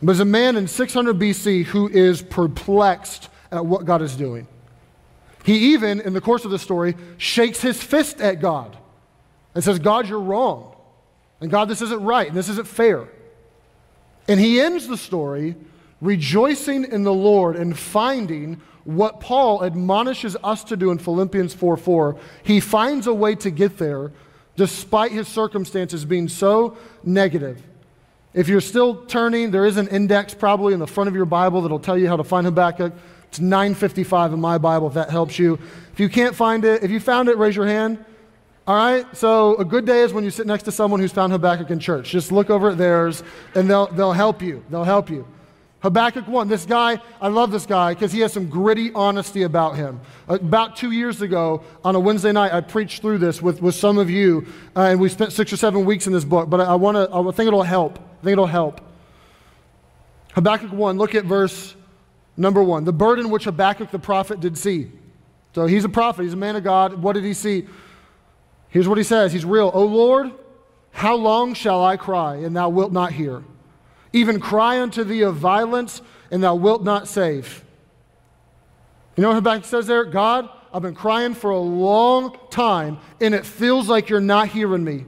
There's 0.00 0.20
a 0.20 0.24
man 0.24 0.56
in 0.56 0.68
600 0.68 1.18
BC 1.18 1.64
who 1.64 1.88
is 1.88 2.22
perplexed 2.22 3.28
at 3.52 3.66
what 3.66 3.84
God 3.84 4.00
is 4.00 4.16
doing. 4.16 4.46
He 5.44 5.74
even, 5.74 6.00
in 6.00 6.14
the 6.14 6.20
course 6.20 6.46
of 6.46 6.50
the 6.50 6.58
story, 6.58 6.96
shakes 7.18 7.60
his 7.60 7.82
fist 7.82 8.22
at 8.22 8.40
God 8.40 8.76
and 9.54 9.62
says, 9.62 9.78
God, 9.78 10.08
you're 10.08 10.20
wrong. 10.20 10.74
And 11.40 11.50
God, 11.50 11.68
this 11.68 11.82
isn't 11.82 12.02
right 12.02 12.26
and 12.26 12.36
this 12.36 12.48
isn't 12.48 12.66
fair. 12.66 13.08
And 14.26 14.38
he 14.38 14.60
ends 14.60 14.86
the 14.86 14.96
story 14.96 15.56
rejoicing 16.00 16.84
in 16.84 17.02
the 17.04 17.12
Lord 17.12 17.56
and 17.56 17.76
finding 17.76 18.60
what 18.84 19.20
Paul 19.20 19.64
admonishes 19.64 20.36
us 20.42 20.64
to 20.64 20.76
do 20.76 20.90
in 20.90 20.98
Philippians 20.98 21.54
4 21.54 21.76
4. 21.76 22.16
He 22.42 22.60
finds 22.60 23.06
a 23.06 23.14
way 23.14 23.34
to 23.36 23.50
get 23.50 23.78
there 23.78 24.12
despite 24.56 25.12
his 25.12 25.28
circumstances 25.28 26.04
being 26.04 26.28
so 26.28 26.76
negative. 27.04 27.62
If 28.34 28.48
you're 28.48 28.60
still 28.60 29.04
turning, 29.06 29.50
there 29.50 29.64
is 29.64 29.76
an 29.76 29.88
index 29.88 30.34
probably 30.34 30.74
in 30.74 30.80
the 30.80 30.86
front 30.86 31.08
of 31.08 31.14
your 31.14 31.24
Bible 31.24 31.62
that'll 31.62 31.78
tell 31.78 31.98
you 31.98 32.08
how 32.08 32.16
to 32.16 32.24
find 32.24 32.44
Habakkuk. 32.44 32.92
It's 33.28 33.40
955 33.40 34.32
in 34.32 34.40
my 34.40 34.58
Bible 34.58 34.88
if 34.88 34.94
that 34.94 35.10
helps 35.10 35.38
you. 35.38 35.58
If 35.92 36.00
you 36.00 36.08
can't 36.08 36.34
find 36.34 36.64
it, 36.64 36.82
if 36.82 36.90
you 36.90 37.00
found 37.00 37.28
it, 37.28 37.36
raise 37.36 37.56
your 37.56 37.66
hand. 37.66 38.04
All 38.68 38.76
right? 38.76 39.16
So 39.16 39.56
a 39.56 39.64
good 39.64 39.86
day 39.86 40.02
is 40.02 40.12
when 40.12 40.24
you 40.24 40.30
sit 40.30 40.46
next 40.46 40.64
to 40.64 40.72
someone 40.72 41.00
who's 41.00 41.10
found 41.10 41.32
Habakkuk 41.32 41.70
in 41.70 41.78
church. 41.78 42.10
Just 42.10 42.30
look 42.30 42.50
over 42.50 42.68
at 42.68 42.76
theirs 42.76 43.24
and 43.54 43.68
they'll, 43.68 43.86
they'll 43.86 44.12
help 44.12 44.42
you. 44.42 44.62
They'll 44.68 44.84
help 44.84 45.08
you. 45.08 45.26
Habakkuk 45.80 46.28
1, 46.28 46.48
this 46.48 46.66
guy, 46.66 47.00
I 47.18 47.28
love 47.28 47.50
this 47.50 47.64
guy 47.64 47.94
because 47.94 48.12
he 48.12 48.20
has 48.20 48.32
some 48.32 48.46
gritty 48.50 48.92
honesty 48.92 49.44
about 49.44 49.76
him. 49.76 50.00
About 50.28 50.76
two 50.76 50.90
years 50.90 51.22
ago, 51.22 51.62
on 51.82 51.94
a 51.94 52.00
Wednesday 52.00 52.32
night, 52.32 52.52
I 52.52 52.60
preached 52.60 53.00
through 53.00 53.18
this 53.18 53.40
with, 53.40 53.62
with 53.62 53.74
some 53.74 53.96
of 53.96 54.10
you, 54.10 54.46
uh, 54.76 54.82
and 54.82 55.00
we 55.00 55.08
spent 55.08 55.32
six 55.32 55.50
or 55.50 55.56
seven 55.56 55.86
weeks 55.86 56.06
in 56.06 56.12
this 56.12 56.24
book, 56.24 56.50
but 56.50 56.60
I, 56.60 56.64
I, 56.64 56.74
wanna, 56.74 57.08
I 57.10 57.22
think 57.30 57.46
it'll 57.46 57.62
help. 57.62 57.98
I 57.98 58.24
think 58.24 58.32
it'll 58.32 58.46
help. 58.46 58.82
Habakkuk 60.34 60.72
1, 60.72 60.98
look 60.98 61.14
at 61.14 61.24
verse 61.24 61.74
number 62.36 62.62
1. 62.62 62.84
The 62.84 62.92
burden 62.92 63.30
which 63.30 63.44
Habakkuk 63.44 63.92
the 63.92 64.00
prophet 64.00 64.40
did 64.40 64.58
see. 64.58 64.90
So 65.54 65.66
he's 65.66 65.84
a 65.84 65.88
prophet, 65.88 66.24
he's 66.24 66.34
a 66.34 66.36
man 66.36 66.56
of 66.56 66.64
God. 66.64 66.94
What 66.94 67.14
did 67.14 67.24
he 67.24 67.32
see? 67.32 67.66
Here's 68.68 68.88
what 68.88 68.98
he 68.98 69.04
says 69.04 69.32
He's 69.32 69.44
real. 69.44 69.70
O 69.74 69.84
Lord, 69.84 70.32
how 70.90 71.16
long 71.16 71.54
shall 71.54 71.84
I 71.84 71.96
cry, 71.96 72.36
and 72.36 72.56
thou 72.56 72.68
wilt 72.68 72.92
not 72.92 73.12
hear? 73.12 73.42
even 74.12 74.40
cry 74.40 74.80
unto 74.80 75.04
thee 75.04 75.22
of 75.22 75.36
violence, 75.36 76.02
and 76.30 76.42
thou 76.42 76.54
wilt 76.54 76.82
not 76.82 77.08
save. 77.08 77.64
You 79.16 79.22
know 79.22 79.28
what 79.28 79.36
Habakkuk 79.36 79.64
says 79.64 79.86
there? 79.86 80.04
God, 80.04 80.48
I've 80.72 80.82
been 80.82 80.94
crying 80.94 81.34
for 81.34 81.50
a 81.50 81.58
long 81.58 82.36
time, 82.50 82.98
and 83.20 83.34
it 83.34 83.44
feels 83.44 83.88
like 83.88 84.08
you're 84.08 84.20
not 84.20 84.48
hearing 84.48 84.84
me. 84.84 85.04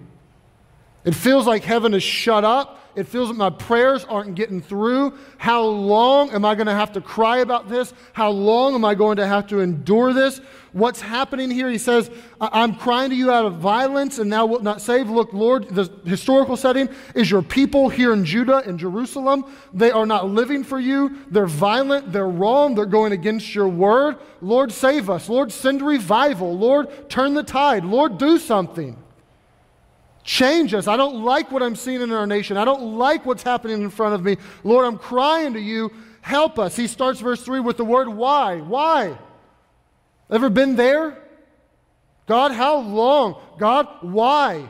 It 1.04 1.14
feels 1.14 1.46
like 1.46 1.64
heaven 1.64 1.94
is 1.94 2.02
shut 2.02 2.44
up 2.44 2.78
It 2.96 3.04
feels 3.04 3.28
like 3.28 3.38
my 3.38 3.50
prayers 3.50 4.04
aren't 4.04 4.34
getting 4.34 4.60
through. 4.60 5.16
How 5.38 5.62
long 5.62 6.30
am 6.30 6.44
I 6.44 6.54
going 6.54 6.66
to 6.66 6.74
have 6.74 6.92
to 6.92 7.00
cry 7.00 7.38
about 7.38 7.68
this? 7.68 7.94
How 8.12 8.30
long 8.30 8.74
am 8.74 8.84
I 8.84 8.94
going 8.94 9.16
to 9.16 9.26
have 9.26 9.46
to 9.48 9.60
endure 9.60 10.12
this? 10.12 10.40
What's 10.72 11.00
happening 11.00 11.50
here? 11.50 11.68
He 11.68 11.78
says, 11.78 12.10
I'm 12.40 12.74
crying 12.76 13.10
to 13.10 13.16
you 13.16 13.30
out 13.30 13.44
of 13.44 13.54
violence 13.54 14.18
and 14.18 14.32
thou 14.32 14.46
wilt 14.46 14.62
not 14.62 14.80
save. 14.80 15.10
Look, 15.10 15.32
Lord, 15.32 15.68
the 15.68 15.90
historical 16.04 16.56
setting 16.56 16.88
is 17.14 17.30
your 17.30 17.42
people 17.42 17.88
here 17.88 18.12
in 18.12 18.24
Judah 18.24 18.62
and 18.66 18.78
Jerusalem. 18.78 19.44
They 19.72 19.90
are 19.90 20.06
not 20.06 20.28
living 20.28 20.62
for 20.62 20.78
you. 20.78 21.18
They're 21.30 21.46
violent. 21.46 22.12
They're 22.12 22.28
wrong. 22.28 22.74
They're 22.74 22.86
going 22.86 23.12
against 23.12 23.54
your 23.54 23.68
word. 23.68 24.16
Lord, 24.40 24.72
save 24.72 25.10
us. 25.10 25.28
Lord, 25.28 25.50
send 25.50 25.82
revival. 25.82 26.56
Lord, 26.56 27.08
turn 27.08 27.34
the 27.34 27.42
tide. 27.42 27.84
Lord, 27.84 28.18
do 28.18 28.38
something. 28.38 28.96
Change 30.22 30.74
us. 30.74 30.86
I 30.86 30.96
don't 30.96 31.24
like 31.24 31.50
what 31.50 31.62
I'm 31.62 31.76
seeing 31.76 32.02
in 32.02 32.12
our 32.12 32.26
nation. 32.26 32.56
I 32.56 32.64
don't 32.64 32.98
like 32.98 33.24
what's 33.24 33.42
happening 33.42 33.82
in 33.82 33.90
front 33.90 34.14
of 34.14 34.22
me. 34.22 34.36
Lord, 34.64 34.84
I'm 34.84 34.98
crying 34.98 35.54
to 35.54 35.60
you. 35.60 35.90
Help 36.20 36.58
us. 36.58 36.76
He 36.76 36.86
starts 36.86 37.20
verse 37.20 37.42
3 37.42 37.60
with 37.60 37.76
the 37.76 37.84
word 37.84 38.08
why. 38.08 38.60
Why? 38.60 39.18
Ever 40.30 40.50
been 40.50 40.76
there? 40.76 41.18
God, 42.26 42.52
how 42.52 42.78
long? 42.78 43.40
God, 43.58 43.88
why? 44.02 44.68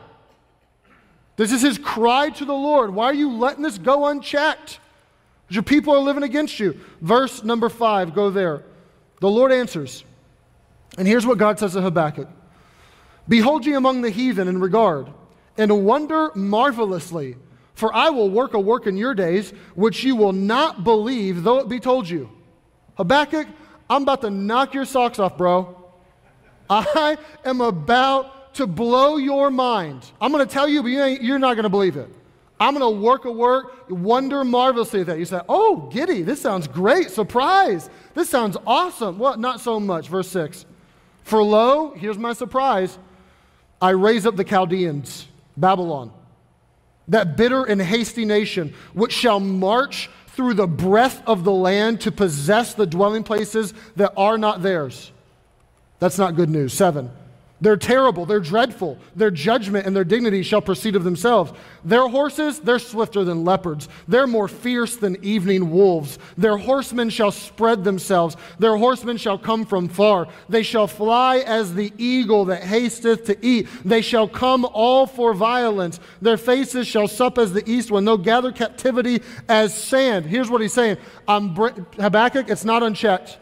This 1.35 1.51
is 1.51 1.61
his 1.61 1.77
cry 1.77 2.29
to 2.29 2.45
the 2.45 2.53
Lord. 2.53 2.93
Why 2.93 3.05
are 3.05 3.13
you 3.13 3.31
letting 3.31 3.63
this 3.63 3.77
go 3.77 4.07
unchecked? 4.07 4.79
Your 5.49 5.63
people 5.63 5.93
are 5.93 5.99
living 5.99 6.23
against 6.23 6.59
you. 6.59 6.79
Verse 7.01 7.43
number 7.43 7.67
five, 7.67 8.15
go 8.15 8.29
there. 8.29 8.63
The 9.19 9.29
Lord 9.29 9.51
answers. 9.51 10.03
And 10.97 11.07
here's 11.07 11.25
what 11.25 11.37
God 11.37 11.59
says 11.59 11.73
to 11.73 11.81
Habakkuk 11.81 12.29
Behold 13.27 13.65
ye 13.65 13.73
among 13.73 14.01
the 14.01 14.09
heathen 14.09 14.47
in 14.47 14.59
regard 14.59 15.07
and 15.61 15.85
wonder 15.85 16.31
marvelously. 16.33 17.35
For 17.75 17.93
I 17.93 18.09
will 18.09 18.29
work 18.29 18.53
a 18.53 18.59
work 18.59 18.87
in 18.87 18.97
your 18.97 19.13
days 19.13 19.51
which 19.75 20.03
you 20.03 20.15
will 20.15 20.33
not 20.33 20.83
believe, 20.83 21.43
though 21.43 21.59
it 21.59 21.69
be 21.69 21.79
told 21.79 22.09
you. 22.09 22.29
Habakkuk, 22.97 23.47
I'm 23.89 24.03
about 24.03 24.21
to 24.21 24.29
knock 24.29 24.73
your 24.73 24.85
socks 24.85 25.19
off, 25.19 25.37
bro. 25.37 25.77
I 26.69 27.17
am 27.45 27.61
about 27.61 28.55
to 28.55 28.65
blow 28.65 29.17
your 29.17 29.51
mind. 29.51 30.05
I'm 30.19 30.31
going 30.31 30.45
to 30.45 30.51
tell 30.51 30.67
you, 30.67 30.81
but 30.81 30.89
you 30.89 31.03
you're 31.21 31.39
not 31.39 31.53
going 31.53 31.63
to 31.63 31.69
believe 31.69 31.97
it. 31.97 32.09
I'm 32.59 32.75
going 32.75 32.93
to 32.93 33.01
work 33.01 33.25
a 33.25 33.31
work, 33.31 33.89
wonder 33.89 34.43
marvelously 34.43 35.01
at 35.01 35.07
that. 35.07 35.19
You 35.19 35.25
say, 35.25 35.41
oh, 35.49 35.89
giddy, 35.91 36.21
this 36.21 36.39
sounds 36.39 36.67
great. 36.67 37.09
Surprise. 37.09 37.89
This 38.13 38.29
sounds 38.29 38.55
awesome. 38.67 39.17
Well, 39.17 39.37
not 39.37 39.61
so 39.61 39.79
much. 39.79 40.07
Verse 40.07 40.27
6. 40.29 40.65
For 41.23 41.43
lo, 41.43 41.91
here's 41.95 42.17
my 42.17 42.33
surprise 42.33 42.97
I 43.81 43.89
raise 43.91 44.27
up 44.27 44.35
the 44.35 44.43
Chaldeans 44.43 45.27
Babylon, 45.57 46.11
that 47.07 47.35
bitter 47.37 47.63
and 47.63 47.81
hasty 47.81 48.25
nation, 48.25 48.73
which 48.93 49.11
shall 49.11 49.39
march 49.39 50.09
through 50.27 50.53
the 50.53 50.67
breadth 50.67 51.21
of 51.27 51.43
the 51.43 51.51
land 51.51 52.01
to 52.01 52.11
possess 52.11 52.73
the 52.73 52.85
dwelling 52.85 53.23
places 53.23 53.73
that 53.95 54.13
are 54.15 54.37
not 54.37 54.61
theirs. 54.61 55.11
That's 55.99 56.17
not 56.17 56.35
good 56.35 56.49
news. 56.49 56.73
Seven. 56.73 57.11
They're 57.61 57.77
terrible, 57.77 58.25
they're 58.25 58.39
dreadful. 58.39 58.97
Their 59.15 59.29
judgment 59.29 59.85
and 59.85 59.95
their 59.95 60.03
dignity 60.03 60.41
shall 60.41 60.61
proceed 60.61 60.95
of 60.95 61.03
themselves. 61.03 61.53
Their 61.85 62.07
horses, 62.07 62.59
they're 62.59 62.79
swifter 62.79 63.23
than 63.23 63.45
leopards. 63.45 63.87
They're 64.07 64.25
more 64.25 64.47
fierce 64.47 64.95
than 64.95 65.23
evening 65.23 65.69
wolves. 65.69 66.17
Their 66.37 66.57
horsemen 66.57 67.11
shall 67.11 67.31
spread 67.31 67.83
themselves. 67.83 68.35
Their 68.57 68.77
horsemen 68.77 69.17
shall 69.17 69.37
come 69.37 69.65
from 69.65 69.89
far. 69.89 70.27
They 70.49 70.63
shall 70.63 70.87
fly 70.87 71.37
as 71.37 71.75
the 71.75 71.93
eagle 71.99 72.45
that 72.45 72.63
hasteth 72.63 73.25
to 73.25 73.45
eat. 73.45 73.67
They 73.85 74.01
shall 74.01 74.27
come 74.27 74.65
all 74.65 75.05
for 75.05 75.35
violence. 75.35 75.99
Their 76.19 76.37
faces 76.37 76.87
shall 76.87 77.07
sup 77.07 77.37
as 77.37 77.53
the 77.53 77.69
east 77.69 77.91
when 77.91 78.05
they'll 78.05 78.17
gather 78.17 78.51
captivity 78.51 79.21
as 79.47 79.71
sand. 79.71 80.25
Here's 80.25 80.49
what 80.49 80.61
he's 80.61 80.73
saying 80.73 80.97
um, 81.27 81.55
I'm, 81.59 81.85
Habakkuk, 81.99 82.49
it's 82.49 82.65
not 82.65 82.81
unchecked. 82.81 83.37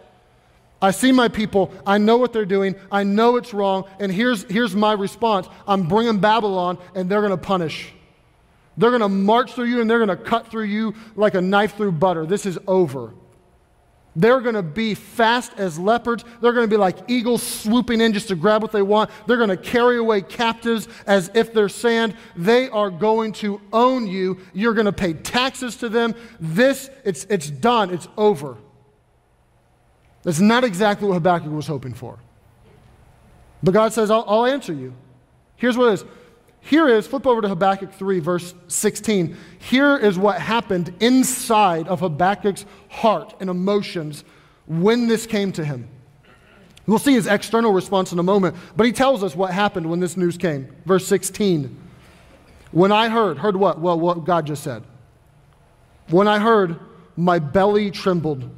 I 0.82 0.92
see 0.92 1.12
my 1.12 1.28
people. 1.28 1.74
I 1.86 1.98
know 1.98 2.18
what 2.18 2.32
they're 2.32 2.46
doing. 2.46 2.76
I 2.92 3.04
know 3.04 3.36
it's 3.36 3.54
wrong. 3.54 3.86
And 4.00 4.12
here's, 4.12 4.44
here's 4.44 4.76
my 4.76 4.94
response 4.94 5.48
I'm 5.68 5.88
bringing 5.88 6.20
Babylon, 6.20 6.78
and 6.96 7.10
they're 7.10 7.22
going 7.22 7.32
to 7.32 7.38
punish. 7.38 7.92
They're 8.78 8.92
going 8.92 9.02
to 9.02 9.10
march 9.10 9.54
through 9.54 9.66
you, 9.66 9.82
and 9.82 9.90
they're 9.90 10.04
going 10.04 10.18
to 10.18 10.24
cut 10.24 10.48
through 10.48 10.66
you 10.66 10.96
like 11.16 11.36
a 11.36 11.42
knife 11.42 11.76
through 11.76 11.94
butter. 11.94 12.26
This 12.26 12.46
is 12.46 12.58
over. 12.66 13.14
They're 14.16 14.42
going 14.42 14.56
to 14.56 14.64
be 14.64 14.96
fast 14.96 15.54
as 15.58 15.78
leopards. 15.78 16.24
They're 16.42 16.54
going 16.54 16.68
to 16.68 16.74
be 16.74 16.80
like 16.80 16.98
eagles 17.08 17.44
swooping 17.44 18.02
in 18.02 18.14
just 18.14 18.30
to 18.30 18.36
grab 18.36 18.62
what 18.62 18.72
they 18.72 18.82
want. 18.82 19.12
They're 19.28 19.38
going 19.38 19.50
to 19.50 19.58
carry 19.58 19.98
away 19.98 20.22
captives 20.22 20.88
as 21.06 21.30
if 21.34 21.54
they're 21.54 21.70
sand. 21.70 22.16
They 22.36 22.70
are 22.70 22.90
going 22.90 23.34
to 23.34 23.62
own 23.72 24.08
you. 24.08 24.40
You're 24.54 24.74
going 24.74 24.86
to 24.86 24.92
pay 24.92 25.14
taxes 25.14 25.76
to 25.78 25.90
them. 25.90 26.16
This, 26.40 26.90
it's, 27.06 27.26
it's 27.26 27.50
done. 27.50 27.94
It's 27.94 28.08
over. 28.18 28.58
That's 30.24 30.40
not 30.40 30.64
exactly 30.64 31.08
what 31.08 31.16
Habakkuk 31.16 31.52
was 31.52 31.68
hoping 31.68 31.94
for. 31.94 32.20
But 33.64 33.74
God 33.74 33.94
says, 33.94 34.12
I'll, 34.12 34.26
I'll 34.28 34.46
answer 34.46 34.74
you. 34.74 34.94
Here's 35.56 35.78
what 35.78 35.90
it 35.90 35.94
is. 35.94 36.06
Here 36.62 36.88
is, 36.88 37.08
flip 37.08 37.26
over 37.26 37.42
to 37.42 37.48
Habakkuk 37.48 37.94
3, 37.94 38.20
verse 38.20 38.54
16. 38.68 39.36
Here 39.60 39.98
is 39.98 40.18
what 40.18 40.42
happened 40.42 40.94
inside 41.00 41.88
of 41.88 42.02
Habakkuk's 42.02 42.66
heart 42.90 43.34
and 43.40 43.50
emotions 43.50 44.24
when 44.68 45.08
this 45.08 45.26
came 45.26 45.52
to 45.54 45.64
him. 45.64 45.88
We'll 46.86 47.00
see 47.00 47.14
his 47.14 47.28
external 47.28 47.72
response 47.72 48.12
in 48.12 48.20
a 48.20 48.24
moment, 48.24 48.56
but 48.76 48.86
he 48.86 48.92
tells 48.92 49.24
us 49.24 49.36
what 49.36 49.52
happened 49.52 49.90
when 49.90 50.00
this 50.00 50.18
news 50.18 50.38
came. 50.38 50.68
Verse 50.86 51.06
16. 51.08 51.78
When 52.72 52.92
I 52.92 53.10
heard, 53.10 53.38
heard 53.38 53.56
what? 53.56 53.80
Well, 53.80 54.00
what 54.00 54.26
God 54.26 54.48
just 54.48 54.64
said. 54.64 54.84
When 56.10 56.28
I 56.28 56.40
heard, 56.40 56.80
my 57.16 57.40
belly 57.40 57.92
trembled. 57.92 58.50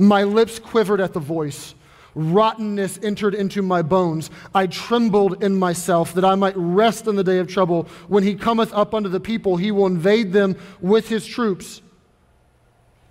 My 0.00 0.24
lips 0.24 0.58
quivered 0.58 1.00
at 1.00 1.12
the 1.12 1.20
voice. 1.20 1.74
Rottenness 2.14 2.98
entered 3.02 3.34
into 3.34 3.60
my 3.60 3.82
bones. 3.82 4.30
I 4.54 4.66
trembled 4.66 5.44
in 5.44 5.56
myself 5.56 6.14
that 6.14 6.24
I 6.24 6.34
might 6.34 6.54
rest 6.56 7.06
in 7.06 7.16
the 7.16 7.22
day 7.22 7.38
of 7.38 7.48
trouble. 7.48 7.86
When 8.08 8.22
he 8.22 8.34
cometh 8.34 8.72
up 8.72 8.94
unto 8.94 9.10
the 9.10 9.20
people, 9.20 9.58
he 9.58 9.70
will 9.70 9.86
invade 9.86 10.32
them 10.32 10.56
with 10.80 11.08
his 11.08 11.26
troops. 11.26 11.82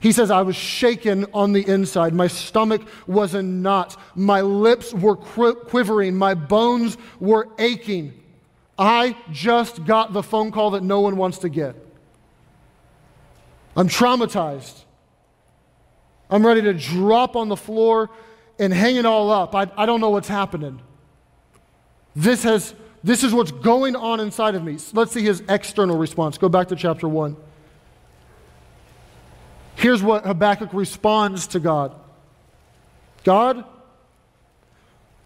He 0.01 0.11
says, 0.11 0.31
I 0.31 0.41
was 0.41 0.55
shaken 0.55 1.27
on 1.31 1.53
the 1.53 1.65
inside. 1.67 2.13
My 2.13 2.27
stomach 2.27 2.81
was 3.05 3.35
in 3.35 3.61
knots. 3.61 3.95
My 4.15 4.41
lips 4.41 4.91
were 4.91 5.15
quivering. 5.15 6.15
My 6.15 6.33
bones 6.33 6.97
were 7.19 7.49
aching. 7.59 8.13
I 8.77 9.15
just 9.31 9.85
got 9.85 10.11
the 10.11 10.23
phone 10.23 10.51
call 10.51 10.71
that 10.71 10.83
no 10.83 11.01
one 11.01 11.17
wants 11.17 11.37
to 11.39 11.49
get. 11.49 11.75
I'm 13.75 13.89
traumatized. 13.89 14.85
I'm 16.29 16.45
ready 16.45 16.61
to 16.61 16.73
drop 16.73 17.35
on 17.35 17.49
the 17.49 17.57
floor 17.57 18.09
and 18.59 18.73
hang 18.73 18.97
it 18.97 19.05
all 19.05 19.31
up. 19.31 19.55
I, 19.55 19.69
I 19.75 19.85
don't 19.85 20.01
know 20.01 20.09
what's 20.09 20.27
happening. 20.27 20.81
This, 22.15 22.43
has, 22.43 22.75
this 23.03 23.23
is 23.23 23.33
what's 23.33 23.51
going 23.51 23.95
on 23.95 24.19
inside 24.19 24.55
of 24.55 24.63
me. 24.63 24.77
Let's 24.93 25.11
see 25.11 25.21
his 25.21 25.41
external 25.47 25.97
response. 25.97 26.37
Go 26.37 26.49
back 26.49 26.67
to 26.67 26.75
chapter 26.75 27.07
1. 27.07 27.35
Here's 29.75 30.03
what 30.03 30.25
Habakkuk 30.25 30.73
responds 30.73 31.47
to 31.47 31.59
God 31.59 31.95
God, 33.23 33.63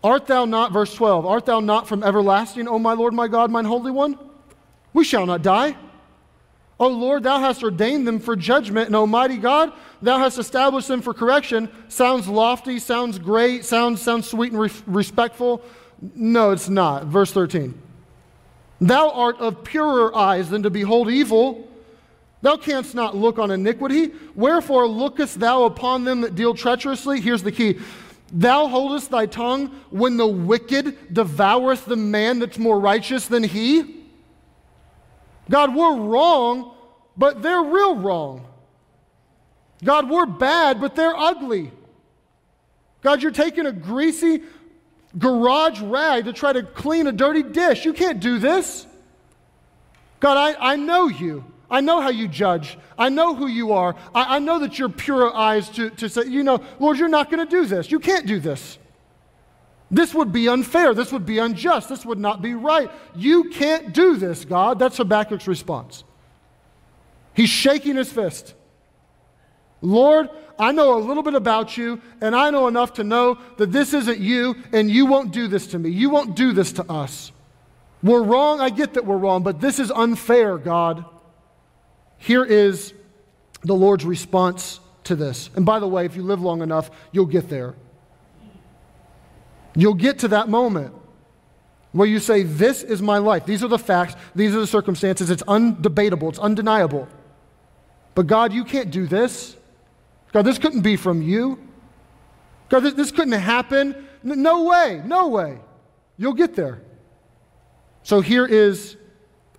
art 0.04 0.28
thou 0.28 0.46
not, 0.46 0.72
verse 0.72 0.94
12, 0.94 1.26
art 1.26 1.46
thou 1.46 1.60
not 1.60 1.88
from 1.88 2.04
everlasting, 2.04 2.68
O 2.68 2.78
my 2.78 2.94
Lord, 2.94 3.14
my 3.14 3.28
God, 3.28 3.50
mine 3.50 3.66
Holy 3.66 3.92
One? 3.92 4.18
We 4.94 5.04
shall 5.04 5.26
not 5.26 5.42
die. 5.42 5.76
O 6.84 6.90
Lord, 6.90 7.24
thou 7.24 7.40
hast 7.40 7.64
ordained 7.64 8.06
them 8.06 8.20
for 8.20 8.36
judgment, 8.36 8.88
and 8.88 8.96
Almighty 8.98 9.38
God, 9.38 9.72
thou 10.02 10.20
hast 10.20 10.38
established 10.38 10.90
them 10.90 11.02
for 11.02 11.14
correction. 11.14 11.70
Sounds 11.88 12.28
lofty, 12.28 12.78
sounds 12.78 13.18
great, 13.18 13.64
sounds, 13.64 14.02
sounds 14.02 14.28
sweet 14.28 14.52
and 14.52 14.60
re- 14.60 14.70
respectful. 14.86 15.64
No, 16.14 16.52
it's 16.52 16.68
not. 16.68 17.06
Verse 17.06 17.32
13. 17.32 17.74
Thou 18.82 19.12
art 19.12 19.40
of 19.40 19.64
purer 19.64 20.14
eyes 20.14 20.50
than 20.50 20.62
to 20.64 20.70
behold 20.70 21.10
evil. 21.10 21.70
Thou 22.42 22.58
canst 22.58 22.94
not 22.94 23.16
look 23.16 23.40
on 23.40 23.50
iniquity. 23.50 24.12
Wherefore 24.36 24.86
lookest 24.86 25.40
thou 25.40 25.64
upon 25.64 26.04
them 26.04 26.20
that 26.20 26.36
deal 26.36 26.54
treacherously? 26.54 27.22
Here's 27.22 27.44
the 27.44 27.54
key. 27.54 27.80
Thou 28.34 28.68
holdest 28.68 29.10
thy 29.10 29.26
tongue 29.26 29.68
when 29.90 30.18
the 30.18 30.28
wicked 30.28 31.14
devoureth 31.14 31.86
the 31.86 31.96
man 31.96 32.40
that's 32.40 32.58
more 32.58 32.78
righteous 32.78 33.28
than 33.28 33.44
he. 33.44 34.04
God, 35.50 35.76
we're 35.76 35.96
wrong, 35.96 36.73
but 37.18 37.42
they're 37.42 37.62
real 37.62 37.96
wrong. 37.96 38.46
God, 39.84 40.10
we're 40.10 40.26
bad, 40.26 40.80
but 40.80 40.96
they're 40.96 41.16
ugly. 41.16 41.72
God, 43.02 43.22
you're 43.22 43.32
taking 43.32 43.66
a 43.66 43.72
greasy 43.72 44.44
garage 45.18 45.82
rag 45.82 46.26
to 46.26 46.34
try 46.34 46.54
to 46.54 46.64
clean 46.64 47.08
a 47.08 47.12
dirty 47.12 47.44
dish. 47.44 47.86
You 47.86 47.94
can't 47.94 48.20
do 48.20 48.40
this. 48.40 48.88
God, 50.20 50.38
I, 50.38 50.74
I 50.74 50.76
know 50.78 51.08
you. 51.08 51.44
I 51.70 51.82
know 51.82 52.02
how 52.02 52.10
you 52.10 52.28
judge. 52.28 52.78
I 52.98 53.10
know 53.10 53.36
who 53.36 53.48
you 53.48 53.74
are. 53.74 53.96
I, 54.14 54.36
I 54.36 54.40
know 54.40 54.60
that 54.60 54.80
you're 54.80 54.90
pure 54.90 55.36
eyes 55.36 55.70
to, 55.72 55.90
to 55.92 56.08
say, 56.08 56.28
you 56.28 56.44
know, 56.44 56.64
Lord, 56.80 56.98
you're 56.98 57.10
not 57.10 57.30
going 57.30 57.46
to 57.46 57.50
do 57.50 57.66
this. 57.66 57.92
You 57.92 58.00
can't 58.00 58.26
do 58.26 58.40
this. 58.40 58.78
This 59.92 60.14
would 60.14 60.32
be 60.32 60.48
unfair. 60.48 60.94
This 60.94 61.12
would 61.12 61.26
be 61.26 61.40
unjust. 61.40 61.90
This 61.90 62.06
would 62.06 62.20
not 62.20 62.42
be 62.42 62.54
right. 62.54 62.90
You 63.16 63.50
can't 63.50 63.94
do 63.94 64.16
this, 64.18 64.46
God. 64.46 64.80
That's 64.80 64.98
Habakkuk's 64.98 65.48
response. 65.48 66.04
He's 67.34 67.50
shaking 67.50 67.96
his 67.96 68.12
fist. 68.12 68.54
Lord, 69.82 70.30
I 70.58 70.72
know 70.72 70.98
a 70.98 71.00
little 71.00 71.24
bit 71.24 71.34
about 71.34 71.78
you, 71.78 72.02
and 72.22 72.36
I 72.36 72.50
know 72.52 72.68
enough 72.68 72.94
to 72.94 73.04
know 73.04 73.38
that 73.58 73.72
this 73.72 73.94
isn't 73.94 74.20
you, 74.20 74.56
and 74.72 74.90
you 74.90 75.06
won't 75.06 75.32
do 75.32 75.48
this 75.48 75.68
to 75.68 75.80
me. 75.80 75.90
You 75.90 76.10
won't 76.10 76.36
do 76.36 76.54
this 76.54 76.72
to 76.74 76.90
us. 76.90 77.32
We're 78.02 78.24
wrong. 78.24 78.62
I 78.62 78.70
get 78.70 78.94
that 78.94 79.06
we're 79.06 79.18
wrong, 79.18 79.44
but 79.44 79.60
this 79.60 79.80
is 79.80 79.92
unfair, 79.92 80.58
God. 80.58 81.06
Here 82.18 82.46
is 82.46 82.94
the 83.64 83.74
Lord's 83.74 84.06
response 84.06 84.80
to 85.06 85.16
this. 85.16 85.50
And 85.56 85.66
by 85.66 85.80
the 85.80 85.88
way, 85.88 86.06
if 86.06 86.16
you 86.16 86.24
live 86.24 86.42
long 86.42 86.62
enough, 86.62 86.90
you'll 87.12 87.26
get 87.26 87.50
there. 87.50 87.76
You'll 89.76 89.96
get 89.96 90.20
to 90.20 90.28
that 90.30 90.50
moment 90.50 90.94
where 91.94 92.08
you 92.08 92.20
say, 92.20 92.44
This 92.44 92.84
is 92.84 93.02
my 93.02 93.18
life. 93.18 93.46
These 93.46 93.64
are 93.64 93.68
the 93.68 93.80
facts. 93.80 94.16
These 94.36 94.56
are 94.56 94.60
the 94.60 94.68
circumstances. 94.68 95.30
It's 95.30 95.44
undebatable. 95.44 96.30
It's 96.30 96.40
undeniable. 96.40 97.08
But 98.16 98.28
God, 98.28 98.54
you 98.54 98.64
can't 98.64 98.92
do 98.92 99.08
this. 99.08 99.56
God, 100.32 100.44
this 100.44 100.58
couldn't 100.58 100.82
be 100.82 100.96
from 100.96 101.22
you. 101.22 101.60
God, 102.70 102.82
this, 102.82 102.94
this 102.94 103.12
couldn't 103.12 103.34
happen. 103.34 104.08
No 104.24 104.64
way. 104.64 105.02
No 105.06 105.28
way. 105.30 105.60
You'll 106.18 106.34
get 106.34 106.56
there. 106.56 106.82
So 108.04 108.22
here 108.22 108.46
is 108.46 108.98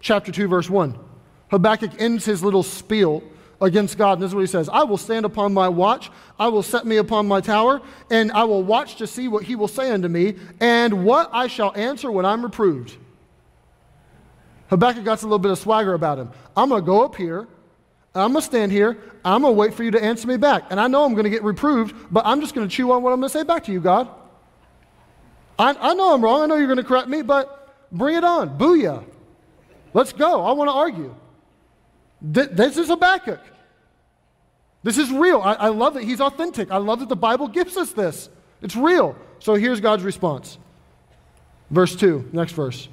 chapter 0.00 0.30
2, 0.30 0.48
verse 0.48 0.68
1. 0.68 0.98
Habakkuk 1.50 2.00
ends 2.00 2.24
his 2.24 2.42
little 2.42 2.62
spiel 2.62 3.22
against 3.60 3.96
God. 3.98 4.14
And 4.14 4.22
this 4.22 4.30
is 4.30 4.34
what 4.34 4.42
he 4.42 4.46
says 4.46 4.68
I 4.68 4.84
will 4.84 4.98
stand 4.98 5.24
upon 5.24 5.54
my 5.54 5.68
watch, 5.68 6.10
I 6.38 6.48
will 6.48 6.62
set 6.62 6.86
me 6.86 6.96
upon 6.98 7.26
my 7.26 7.40
tower, 7.40 7.80
and 8.10 8.30
I 8.32 8.44
will 8.44 8.62
watch 8.62 8.96
to 8.96 9.06
see 9.06 9.28
what 9.28 9.44
he 9.44 9.56
will 9.56 9.68
say 9.68 9.90
unto 9.90 10.08
me, 10.08 10.36
and 10.60 11.04
what 11.04 11.30
I 11.32 11.46
shall 11.46 11.72
answer 11.74 12.10
when 12.10 12.24
I'm 12.24 12.42
reproved. 12.42 12.96
Habakkuk 14.68 15.04
got 15.04 15.22
a 15.22 15.26
little 15.26 15.38
bit 15.38 15.52
of 15.52 15.58
swagger 15.58 15.94
about 15.94 16.18
him. 16.18 16.30
I'm 16.56 16.68
going 16.68 16.82
to 16.82 16.86
go 16.86 17.04
up 17.04 17.16
here, 17.16 17.46
I'm 18.14 18.32
going 18.32 18.42
to 18.42 18.46
stand 18.46 18.70
here, 18.70 18.96
I'm 19.24 19.42
going 19.42 19.54
to 19.54 19.58
wait 19.58 19.74
for 19.74 19.82
you 19.82 19.90
to 19.90 20.02
answer 20.02 20.28
me 20.28 20.36
back. 20.36 20.64
And 20.70 20.78
I 20.78 20.86
know 20.86 21.04
I'm 21.04 21.14
going 21.14 21.24
to 21.24 21.30
get 21.30 21.42
reproved, 21.42 21.94
but 22.10 22.24
I'm 22.24 22.40
just 22.40 22.54
going 22.54 22.68
to 22.68 22.72
chew 22.74 22.92
on 22.92 23.02
what 23.02 23.12
I'm 23.12 23.20
going 23.20 23.30
to 23.30 23.38
say 23.38 23.42
back 23.42 23.64
to 23.64 23.72
you, 23.72 23.80
God. 23.80 24.08
I, 25.58 25.76
I 25.78 25.94
know 25.94 26.14
I'm 26.14 26.22
wrong, 26.22 26.42
I 26.42 26.46
know 26.46 26.56
you're 26.56 26.66
going 26.66 26.78
to 26.78 26.84
correct 26.84 27.08
me, 27.08 27.22
but 27.22 27.74
bring 27.90 28.16
it 28.16 28.24
on. 28.24 28.58
Booyah. 28.58 29.04
Let's 29.92 30.12
go. 30.12 30.44
I 30.44 30.52
want 30.52 30.68
to 30.68 30.74
argue. 30.74 31.14
Th- 32.32 32.50
this 32.50 32.76
is 32.76 32.88
Habakkuk. 32.88 33.40
This 34.82 34.98
is 34.98 35.10
real. 35.10 35.40
I, 35.40 35.54
I 35.54 35.68
love 35.68 35.94
that 35.94 36.04
he's 36.04 36.20
authentic. 36.20 36.70
I 36.70 36.76
love 36.76 37.00
that 37.00 37.08
the 37.08 37.16
Bible 37.16 37.48
gives 37.48 37.76
us 37.76 37.92
this. 37.92 38.28
It's 38.60 38.76
real. 38.76 39.16
So 39.38 39.54
here's 39.54 39.80
God's 39.80 40.02
response. 40.02 40.58
Verse 41.70 41.96
2, 41.96 42.30
next 42.32 42.52
verse. 42.52 42.88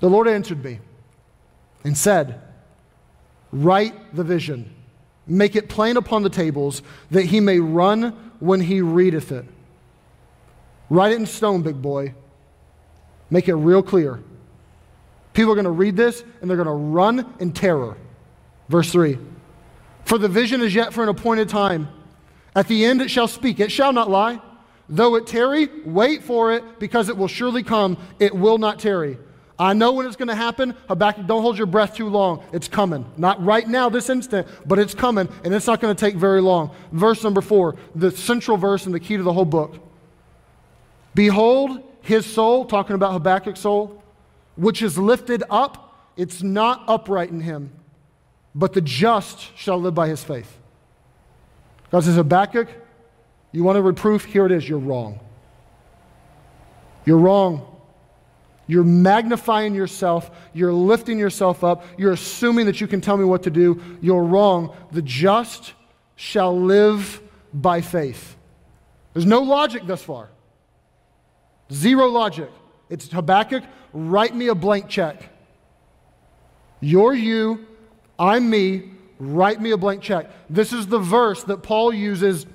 The 0.00 0.08
Lord 0.08 0.28
answered 0.28 0.62
me 0.64 0.78
and 1.84 1.96
said, 1.96 2.40
Write 3.52 4.14
the 4.14 4.24
vision, 4.24 4.74
make 5.26 5.56
it 5.56 5.68
plain 5.68 5.96
upon 5.96 6.22
the 6.22 6.30
tables, 6.30 6.82
that 7.10 7.24
he 7.24 7.40
may 7.40 7.58
run 7.58 8.10
when 8.40 8.60
he 8.60 8.80
readeth 8.80 9.32
it. 9.32 9.44
Write 10.90 11.12
it 11.12 11.16
in 11.16 11.26
stone, 11.26 11.62
big 11.62 11.80
boy. 11.80 12.14
Make 13.30 13.48
it 13.48 13.54
real 13.54 13.82
clear. 13.82 14.22
People 15.32 15.52
are 15.52 15.54
going 15.54 15.64
to 15.64 15.70
read 15.70 15.96
this 15.96 16.24
and 16.40 16.48
they're 16.48 16.56
going 16.56 16.66
to 16.66 16.72
run 16.72 17.34
in 17.38 17.52
terror. 17.52 17.96
Verse 18.68 18.90
3 18.90 19.18
For 20.04 20.18
the 20.18 20.28
vision 20.28 20.62
is 20.62 20.74
yet 20.74 20.92
for 20.92 21.02
an 21.02 21.08
appointed 21.08 21.48
time. 21.48 21.88
At 22.54 22.68
the 22.68 22.84
end 22.84 23.02
it 23.02 23.10
shall 23.10 23.28
speak, 23.28 23.60
it 23.60 23.70
shall 23.70 23.92
not 23.92 24.10
lie. 24.10 24.40
Though 24.88 25.16
it 25.16 25.26
tarry, 25.26 25.68
wait 25.84 26.22
for 26.22 26.54
it, 26.54 26.78
because 26.78 27.10
it 27.10 27.16
will 27.16 27.28
surely 27.28 27.62
come. 27.62 27.98
It 28.18 28.34
will 28.34 28.56
not 28.56 28.78
tarry. 28.78 29.18
I 29.58 29.72
know 29.72 29.92
when 29.92 30.06
it's 30.06 30.16
going 30.16 30.28
to 30.28 30.34
happen. 30.34 30.76
Habakkuk, 30.88 31.26
don't 31.26 31.42
hold 31.42 31.58
your 31.58 31.66
breath 31.66 31.94
too 31.94 32.08
long. 32.08 32.44
It's 32.52 32.68
coming. 32.68 33.04
Not 33.16 33.44
right 33.44 33.66
now, 33.66 33.88
this 33.88 34.08
instant, 34.08 34.46
but 34.64 34.78
it's 34.78 34.94
coming, 34.94 35.28
and 35.42 35.52
it's 35.52 35.66
not 35.66 35.80
going 35.80 35.94
to 35.94 36.00
take 36.00 36.14
very 36.14 36.40
long. 36.40 36.70
Verse 36.92 37.24
number 37.24 37.40
four, 37.40 37.76
the 37.94 38.10
central 38.10 38.56
verse 38.56 38.86
and 38.86 38.94
the 38.94 39.00
key 39.00 39.16
to 39.16 39.22
the 39.22 39.32
whole 39.32 39.44
book. 39.44 39.78
Behold, 41.14 41.82
his 42.02 42.24
soul, 42.24 42.64
talking 42.64 42.94
about 42.94 43.12
Habakkuk's 43.12 43.60
soul, 43.60 44.02
which 44.54 44.82
is 44.82 44.96
lifted 44.96 45.42
up, 45.50 46.12
it's 46.16 46.42
not 46.42 46.84
upright 46.86 47.30
in 47.30 47.40
him 47.40 47.72
but 48.58 48.72
the 48.72 48.80
just 48.80 49.56
shall 49.56 49.80
live 49.80 49.94
by 49.94 50.08
his 50.08 50.24
faith. 50.24 50.58
God 51.92 52.02
says, 52.02 52.16
Habakkuk, 52.16 52.68
you 53.52 53.62
want 53.62 53.78
a 53.78 53.82
reproof? 53.82 54.24
Here 54.24 54.46
it 54.46 54.52
is. 54.52 54.68
You're 54.68 54.80
wrong. 54.80 55.20
You're 57.04 57.18
wrong. 57.18 57.77
You're 58.68 58.84
magnifying 58.84 59.74
yourself. 59.74 60.30
You're 60.52 60.72
lifting 60.72 61.18
yourself 61.18 61.64
up. 61.64 61.84
You're 61.96 62.12
assuming 62.12 62.66
that 62.66 62.80
you 62.80 62.86
can 62.86 63.00
tell 63.00 63.16
me 63.16 63.24
what 63.24 63.42
to 63.42 63.50
do. 63.50 63.82
You're 64.00 64.22
wrong. 64.22 64.76
The 64.92 65.02
just 65.02 65.72
shall 66.14 66.56
live 66.56 67.20
by 67.52 67.80
faith. 67.80 68.36
There's 69.14 69.26
no 69.26 69.40
logic 69.40 69.82
thus 69.86 70.02
far. 70.02 70.28
Zero 71.72 72.06
logic. 72.06 72.50
It's 72.90 73.10
Habakkuk, 73.10 73.64
write 73.92 74.34
me 74.34 74.48
a 74.48 74.54
blank 74.54 74.88
check. 74.88 75.28
You're 76.80 77.14
you, 77.14 77.66
I'm 78.18 78.48
me, 78.48 78.90
write 79.18 79.60
me 79.60 79.72
a 79.72 79.76
blank 79.76 80.02
check. 80.02 80.30
This 80.48 80.72
is 80.72 80.86
the 80.86 80.98
verse 80.98 81.42
that 81.44 81.62
Paul 81.62 81.92
uses 81.92 82.46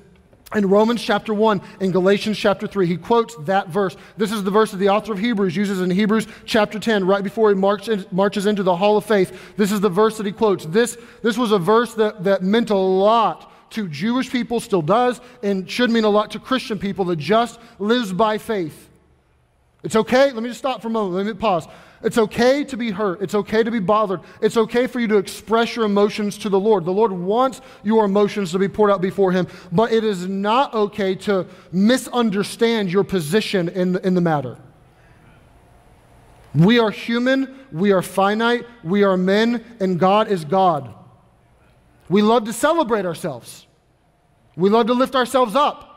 in 0.55 0.69
Romans 0.69 1.01
chapter 1.01 1.33
1 1.33 1.61
and 1.81 1.91
Galatians 1.91 2.37
chapter 2.37 2.67
3. 2.67 2.87
He 2.87 2.97
quotes 2.97 3.35
that 3.45 3.69
verse. 3.69 3.95
This 4.17 4.31
is 4.31 4.43
the 4.43 4.51
verse 4.51 4.71
that 4.71 4.77
the 4.77 4.89
author 4.89 5.13
of 5.13 5.19
Hebrews 5.19 5.55
uses 5.55 5.81
in 5.81 5.89
Hebrews 5.89 6.27
chapter 6.45 6.79
10, 6.79 7.05
right 7.05 7.23
before 7.23 7.49
he 7.49 7.55
march 7.55 7.89
in, 7.89 8.05
marches 8.11 8.45
into 8.45 8.63
the 8.63 8.75
hall 8.75 8.97
of 8.97 9.05
faith. 9.05 9.55
This 9.57 9.71
is 9.71 9.81
the 9.81 9.89
verse 9.89 10.17
that 10.17 10.25
he 10.25 10.31
quotes. 10.31 10.65
This, 10.65 10.97
this 11.21 11.37
was 11.37 11.51
a 11.51 11.59
verse 11.59 11.93
that, 11.95 12.23
that 12.23 12.41
meant 12.41 12.69
a 12.69 12.75
lot 12.75 13.51
to 13.71 13.87
Jewish 13.87 14.29
people, 14.29 14.59
still 14.59 14.81
does, 14.81 15.19
and 15.41 15.69
should 15.69 15.89
mean 15.89 16.03
a 16.03 16.09
lot 16.09 16.31
to 16.31 16.39
Christian 16.39 16.77
people 16.77 17.05
that 17.05 17.17
just 17.17 17.59
lives 17.79 18.13
by 18.13 18.37
faith. 18.37 18.89
It's 19.83 19.95
okay. 19.95 20.31
Let 20.31 20.41
me 20.41 20.49
just 20.49 20.59
stop 20.59 20.81
for 20.81 20.87
a 20.87 20.91
moment. 20.91 21.15
Let 21.15 21.25
me 21.25 21.33
pause. 21.33 21.67
It's 22.03 22.17
okay 22.17 22.63
to 22.65 22.77
be 22.77 22.91
hurt. 22.91 23.21
It's 23.21 23.35
okay 23.35 23.63
to 23.63 23.71
be 23.71 23.79
bothered. 23.79 24.21
It's 24.41 24.57
okay 24.57 24.87
for 24.87 24.99
you 24.99 25.07
to 25.07 25.17
express 25.17 25.75
your 25.75 25.85
emotions 25.85 26.37
to 26.39 26.49
the 26.49 26.59
Lord. 26.59 26.85
The 26.85 26.91
Lord 26.91 27.11
wants 27.11 27.61
your 27.83 28.05
emotions 28.05 28.51
to 28.51 28.59
be 28.59 28.67
poured 28.67 28.91
out 28.91 29.01
before 29.01 29.31
Him, 29.31 29.47
but 29.71 29.91
it 29.91 30.03
is 30.03 30.27
not 30.27 30.73
okay 30.73 31.15
to 31.15 31.47
misunderstand 31.71 32.91
your 32.91 33.03
position 33.03 33.69
in 33.69 33.93
the, 33.93 34.05
in 34.05 34.15
the 34.15 34.21
matter. 34.21 34.57
We 36.53 36.77
are 36.79 36.91
human, 36.91 37.57
we 37.71 37.91
are 37.93 38.01
finite, 38.01 38.65
we 38.83 39.03
are 39.03 39.17
men, 39.17 39.63
and 39.79 39.99
God 39.99 40.27
is 40.27 40.45
God. 40.45 40.93
We 42.09 42.21
love 42.21 42.43
to 42.45 42.53
celebrate 42.53 43.05
ourselves, 43.05 43.65
we 44.55 44.69
love 44.69 44.87
to 44.87 44.93
lift 44.93 45.15
ourselves 45.15 45.55
up. 45.55 45.89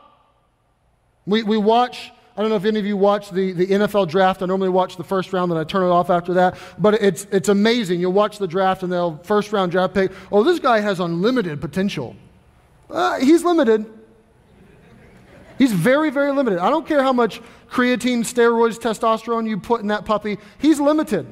We, 1.25 1.43
we 1.43 1.57
watch 1.57 2.11
I 2.37 2.41
don't 2.41 2.49
know 2.51 2.55
if 2.55 2.65
any 2.65 2.77
of 2.77 2.85
you 2.85 2.95
watch 2.95 3.31
the, 3.31 3.51
the 3.51 3.65
NFL 3.65 4.09
draft. 4.09 4.43
I 4.43 4.45
normally 4.45 4.69
watch 4.69 4.95
the 4.95 5.03
first 5.03 5.33
round, 5.33 5.51
then 5.51 5.57
I 5.57 5.63
turn 5.63 5.81
it 5.81 5.89
off 5.89 6.11
after 6.11 6.35
that. 6.35 6.55
But 6.77 7.01
it's, 7.01 7.25
it's 7.31 7.49
amazing. 7.49 7.99
You'll 7.99 8.13
watch 8.13 8.37
the 8.37 8.47
draft, 8.47 8.83
and 8.83 8.93
they'll 8.93 9.17
first 9.23 9.51
round 9.51 9.71
draft 9.71 9.95
pick. 9.95 10.11
Oh, 10.31 10.43
this 10.43 10.59
guy 10.59 10.79
has 10.79 10.99
unlimited 10.99 11.59
potential. 11.59 12.15
Uh, 12.91 13.19
he's 13.19 13.43
limited. 13.43 13.91
He's 15.57 15.73
very, 15.73 16.11
very 16.11 16.31
limited. 16.31 16.59
I 16.59 16.69
don't 16.69 16.85
care 16.85 17.01
how 17.01 17.11
much 17.11 17.41
creatine, 17.71 18.19
steroids, 18.19 18.77
testosterone 18.77 19.49
you 19.49 19.57
put 19.59 19.81
in 19.81 19.87
that 19.87 20.05
puppy, 20.05 20.37
he's 20.59 20.79
limited. 20.79 21.25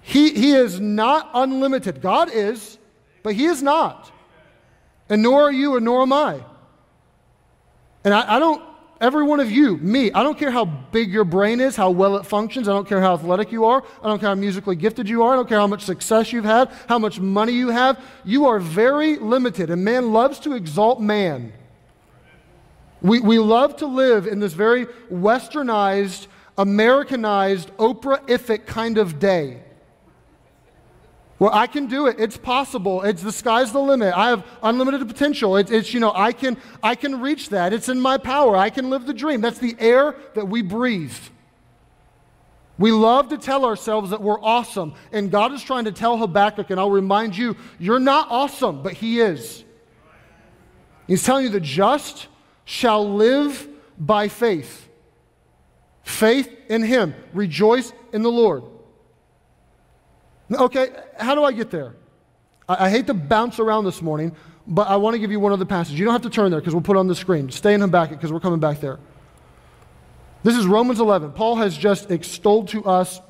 He, 0.00 0.30
he 0.32 0.52
is 0.52 0.80
not 0.80 1.30
unlimited. 1.34 2.00
God 2.00 2.30
is, 2.32 2.78
but 3.22 3.34
he 3.34 3.44
is 3.44 3.62
not. 3.62 4.10
And 5.10 5.22
nor 5.22 5.42
are 5.42 5.52
you, 5.52 5.76
and 5.76 5.84
nor 5.84 6.00
am 6.00 6.14
I. 6.14 6.40
And 8.04 8.14
I, 8.14 8.36
I 8.36 8.38
don't 8.38 8.69
Every 9.00 9.22
one 9.22 9.40
of 9.40 9.50
you, 9.50 9.78
me, 9.78 10.12
I 10.12 10.22
don't 10.22 10.38
care 10.38 10.50
how 10.50 10.66
big 10.66 11.10
your 11.10 11.24
brain 11.24 11.58
is, 11.58 11.74
how 11.74 11.90
well 11.90 12.16
it 12.18 12.26
functions. 12.26 12.68
I 12.68 12.72
don't 12.72 12.86
care 12.86 13.00
how 13.00 13.14
athletic 13.14 13.50
you 13.50 13.64
are. 13.64 13.82
I 14.02 14.08
don't 14.08 14.18
care 14.18 14.28
how 14.28 14.34
musically 14.34 14.76
gifted 14.76 15.08
you 15.08 15.22
are. 15.22 15.32
I 15.32 15.36
don't 15.36 15.48
care 15.48 15.58
how 15.58 15.66
much 15.66 15.84
success 15.84 16.34
you've 16.34 16.44
had, 16.44 16.70
how 16.86 16.98
much 16.98 17.18
money 17.18 17.52
you 17.52 17.70
have. 17.70 17.98
You 18.26 18.44
are 18.46 18.58
very 18.58 19.16
limited, 19.16 19.70
and 19.70 19.82
man 19.82 20.12
loves 20.12 20.38
to 20.40 20.52
exalt 20.52 21.00
man. 21.00 21.54
We, 23.00 23.20
we 23.20 23.38
love 23.38 23.76
to 23.76 23.86
live 23.86 24.26
in 24.26 24.38
this 24.38 24.52
very 24.52 24.84
westernized, 25.10 26.26
Americanized, 26.58 27.74
Oprah-ific 27.78 28.66
kind 28.66 28.98
of 28.98 29.18
day. 29.18 29.62
Well, 31.40 31.50
I 31.54 31.66
can 31.66 31.86
do 31.86 32.06
it. 32.06 32.16
It's 32.20 32.36
possible. 32.36 33.02
It's 33.02 33.22
the 33.22 33.32
sky's 33.32 33.72
the 33.72 33.80
limit. 33.80 34.14
I 34.14 34.28
have 34.28 34.46
unlimited 34.62 35.08
potential. 35.08 35.56
It's, 35.56 35.70
it's, 35.70 35.94
you 35.94 35.98
know, 35.98 36.12
I 36.14 36.32
can, 36.32 36.58
I 36.82 36.94
can 36.94 37.18
reach 37.18 37.48
that. 37.48 37.72
It's 37.72 37.88
in 37.88 37.98
my 37.98 38.18
power. 38.18 38.56
I 38.56 38.68
can 38.68 38.90
live 38.90 39.06
the 39.06 39.14
dream. 39.14 39.40
That's 39.40 39.58
the 39.58 39.74
air 39.78 40.14
that 40.34 40.46
we 40.46 40.60
breathe. 40.60 41.16
We 42.76 42.92
love 42.92 43.30
to 43.30 43.38
tell 43.38 43.64
ourselves 43.64 44.10
that 44.10 44.20
we're 44.20 44.40
awesome. 44.40 44.92
And 45.12 45.30
God 45.30 45.54
is 45.54 45.62
trying 45.62 45.86
to 45.86 45.92
tell 45.92 46.18
Habakkuk, 46.18 46.68
and 46.68 46.78
I'll 46.78 46.90
remind 46.90 47.34
you, 47.34 47.56
you're 47.78 47.98
not 47.98 48.26
awesome, 48.30 48.82
but 48.82 48.92
He 48.92 49.20
is. 49.20 49.64
He's 51.06 51.22
telling 51.22 51.44
you 51.44 51.50
the 51.50 51.58
just 51.58 52.28
shall 52.66 53.14
live 53.14 53.66
by 53.98 54.28
faith. 54.28 54.88
Faith 56.02 56.54
in 56.68 56.82
Him. 56.82 57.14
Rejoice 57.32 57.94
in 58.12 58.22
the 58.22 58.30
Lord. 58.30 58.62
Okay, 60.52 60.90
how 61.18 61.34
do 61.34 61.44
I 61.44 61.52
get 61.52 61.70
there? 61.70 61.94
I, 62.68 62.86
I 62.86 62.90
hate 62.90 63.06
to 63.06 63.14
bounce 63.14 63.58
around 63.58 63.84
this 63.84 64.02
morning, 64.02 64.34
but 64.66 64.88
I 64.88 64.96
want 64.96 65.14
to 65.14 65.18
give 65.18 65.30
you 65.30 65.40
one 65.40 65.52
other 65.52 65.64
passage. 65.64 65.98
You 65.98 66.04
don't 66.04 66.14
have 66.14 66.22
to 66.22 66.30
turn 66.30 66.50
there 66.50 66.60
because 66.60 66.74
we'll 66.74 66.82
put 66.82 66.96
it 66.96 67.00
on 67.00 67.08
the 67.08 67.14
screen. 67.14 67.50
Stay 67.50 67.74
in 67.74 67.80
Habakkuk 67.80 68.18
because 68.18 68.32
we're 68.32 68.40
coming 68.40 68.60
back 68.60 68.80
there. 68.80 68.98
This 70.42 70.56
is 70.56 70.66
Romans 70.66 71.00
11. 71.00 71.32
Paul 71.32 71.56
has 71.56 71.76
just 71.76 72.10
extolled 72.10 72.68
to 72.68 72.84
us 72.84 73.20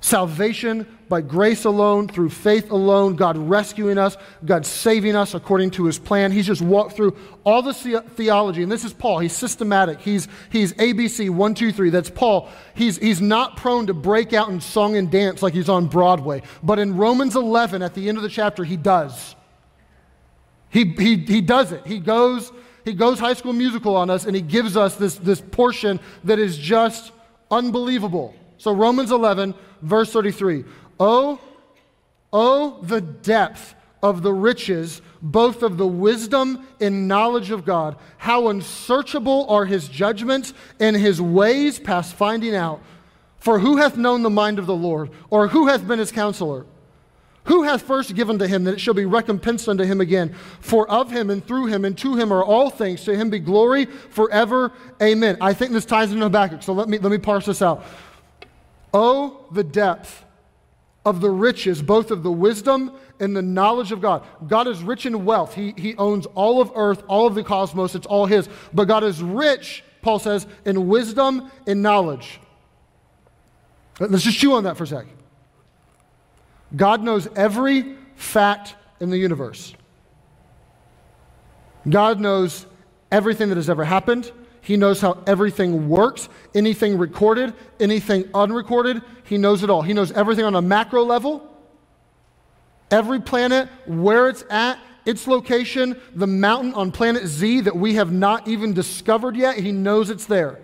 salvation 0.00 0.98
by 1.10 1.20
grace 1.20 1.64
alone, 1.64 2.06
through 2.06 2.30
faith 2.30 2.70
alone, 2.70 3.16
God 3.16 3.36
rescuing 3.36 3.98
us, 3.98 4.16
God 4.44 4.64
saving 4.64 5.16
us 5.16 5.34
according 5.34 5.72
to 5.72 5.84
his 5.84 5.98
plan. 5.98 6.30
He's 6.30 6.46
just 6.46 6.62
walked 6.62 6.94
through 6.94 7.16
all 7.42 7.62
the 7.62 7.74
theology. 7.74 8.62
And 8.62 8.70
this 8.70 8.84
is 8.84 8.92
Paul. 8.92 9.18
He's 9.18 9.32
systematic. 9.32 10.00
He's, 10.00 10.28
he's 10.50 10.72
ABC, 10.74 11.28
one, 11.28 11.54
two, 11.54 11.72
three. 11.72 11.90
That's 11.90 12.08
Paul. 12.08 12.48
He's, 12.74 12.96
he's 12.96 13.20
not 13.20 13.56
prone 13.56 13.88
to 13.88 13.94
break 13.94 14.32
out 14.32 14.50
in 14.50 14.60
song 14.60 14.96
and 14.96 15.10
dance 15.10 15.42
like 15.42 15.52
he's 15.52 15.68
on 15.68 15.88
Broadway. 15.88 16.42
But 16.62 16.78
in 16.78 16.96
Romans 16.96 17.34
11, 17.34 17.82
at 17.82 17.92
the 17.94 18.08
end 18.08 18.16
of 18.16 18.22
the 18.22 18.30
chapter, 18.30 18.62
he 18.62 18.76
does. 18.76 19.34
He, 20.68 20.84
he, 20.84 21.16
he 21.16 21.40
does 21.40 21.72
it. 21.72 21.84
He 21.84 21.98
goes, 21.98 22.52
he 22.84 22.92
goes 22.92 23.18
high 23.18 23.34
school 23.34 23.52
musical 23.52 23.96
on 23.96 24.10
us 24.10 24.26
and 24.26 24.36
he 24.36 24.42
gives 24.42 24.76
us 24.76 24.94
this, 24.94 25.16
this 25.16 25.40
portion 25.40 25.98
that 26.22 26.38
is 26.38 26.56
just 26.56 27.10
unbelievable. 27.50 28.32
So, 28.60 28.72
Romans 28.72 29.10
11, 29.10 29.54
verse 29.80 30.12
33. 30.12 30.64
Oh, 31.00 31.40
oh, 32.30 32.78
the 32.82 33.00
depth 33.00 33.74
of 34.02 34.22
the 34.22 34.32
riches, 34.32 35.00
both 35.22 35.62
of 35.62 35.78
the 35.78 35.86
wisdom 35.86 36.66
and 36.78 37.08
knowledge 37.08 37.50
of 37.50 37.64
God. 37.64 37.96
How 38.18 38.48
unsearchable 38.48 39.46
are 39.48 39.64
his 39.64 39.88
judgments 39.88 40.52
and 40.78 40.94
his 40.94 41.20
ways 41.20 41.78
past 41.78 42.14
finding 42.14 42.54
out. 42.54 42.82
For 43.38 43.58
who 43.58 43.78
hath 43.78 43.96
known 43.96 44.22
the 44.22 44.30
mind 44.30 44.58
of 44.58 44.66
the 44.66 44.76
Lord, 44.76 45.10
or 45.30 45.48
who 45.48 45.68
hath 45.68 45.86
been 45.88 45.98
his 45.98 46.12
counselor? 46.12 46.66
Who 47.44 47.62
hath 47.62 47.82
first 47.82 48.14
given 48.14 48.38
to 48.38 48.46
him 48.46 48.64
that 48.64 48.74
it 48.74 48.80
shall 48.80 48.92
be 48.92 49.06
recompensed 49.06 49.66
unto 49.66 49.84
him 49.84 50.02
again? 50.02 50.34
For 50.60 50.88
of 50.90 51.10
him 51.10 51.30
and 51.30 51.44
through 51.44 51.66
him 51.66 51.86
and 51.86 51.96
to 51.98 52.16
him 52.16 52.32
are 52.32 52.44
all 52.44 52.68
things. 52.68 53.02
To 53.04 53.16
him 53.16 53.30
be 53.30 53.38
glory 53.38 53.86
forever. 53.86 54.72
Amen. 55.00 55.38
I 55.40 55.54
think 55.54 55.72
this 55.72 55.86
ties 55.86 56.12
into 56.12 56.24
Habakkuk, 56.24 56.62
so 56.62 56.74
let 56.74 56.90
me, 56.90 56.98
let 56.98 57.10
me 57.10 57.16
parse 57.16 57.46
this 57.46 57.62
out. 57.62 57.84
Oh, 58.92 59.46
the 59.50 59.64
depth 59.64 60.24
of 61.04 61.20
the 61.20 61.30
riches, 61.30 61.80
both 61.80 62.10
of 62.10 62.22
the 62.22 62.30
wisdom 62.30 62.92
and 63.18 63.34
the 63.34 63.42
knowledge 63.42 63.92
of 63.92 64.00
God. 64.00 64.24
God 64.46 64.68
is 64.68 64.82
rich 64.82 65.06
in 65.06 65.24
wealth. 65.24 65.54
He, 65.54 65.74
he 65.76 65.96
owns 65.96 66.26
all 66.26 66.60
of 66.60 66.72
earth, 66.74 67.02
all 67.08 67.26
of 67.26 67.34
the 67.34 67.42
cosmos, 67.42 67.94
it's 67.94 68.06
all 68.06 68.26
His. 68.26 68.48
But 68.72 68.84
God 68.84 69.04
is 69.04 69.22
rich, 69.22 69.82
Paul 70.02 70.18
says, 70.18 70.46
in 70.64 70.88
wisdom 70.88 71.50
and 71.66 71.82
knowledge. 71.82 72.40
Let's 73.98 74.24
just 74.24 74.38
chew 74.38 74.54
on 74.54 74.64
that 74.64 74.76
for 74.76 74.84
a 74.84 74.86
sec. 74.86 75.06
God 76.74 77.02
knows 77.02 77.28
every 77.34 77.96
fact 78.14 78.74
in 79.00 79.10
the 79.10 79.18
universe. 79.18 79.74
God 81.88 82.20
knows 82.20 82.66
everything 83.10 83.48
that 83.48 83.56
has 83.56 83.70
ever 83.70 83.84
happened. 83.84 84.30
He 84.60 84.76
knows 84.76 85.00
how 85.00 85.22
everything 85.26 85.88
works, 85.88 86.28
anything 86.54 86.98
recorded, 86.98 87.54
anything 87.78 88.28
unrecorded. 88.34 89.02
He 89.24 89.38
knows 89.38 89.62
it 89.62 89.70
all. 89.70 89.82
He 89.82 89.94
knows 89.94 90.12
everything 90.12 90.44
on 90.44 90.54
a 90.54 90.62
macro 90.62 91.02
level, 91.02 91.48
every 92.90 93.20
planet, 93.20 93.68
where 93.86 94.28
it's 94.28 94.44
at, 94.50 94.78
its 95.06 95.26
location, 95.26 95.98
the 96.14 96.26
mountain 96.26 96.74
on 96.74 96.92
planet 96.92 97.26
Z 97.26 97.62
that 97.62 97.76
we 97.76 97.94
have 97.94 98.12
not 98.12 98.46
even 98.46 98.74
discovered 98.74 99.34
yet. 99.34 99.56
He 99.56 99.72
knows 99.72 100.10
it's 100.10 100.26
there. 100.26 100.60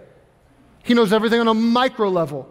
He 0.82 0.94
knows 0.94 1.12
everything 1.12 1.40
on 1.40 1.48
a 1.48 1.54
micro 1.54 2.09
level. 2.09 2.48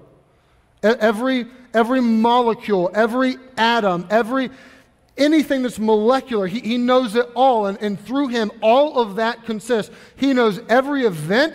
Every, 0.84 1.46
every 1.74 2.02
molecule, 2.02 2.92
every 2.94 3.38
atom, 3.58 4.08
every 4.10 4.50
anything 5.18 5.64
that's 5.64 5.80
molecular, 5.80 6.48
he, 6.48 6.60
he 6.60 6.78
knows 6.78 7.16
it 7.16 7.28
all. 7.36 7.66
And, 7.66 7.78
and 7.82 8.00
through 8.00 8.30
him, 8.30 8.52
all 8.62 9.00
of 9.00 9.16
that 9.16 9.46
consists. 9.46 9.94
He 10.16 10.34
knows 10.34 10.60
every 10.70 11.04
event 11.04 11.54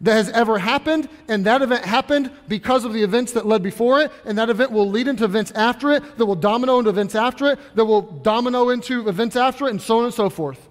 that 0.00 0.14
has 0.14 0.30
ever 0.30 0.58
happened, 0.58 1.08
and 1.26 1.44
that 1.46 1.60
event 1.60 1.84
happened 1.84 2.30
because 2.46 2.84
of 2.84 2.92
the 2.92 3.02
events 3.02 3.32
that 3.32 3.46
led 3.46 3.62
before 3.62 4.00
it, 4.00 4.12
and 4.24 4.38
that 4.38 4.48
event 4.48 4.70
will 4.70 4.88
lead 4.88 5.08
into 5.08 5.24
events 5.24 5.50
after 5.52 5.90
it, 5.90 6.18
that 6.18 6.24
will 6.24 6.36
domino 6.36 6.78
into 6.78 6.90
events 6.90 7.16
after 7.16 7.50
it, 7.50 7.58
that 7.74 7.84
will 7.84 8.02
domino 8.02 8.68
into 8.68 9.08
events 9.08 9.34
after 9.34 9.66
it, 9.66 9.70
and 9.70 9.82
so 9.82 9.98
on 9.98 10.04
and 10.04 10.14
so 10.14 10.30
forth. 10.30 10.68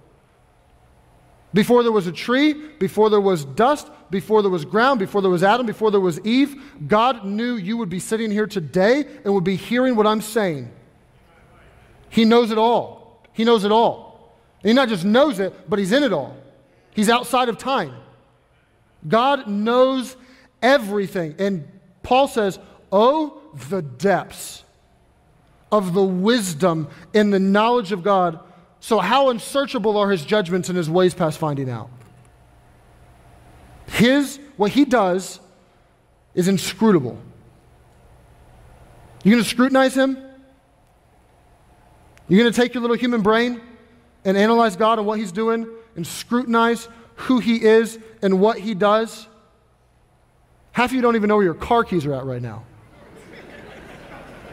Before 1.54 1.84
there 1.84 1.91
was 1.91 2.08
a 2.08 2.12
tree, 2.12 2.54
before 2.54 3.10
there 3.10 3.21
was 3.21 3.43
dust, 3.43 3.89
before 4.10 4.41
there 4.41 4.52
was 4.52 4.63
ground, 4.63 5.00
before 5.00 5.21
there 5.21 5.32
was 5.32 5.43
Adam, 5.43 5.65
before 5.65 5.91
there 5.91 6.00
was 6.00 6.19
Eve, 6.21 6.62
God 6.88 7.26
knew 7.26 7.56
you 7.56 7.78
would 7.78 7.89
be 7.89 8.00
sitting 8.00 8.32
here 8.32 8.47
today 8.47 9.06
and 9.26 9.34
would 9.34 9.43
be 9.43 9.56
hearing 9.56 9.95
what 9.95 10.08
I'm 10.08 10.21
saying. 10.21 10.71
He 12.10 12.26
knows 12.26 12.52
it 12.52 12.58
all. 12.58 13.22
He 13.34 13.43
knows 13.43 13.63
it 13.63 13.72
all. 13.72 14.34
And 14.62 14.70
he 14.70 14.74
not 14.74 14.89
just 14.89 15.06
knows 15.06 15.39
it, 15.39 15.70
but 15.70 15.80
he's 15.80 15.91
in 15.91 16.04
it 16.04 16.13
all. 16.13 16.36
He's 16.96 17.10
outside 17.10 17.50
of 17.50 17.58
time. 17.58 17.93
God 19.08 19.48
knows 19.48 20.15
everything. 20.62 21.36
And 21.38 21.67
Paul 22.04 22.28
says, 22.28 22.60
Oh, 22.91 23.41
the 23.70 23.82
depths 23.82 24.63
of 25.72 25.93
the 25.93 26.04
wisdom 26.04 26.88
and 27.13 27.34
the 27.34 27.39
knowledge 27.39 27.91
of 27.91 28.04
God. 28.04 28.39
So, 28.80 29.00
how 29.00 29.30
unsearchable 29.30 29.98
are 29.98 30.10
his 30.10 30.24
judgments 30.24 30.70
and 30.70 30.78
his 30.78 30.89
ways 30.89 31.13
past 31.13 31.38
finding 31.38 31.70
out? 31.70 31.89
His, 33.88 34.39
what 34.56 34.72
he 34.72 34.86
does 34.86 35.39
is 36.34 36.48
inscrutable. 36.48 37.17
You 39.24 39.32
going 39.32 39.43
to 39.43 39.50
scrutinize 39.50 39.96
him? 39.96 40.17
You're 42.28 42.40
going 42.42 42.52
to 42.52 42.62
take 42.62 42.74
your 42.74 42.82
little 42.82 42.98
human 42.98 43.22
brain 43.22 43.62
and 44.26 44.38
analyze 44.38 44.76
God 44.76 45.00
and 45.00 45.08
what 45.08 45.20
He's 45.20 45.32
doing 45.32 45.68
and 45.96 46.06
scrutinize 46.06 46.90
who 47.16 47.40
He 47.40 47.63
is 47.63 47.98
and 48.22 48.40
what 48.40 48.60
He 48.60 48.74
does? 48.74 49.28
Half 50.72 50.92
of 50.92 50.96
you 50.96 51.02
don't 51.02 51.16
even 51.16 51.28
know 51.30 51.38
where 51.38 51.46
your 51.46 51.54
car 51.54 51.84
keys 51.84 52.06
are 52.06 52.13
at 52.13 52.26
right 52.26 52.42
now. 52.42 52.63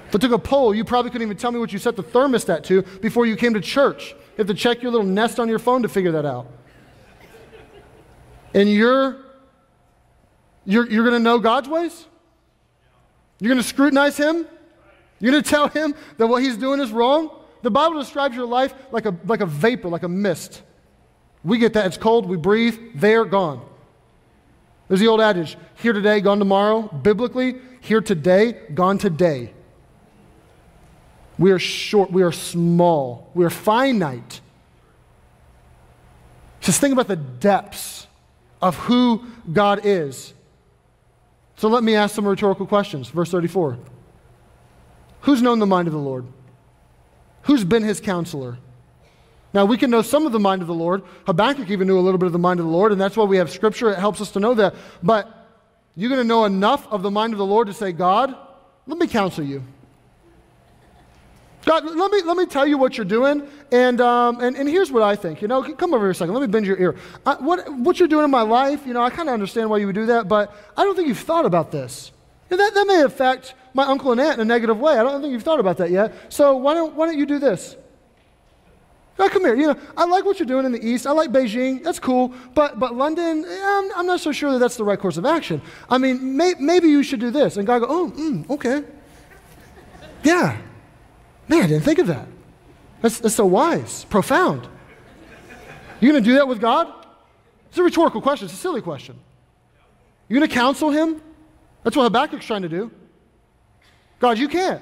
if 0.08 0.14
I 0.14 0.18
took 0.18 0.32
a 0.32 0.38
poll, 0.38 0.74
you 0.74 0.84
probably 0.84 1.10
couldn't 1.10 1.26
even 1.26 1.36
tell 1.36 1.52
me 1.52 1.58
what 1.58 1.72
you 1.72 1.78
set 1.78 1.96
the 1.96 2.02
thermostat 2.02 2.62
to 2.64 2.82
before 3.02 3.26
you 3.26 3.36
came 3.36 3.54
to 3.54 3.60
church. 3.60 4.12
You 4.12 4.38
have 4.38 4.46
to 4.46 4.54
check 4.54 4.80
your 4.80 4.90
little 4.90 5.06
nest 5.06 5.38
on 5.38 5.48
your 5.48 5.58
phone 5.58 5.82
to 5.82 5.88
figure 5.88 6.12
that 6.12 6.24
out. 6.24 6.46
And 8.54 8.70
you're, 8.70 9.18
you're, 10.64 10.88
you're 10.88 11.04
going 11.04 11.16
to 11.16 11.22
know 11.22 11.40
God's 11.40 11.68
ways? 11.68 12.06
You're 13.40 13.50
going 13.50 13.62
to 13.62 13.68
scrutinize 13.68 14.16
Him? 14.16 14.46
You're 15.20 15.32
going 15.32 15.42
to 15.42 15.50
tell 15.50 15.68
Him 15.68 15.94
that 16.16 16.26
what 16.28 16.42
He's 16.42 16.56
doing 16.56 16.80
is 16.80 16.92
wrong? 16.92 17.30
The 17.64 17.70
Bible 17.70 17.98
describes 17.98 18.36
your 18.36 18.44
life 18.44 18.74
like 18.92 19.06
a, 19.06 19.16
like 19.24 19.40
a 19.40 19.46
vapor, 19.46 19.88
like 19.88 20.02
a 20.02 20.08
mist. 20.08 20.62
We 21.42 21.56
get 21.56 21.72
that. 21.72 21.86
It's 21.86 21.96
cold, 21.96 22.26
we 22.26 22.36
breathe, 22.36 22.78
they're 22.94 23.24
gone. 23.24 23.66
There's 24.86 25.00
the 25.00 25.08
old 25.08 25.22
adage 25.22 25.56
here 25.76 25.94
today, 25.94 26.20
gone 26.20 26.38
tomorrow. 26.38 26.82
Biblically, 26.82 27.56
here 27.80 28.02
today, 28.02 28.52
gone 28.74 28.98
today. 28.98 29.54
We 31.38 31.52
are 31.52 31.58
short, 31.58 32.10
we 32.12 32.22
are 32.22 32.32
small, 32.32 33.30
we 33.32 33.46
are 33.46 33.50
finite. 33.50 34.42
Just 36.60 36.82
think 36.82 36.92
about 36.92 37.08
the 37.08 37.16
depths 37.16 38.06
of 38.60 38.76
who 38.76 39.24
God 39.50 39.80
is. 39.84 40.34
So 41.56 41.68
let 41.68 41.82
me 41.82 41.94
ask 41.94 42.14
some 42.14 42.28
rhetorical 42.28 42.66
questions. 42.66 43.08
Verse 43.08 43.30
34 43.30 43.78
Who's 45.22 45.40
known 45.40 45.60
the 45.60 45.66
mind 45.66 45.88
of 45.88 45.94
the 45.94 45.98
Lord? 45.98 46.26
Who's 47.44 47.64
been 47.64 47.82
his 47.82 48.00
counselor? 48.00 48.58
Now, 49.52 49.64
we 49.64 49.76
can 49.76 49.90
know 49.90 50.02
some 50.02 50.26
of 50.26 50.32
the 50.32 50.40
mind 50.40 50.62
of 50.62 50.68
the 50.68 50.74
Lord. 50.74 51.02
Habakkuk 51.26 51.70
even 51.70 51.86
knew 51.86 51.98
a 51.98 52.00
little 52.00 52.18
bit 52.18 52.26
of 52.26 52.32
the 52.32 52.38
mind 52.38 52.58
of 52.58 52.66
the 52.66 52.72
Lord, 52.72 52.90
and 52.90 53.00
that's 53.00 53.16
why 53.16 53.24
we 53.24 53.36
have 53.36 53.50
scripture. 53.50 53.90
It 53.90 53.98
helps 53.98 54.20
us 54.20 54.32
to 54.32 54.40
know 54.40 54.54
that. 54.54 54.74
But 55.02 55.28
you're 55.94 56.10
going 56.10 56.20
to 56.20 56.26
know 56.26 56.44
enough 56.44 56.88
of 56.88 57.02
the 57.02 57.10
mind 57.10 57.34
of 57.34 57.38
the 57.38 57.46
Lord 57.46 57.68
to 57.68 57.74
say, 57.74 57.92
God, 57.92 58.34
let 58.86 58.98
me 58.98 59.06
counsel 59.06 59.44
you. 59.44 59.62
God, 61.64 61.84
let 61.84 62.10
me, 62.10 62.22
let 62.22 62.36
me 62.36 62.46
tell 62.46 62.66
you 62.66 62.76
what 62.76 62.98
you're 62.98 63.06
doing, 63.06 63.46
and, 63.72 64.00
um, 64.00 64.40
and, 64.40 64.56
and 64.56 64.68
here's 64.68 64.92
what 64.92 65.02
I 65.02 65.16
think. 65.16 65.40
You 65.40 65.48
know, 65.48 65.62
come 65.62 65.94
over 65.94 66.04
here 66.04 66.10
a 66.10 66.14
second. 66.14 66.34
Let 66.34 66.42
me 66.42 66.46
bend 66.46 66.66
your 66.66 66.78
ear. 66.78 66.96
I, 67.24 67.34
what, 67.36 67.72
what 67.72 67.98
you're 67.98 68.08
doing 68.08 68.24
in 68.24 68.30
my 68.30 68.42
life, 68.42 68.86
you 68.86 68.92
know, 68.92 69.02
I 69.02 69.08
kind 69.08 69.28
of 69.28 69.32
understand 69.32 69.70
why 69.70 69.78
you 69.78 69.86
would 69.86 69.94
do 69.94 70.06
that, 70.06 70.28
but 70.28 70.54
I 70.76 70.84
don't 70.84 70.94
think 70.94 71.08
you've 71.08 71.18
thought 71.18 71.46
about 71.46 71.70
this. 71.70 72.12
And 72.50 72.60
that, 72.60 72.74
that 72.74 72.86
may 72.86 73.02
affect 73.02 73.54
my 73.74 73.84
uncle 73.84 74.12
and 74.12 74.20
aunt 74.20 74.34
in 74.34 74.40
a 74.40 74.44
negative 74.44 74.78
way. 74.78 74.94
I 74.94 75.02
don't 75.02 75.20
think 75.20 75.32
you've 75.32 75.42
thought 75.42 75.60
about 75.60 75.76
that 75.78 75.90
yet. 75.90 76.32
So 76.32 76.56
why 76.56 76.74
don't, 76.74 76.94
why 76.94 77.06
don't 77.06 77.18
you 77.18 77.26
do 77.26 77.38
this? 77.38 77.76
Now, 79.18 79.28
come 79.28 79.44
here. 79.44 79.54
You 79.54 79.68
know, 79.68 79.76
I 79.96 80.06
like 80.06 80.24
what 80.24 80.38
you're 80.38 80.46
doing 80.46 80.64
in 80.64 80.72
the 80.72 80.84
East. 80.84 81.06
I 81.06 81.12
like 81.12 81.30
Beijing. 81.30 81.84
That's 81.84 82.00
cool. 82.00 82.34
But, 82.54 82.80
but 82.80 82.94
London, 82.94 83.44
eh, 83.46 83.60
I'm, 83.62 83.92
I'm 83.96 84.06
not 84.06 84.20
so 84.20 84.32
sure 84.32 84.52
that 84.52 84.58
that's 84.58 84.76
the 84.76 84.84
right 84.84 84.98
course 84.98 85.16
of 85.16 85.24
action. 85.24 85.60
I 85.88 85.98
mean, 85.98 86.36
may, 86.36 86.54
maybe 86.58 86.88
you 86.88 87.02
should 87.02 87.20
do 87.20 87.30
this. 87.30 87.56
And 87.56 87.66
God 87.66 87.80
go, 87.80 87.86
oh, 87.88 88.10
mm, 88.10 88.50
okay. 88.50 88.82
Yeah. 90.24 90.56
Man, 91.46 91.62
I 91.62 91.66
didn't 91.66 91.84
think 91.84 91.98
of 91.98 92.08
that. 92.08 92.26
That's, 93.02 93.20
that's 93.20 93.34
so 93.34 93.46
wise, 93.46 94.04
profound. 94.04 94.66
You 96.00 96.10
going 96.10 96.22
to 96.22 96.28
do 96.28 96.34
that 96.36 96.48
with 96.48 96.60
God? 96.60 96.92
It's 97.68 97.78
a 97.78 97.82
rhetorical 97.82 98.20
question. 98.20 98.46
It's 98.46 98.54
a 98.54 98.58
silly 98.58 98.80
question. 98.80 99.16
You 100.28 100.36
going 100.36 100.48
to 100.48 100.54
counsel 100.54 100.90
him? 100.90 101.20
That's 101.82 101.96
what 101.96 102.04
Habakkuk's 102.04 102.46
trying 102.46 102.62
to 102.62 102.68
do. 102.68 102.90
God, 104.24 104.38
you 104.38 104.48
can't. 104.48 104.80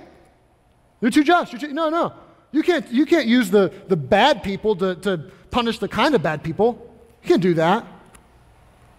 You're 1.00 1.10
too 1.10 1.24
just. 1.24 1.52
You're 1.52 1.60
too, 1.60 1.72
no, 1.72 1.90
no. 1.90 2.12
You 2.52 2.62
can't, 2.62 2.88
you 2.92 3.04
can't 3.04 3.26
use 3.26 3.50
the, 3.50 3.72
the 3.88 3.96
bad 3.96 4.44
people 4.44 4.76
to, 4.76 4.94
to 4.94 5.32
punish 5.50 5.80
the 5.80 5.88
kind 5.88 6.14
of 6.14 6.22
bad 6.22 6.44
people. 6.44 6.78
You 7.24 7.28
can't 7.28 7.42
do 7.42 7.54
that. 7.54 7.84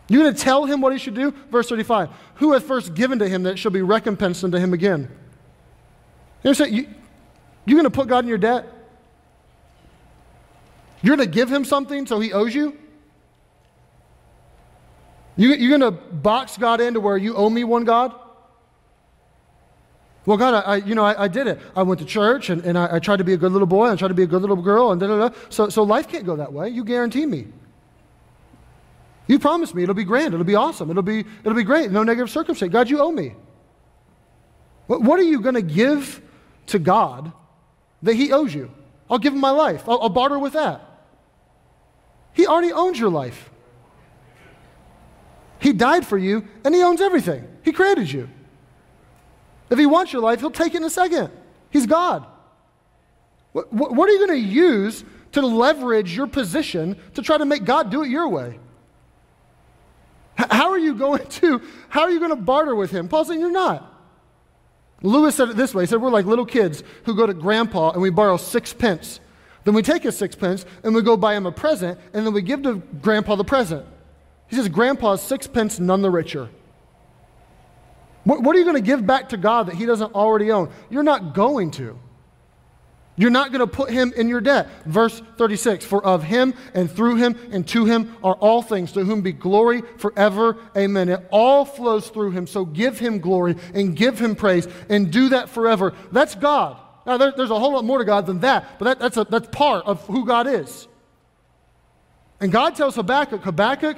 You're 0.09 0.21
going 0.21 0.35
to 0.35 0.41
tell 0.41 0.65
him 0.65 0.81
what 0.81 0.91
he 0.91 0.99
should 0.99 1.13
do? 1.13 1.31
Verse 1.49 1.69
35 1.69 2.09
Who 2.35 2.51
hath 2.51 2.65
first 2.65 2.93
given 2.93 3.19
to 3.19 3.29
him 3.29 3.43
that 3.43 3.57
shall 3.57 3.71
be 3.71 3.81
recompensed 3.81 4.43
unto 4.43 4.57
him 4.57 4.73
again? 4.73 5.09
You 6.43 6.53
know 6.53 6.65
You, 6.65 6.89
you're 7.63 7.77
going 7.77 7.85
to 7.85 7.89
put 7.89 8.09
God 8.09 8.25
in 8.25 8.27
your 8.27 8.37
debt? 8.37 8.65
You're 11.01 11.15
going 11.15 11.25
to 11.25 11.33
give 11.33 11.49
him 11.49 11.63
something 11.63 12.05
so 12.05 12.19
he 12.19 12.33
owes 12.33 12.53
you? 12.53 12.77
you 15.37 15.53
you're 15.53 15.79
going 15.79 15.89
to 15.89 15.97
box 16.13 16.57
God 16.57 16.81
into 16.81 16.99
where 16.99 17.15
you 17.15 17.33
owe 17.33 17.49
me 17.49 17.63
one 17.63 17.85
God? 17.85 18.19
Well, 20.25 20.37
God, 20.37 20.53
I, 20.53 20.59
I 20.59 20.75
you 20.77 20.95
know, 20.95 21.03
I, 21.03 21.23
I, 21.23 21.27
did 21.27 21.47
it. 21.47 21.59
I 21.75 21.83
went 21.83 21.99
to 21.99 22.05
church 22.05 22.49
and, 22.49 22.63
and 22.63 22.77
I, 22.77 22.95
I, 22.95 22.99
tried 22.99 23.17
to 23.17 23.25
be 23.25 23.33
a 23.33 23.37
good 23.37 23.51
little 23.51 23.67
boy 23.67 23.85
and 23.85 23.93
I 23.93 23.95
tried 23.97 24.07
to 24.07 24.13
be 24.13 24.23
a 24.23 24.27
good 24.27 24.41
little 24.41 24.55
girl 24.55 24.91
and 24.91 25.01
da 25.01 25.07
da 25.07 25.29
da. 25.29 25.35
So, 25.49 25.69
so 25.69 25.83
life 25.83 26.07
can't 26.07 26.25
go 26.25 26.37
that 26.37 26.53
way. 26.53 26.69
You 26.69 26.85
guarantee 26.85 27.25
me. 27.25 27.47
You 29.27 29.39
promised 29.39 29.75
me 29.75 29.83
it'll 29.83 29.95
be 29.95 30.03
grand. 30.03 30.33
It'll 30.33 30.45
be 30.45 30.55
awesome. 30.55 30.89
It'll 30.89 31.03
be, 31.03 31.19
it'll 31.19 31.53
be 31.53 31.63
great. 31.63 31.91
No 31.91 32.03
negative 32.03 32.29
circumstance. 32.29 32.71
God, 32.71 32.89
you 32.89 32.99
owe 32.99 33.11
me. 33.11 33.35
What, 34.87 35.01
what 35.01 35.19
are 35.19 35.23
you 35.23 35.41
going 35.41 35.55
to 35.55 35.61
give 35.61 36.21
to 36.67 36.79
God 36.79 37.31
that 38.01 38.13
He 38.15 38.31
owes 38.31 38.53
you? 38.53 38.71
I'll 39.09 39.19
give 39.19 39.33
Him 39.33 39.39
my 39.39 39.51
life. 39.51 39.87
I'll, 39.87 40.01
I'll 40.01 40.09
barter 40.09 40.39
with 40.39 40.53
that. 40.53 40.81
He 42.33 42.47
already 42.47 42.71
owns 42.71 42.99
your 42.99 43.09
life. 43.09 43.49
He 45.59 45.71
died 45.71 46.05
for 46.05 46.17
you 46.17 46.47
and 46.65 46.73
He 46.73 46.81
owns 46.81 47.01
everything. 47.01 47.47
He 47.63 47.71
created 47.71 48.11
you. 48.11 48.29
If 49.69 49.79
He 49.79 49.85
wants 49.85 50.13
your 50.13 50.21
life, 50.21 50.39
He'll 50.39 50.51
take 50.51 50.73
it 50.73 50.77
in 50.77 50.83
a 50.83 50.89
second. 50.89 51.31
He's 51.69 51.85
God. 51.85 52.25
What, 53.53 53.71
what, 53.71 54.09
are 54.09 54.11
you 54.11 54.27
going 54.27 54.41
to 54.41 54.47
use 54.47 55.03
to 55.33 55.41
leverage 55.41 56.15
your 56.15 56.27
position 56.27 56.97
to 57.13 57.21
try 57.21 57.37
to 57.37 57.45
make 57.45 57.65
God 57.65 57.91
do 57.91 58.03
it 58.03 58.09
your 58.09 58.27
way? 58.27 58.59
How 60.35 60.71
are 60.71 60.77
you 60.77 60.95
going 60.95 61.25
to, 61.27 61.61
how 61.89 62.01
are 62.01 62.09
you 62.09 62.19
going 62.19 62.31
to 62.31 62.35
barter 62.35 62.75
with 62.75 62.91
him? 62.91 63.07
Paul 63.07 63.25
saying 63.25 63.39
you're 63.39 63.51
not. 63.51 63.91
Lewis 65.03 65.35
said 65.35 65.49
it 65.49 65.57
this 65.57 65.73
way. 65.75 65.83
He 65.83 65.87
said, 65.87 66.01
We're 66.01 66.09
like 66.09 66.25
little 66.25 66.45
kids 66.45 66.83
who 67.05 67.15
go 67.15 67.27
to 67.27 67.33
grandpa 67.33 67.91
and 67.91 68.01
we 68.01 68.09
borrow 68.09 68.37
sixpence. 68.37 69.19
Then 69.63 69.73
we 69.73 69.81
take 69.81 70.03
his 70.03 70.17
sixpence 70.17 70.65
and 70.83 70.95
we 70.95 71.01
go 71.01 71.15
buy 71.15 71.35
him 71.35 71.45
a 71.45 71.51
present, 71.51 71.99
and 72.13 72.25
then 72.25 72.33
we 72.33 72.41
give 72.41 72.63
to 72.63 72.81
grandpa 73.01 73.35
the 73.35 73.43
present. 73.43 73.85
He 74.47 74.55
says, 74.55 74.69
Grandpa's 74.69 75.21
sixpence, 75.21 75.79
none 75.79 76.01
the 76.01 76.09
richer. 76.09 76.49
What, 78.23 78.41
what 78.41 78.55
are 78.55 78.59
you 78.59 78.65
going 78.65 78.77
to 78.77 78.81
give 78.81 79.05
back 79.05 79.29
to 79.29 79.37
God 79.37 79.67
that 79.67 79.75
he 79.75 79.85
doesn't 79.85 80.13
already 80.13 80.51
own? 80.51 80.71
You're 80.89 81.03
not 81.03 81.33
going 81.33 81.71
to. 81.71 81.99
You're 83.15 83.29
not 83.29 83.51
going 83.51 83.59
to 83.59 83.67
put 83.67 83.91
him 83.91 84.11
in 84.15 84.27
your 84.27 84.41
debt. 84.41 84.69
Verse 84.85 85.21
36 85.37 85.85
For 85.85 86.03
of 86.03 86.23
him 86.23 86.53
and 86.73 86.89
through 86.89 87.15
him 87.15 87.37
and 87.51 87.67
to 87.69 87.85
him 87.85 88.15
are 88.23 88.33
all 88.35 88.61
things, 88.61 88.91
to 88.93 89.03
whom 89.03 89.21
be 89.21 89.31
glory 89.31 89.83
forever. 89.97 90.57
Amen. 90.75 91.09
It 91.09 91.27
all 91.31 91.63
flows 91.63 92.09
through 92.09 92.31
him. 92.31 92.47
So 92.47 92.65
give 92.65 92.97
him 92.97 93.19
glory 93.19 93.55
and 93.73 93.95
give 93.95 94.19
him 94.19 94.35
praise 94.35 94.67
and 94.89 95.11
do 95.11 95.29
that 95.29 95.49
forever. 95.49 95.93
That's 96.11 96.33
God. 96.33 96.79
Now, 97.05 97.17
there, 97.17 97.33
there's 97.35 97.51
a 97.51 97.59
whole 97.59 97.73
lot 97.73 97.85
more 97.85 97.99
to 97.99 98.05
God 98.05 98.25
than 98.25 98.39
that, 98.39 98.79
but 98.79 98.85
that, 98.85 98.99
that's, 98.99 99.17
a, 99.17 99.25
that's 99.25 99.47
part 99.49 99.85
of 99.85 100.05
who 100.07 100.25
God 100.25 100.47
is. 100.47 100.87
And 102.39 102.51
God 102.51 102.75
tells 102.75 102.95
Habakkuk, 102.95 103.43
Habakkuk, 103.43 103.97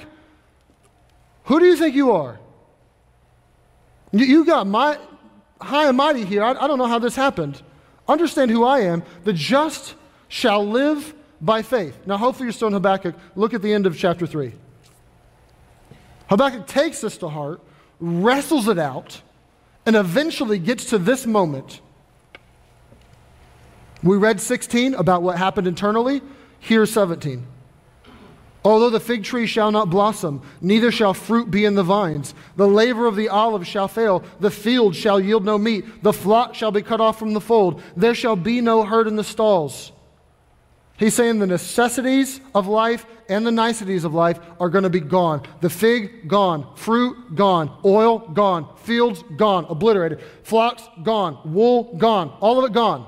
who 1.45 1.59
do 1.59 1.65
you 1.65 1.77
think 1.77 1.95
you 1.95 2.11
are? 2.11 2.39
You, 4.11 4.25
you 4.25 4.45
got 4.45 4.67
my 4.67 4.97
high 5.61 5.87
and 5.87 5.97
mighty 5.97 6.25
here. 6.25 6.43
I, 6.43 6.51
I 6.51 6.67
don't 6.67 6.77
know 6.77 6.87
how 6.87 6.99
this 6.99 7.15
happened. 7.15 7.61
Understand 8.07 8.51
who 8.51 8.63
I 8.63 8.81
am. 8.81 9.03
The 9.23 9.33
just 9.33 9.95
shall 10.27 10.65
live 10.65 11.13
by 11.41 11.61
faith. 11.61 11.97
Now, 12.05 12.17
hopefully, 12.17 12.45
you're 12.45 12.53
still 12.53 12.67
in 12.67 12.73
Habakkuk. 12.73 13.15
Look 13.35 13.53
at 13.53 13.61
the 13.61 13.73
end 13.73 13.85
of 13.85 13.97
chapter 13.97 14.27
3. 14.27 14.53
Habakkuk 16.29 16.67
takes 16.67 17.01
this 17.01 17.17
to 17.17 17.29
heart, 17.29 17.61
wrestles 17.99 18.67
it 18.67 18.79
out, 18.79 19.21
and 19.85 19.95
eventually 19.95 20.57
gets 20.59 20.85
to 20.85 20.97
this 20.97 21.25
moment. 21.25 21.81
We 24.01 24.17
read 24.17 24.41
16 24.41 24.93
about 24.95 25.23
what 25.23 25.37
happened 25.37 25.67
internally. 25.67 26.21
Here's 26.59 26.91
17. 26.91 27.45
Although 28.65 28.89
the 28.89 28.99
fig 28.99 29.23
tree 29.23 29.45
shall 29.45 29.71
not 29.71 29.91
blossom, 29.91 30.41
neither 30.59 30.91
shall 30.91 31.13
fruit 31.13 31.51
be 31.51 31.65
in 31.65 31.75
the 31.75 31.83
vines, 31.83 32.33
the 32.55 32.67
labor 32.67 33.05
of 33.05 33.15
the 33.15 33.29
olive 33.29 33.67
shall 33.67 33.87
fail, 33.87 34.23
the 34.39 34.49
field 34.49 34.95
shall 34.95 35.19
yield 35.19 35.45
no 35.45 35.59
meat, 35.59 36.01
the 36.01 36.11
flock 36.11 36.55
shall 36.55 36.71
be 36.71 36.81
cut 36.81 36.99
off 36.99 37.19
from 37.19 37.33
the 37.33 37.39
fold, 37.39 37.83
there 37.95 38.15
shall 38.15 38.35
be 38.35 38.61
no 38.61 38.83
herd 38.83 39.07
in 39.07 39.17
the 39.17 39.23
stalls. 39.23 39.91
He's 40.97 41.13
saying 41.13 41.37
the 41.37 41.45
necessities 41.45 42.41
of 42.55 42.65
life 42.65 43.05
and 43.29 43.45
the 43.45 43.51
niceties 43.51 44.03
of 44.03 44.15
life 44.15 44.39
are 44.59 44.69
going 44.69 44.83
to 44.83 44.89
be 44.89 44.99
gone. 44.99 45.43
The 45.61 45.69
fig, 45.69 46.27
gone. 46.27 46.75
Fruit, 46.75 47.35
gone. 47.35 47.69
Oil, 47.85 48.19
gone. 48.19 48.75
Fields, 48.77 49.23
gone. 49.35 49.65
Obliterated. 49.69 50.21
Flocks, 50.43 50.83
gone. 51.03 51.53
Wool, 51.53 51.95
gone. 51.97 52.29
All 52.39 52.57
of 52.57 52.65
it 52.65 52.73
gone. 52.73 53.05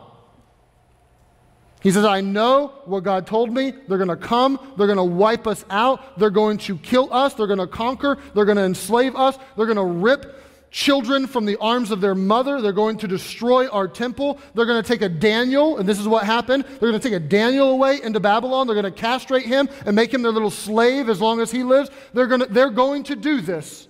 He 1.81 1.91
says, 1.91 2.05
I 2.05 2.21
know 2.21 2.73
what 2.85 3.03
God 3.03 3.27
told 3.27 3.53
me. 3.53 3.71
They're 3.87 3.99
going 3.99 4.09
to 4.09 4.15
come. 4.15 4.59
They're 4.77 4.87
going 4.87 4.97
to 4.97 5.03
wipe 5.03 5.45
us 5.45 5.63
out. 5.69 6.17
They're 6.19 6.29
going 6.29 6.57
to 6.59 6.77
kill 6.77 7.13
us. 7.13 7.33
They're 7.35 7.47
going 7.47 7.59
to 7.59 7.67
conquer. 7.67 8.17
They're 8.33 8.45
going 8.45 8.57
to 8.57 8.63
enslave 8.63 9.15
us. 9.15 9.37
They're 9.55 9.67
going 9.67 9.77
to 9.77 9.83
rip 9.83 10.43
children 10.71 11.27
from 11.27 11.45
the 11.45 11.55
arms 11.57 11.91
of 11.91 12.01
their 12.01 12.15
mother. 12.15 12.61
They're 12.61 12.71
going 12.71 12.97
to 12.97 13.07
destroy 13.07 13.67
our 13.67 13.87
temple. 13.87 14.39
They're 14.53 14.65
going 14.65 14.81
to 14.81 14.87
take 14.87 15.01
a 15.01 15.09
Daniel, 15.09 15.77
and 15.77 15.87
this 15.87 15.99
is 15.99 16.07
what 16.07 16.25
happened. 16.25 16.65
They're 16.65 16.89
going 16.89 16.99
to 16.99 17.09
take 17.09 17.15
a 17.15 17.19
Daniel 17.19 17.69
away 17.69 18.01
into 18.01 18.19
Babylon. 18.19 18.67
They're 18.67 18.79
going 18.79 18.91
to 18.93 18.99
castrate 18.99 19.45
him 19.45 19.69
and 19.85 19.95
make 19.95 20.13
him 20.13 20.23
their 20.23 20.31
little 20.31 20.51
slave 20.51 21.09
as 21.09 21.21
long 21.21 21.39
as 21.39 21.51
he 21.51 21.63
lives. 21.63 21.89
They're 22.13 22.27
going 22.27 22.41
to, 22.41 22.47
they're 22.47 22.69
going 22.69 23.03
to 23.03 23.15
do 23.15 23.41
this. 23.41 23.86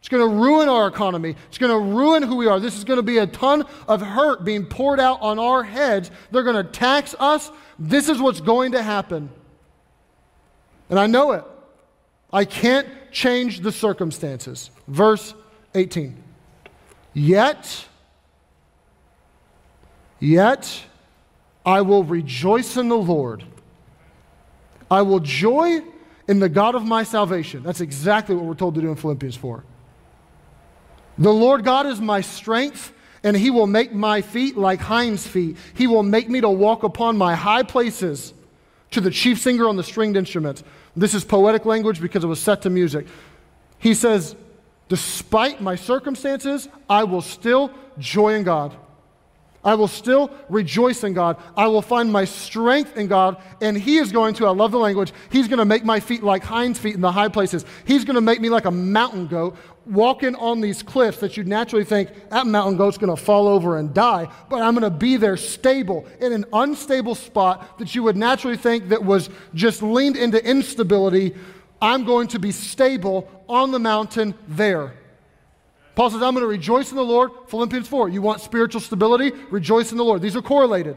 It's 0.00 0.08
going 0.08 0.26
to 0.28 0.34
ruin 0.34 0.68
our 0.68 0.88
economy. 0.88 1.36
It's 1.48 1.58
going 1.58 1.72
to 1.72 1.94
ruin 1.94 2.22
who 2.22 2.36
we 2.36 2.46
are. 2.46 2.58
This 2.58 2.76
is 2.76 2.84
going 2.84 2.96
to 2.96 3.02
be 3.02 3.18
a 3.18 3.26
ton 3.26 3.66
of 3.86 4.00
hurt 4.00 4.44
being 4.44 4.64
poured 4.64 4.98
out 4.98 5.20
on 5.20 5.38
our 5.38 5.62
heads. 5.62 6.10
They're 6.30 6.42
going 6.42 6.56
to 6.56 6.72
tax 6.72 7.14
us. 7.18 7.50
This 7.78 8.08
is 8.08 8.18
what's 8.18 8.40
going 8.40 8.72
to 8.72 8.82
happen. 8.82 9.28
And 10.88 10.98
I 10.98 11.06
know 11.06 11.32
it. 11.32 11.44
I 12.32 12.46
can't 12.46 12.88
change 13.12 13.60
the 13.60 13.72
circumstances. 13.72 14.70
Verse 14.88 15.34
18. 15.74 16.22
Yet, 17.12 17.86
yet, 20.18 20.82
I 21.66 21.82
will 21.82 22.04
rejoice 22.04 22.78
in 22.78 22.88
the 22.88 22.96
Lord. 22.96 23.44
I 24.90 25.02
will 25.02 25.20
joy 25.20 25.80
in 26.26 26.40
the 26.40 26.48
God 26.48 26.74
of 26.74 26.84
my 26.84 27.02
salvation. 27.02 27.62
That's 27.62 27.80
exactly 27.80 28.34
what 28.34 28.44
we're 28.44 28.54
told 28.54 28.76
to 28.76 28.80
do 28.80 28.88
in 28.88 28.96
Philippians 28.96 29.36
4. 29.36 29.64
The 31.20 31.32
Lord 31.32 31.64
God 31.64 31.86
is 31.86 32.00
my 32.00 32.22
strength, 32.22 32.94
and 33.22 33.36
he 33.36 33.50
will 33.50 33.66
make 33.66 33.92
my 33.92 34.22
feet 34.22 34.56
like 34.56 34.80
hinds' 34.80 35.26
feet. 35.26 35.58
He 35.74 35.86
will 35.86 36.02
make 36.02 36.30
me 36.30 36.40
to 36.40 36.48
walk 36.48 36.82
upon 36.82 37.18
my 37.18 37.34
high 37.34 37.62
places 37.62 38.32
to 38.90 39.02
the 39.02 39.10
chief 39.10 39.38
singer 39.38 39.68
on 39.68 39.76
the 39.76 39.84
stringed 39.84 40.16
instruments. 40.16 40.64
This 40.96 41.14
is 41.14 41.22
poetic 41.22 41.66
language 41.66 42.00
because 42.00 42.24
it 42.24 42.26
was 42.26 42.40
set 42.40 42.62
to 42.62 42.70
music. 42.70 43.06
He 43.78 43.94
says, 43.94 44.34
Despite 44.88 45.60
my 45.60 45.76
circumstances, 45.76 46.68
I 46.88 47.04
will 47.04 47.20
still 47.20 47.70
joy 47.98 48.34
in 48.34 48.42
God. 48.42 48.74
I 49.62 49.74
will 49.74 49.88
still 49.88 50.30
rejoice 50.48 51.04
in 51.04 51.12
God. 51.12 51.36
I 51.56 51.66
will 51.66 51.82
find 51.82 52.10
my 52.10 52.24
strength 52.24 52.96
in 52.96 53.08
God. 53.08 53.36
And 53.60 53.76
He 53.76 53.98
is 53.98 54.10
going 54.10 54.34
to, 54.36 54.46
I 54.46 54.50
love 54.50 54.72
the 54.72 54.78
language, 54.78 55.12
He's 55.30 55.48
going 55.48 55.58
to 55.58 55.64
make 55.64 55.84
my 55.84 56.00
feet 56.00 56.22
like 56.22 56.42
hinds' 56.42 56.78
feet 56.78 56.94
in 56.94 57.00
the 57.00 57.12
high 57.12 57.28
places. 57.28 57.64
He's 57.84 58.04
going 58.04 58.14
to 58.14 58.22
make 58.22 58.40
me 58.40 58.48
like 58.48 58.64
a 58.64 58.70
mountain 58.70 59.26
goat 59.26 59.56
walking 59.84 60.34
on 60.36 60.60
these 60.60 60.82
cliffs 60.82 61.18
that 61.18 61.36
you'd 61.36 61.48
naturally 61.48 61.84
think 61.84 62.10
that 62.30 62.46
mountain 62.46 62.76
goat's 62.76 62.96
going 62.96 63.14
to 63.14 63.22
fall 63.22 63.48
over 63.48 63.76
and 63.76 63.92
die. 63.92 64.28
But 64.48 64.62
I'm 64.62 64.74
going 64.74 64.90
to 64.90 64.96
be 64.96 65.16
there 65.16 65.36
stable 65.36 66.06
in 66.20 66.32
an 66.32 66.46
unstable 66.52 67.14
spot 67.14 67.78
that 67.78 67.94
you 67.94 68.02
would 68.04 68.16
naturally 68.16 68.56
think 68.56 68.88
that 68.88 69.04
was 69.04 69.28
just 69.54 69.82
leaned 69.82 70.16
into 70.16 70.42
instability. 70.44 71.34
I'm 71.82 72.04
going 72.04 72.28
to 72.28 72.38
be 72.38 72.52
stable 72.52 73.30
on 73.48 73.72
the 73.72 73.78
mountain 73.78 74.34
there. 74.48 74.94
Paul 76.00 76.08
says, 76.08 76.22
I'm 76.22 76.32
going 76.32 76.40
to 76.44 76.46
rejoice 76.46 76.92
in 76.92 76.96
the 76.96 77.04
Lord. 77.04 77.30
Philippians 77.48 77.86
4. 77.86 78.08
You 78.08 78.22
want 78.22 78.40
spiritual 78.40 78.80
stability? 78.80 79.32
Rejoice 79.50 79.92
in 79.92 79.98
the 79.98 80.02
Lord. 80.02 80.22
These 80.22 80.34
are 80.34 80.40
correlated. 80.40 80.96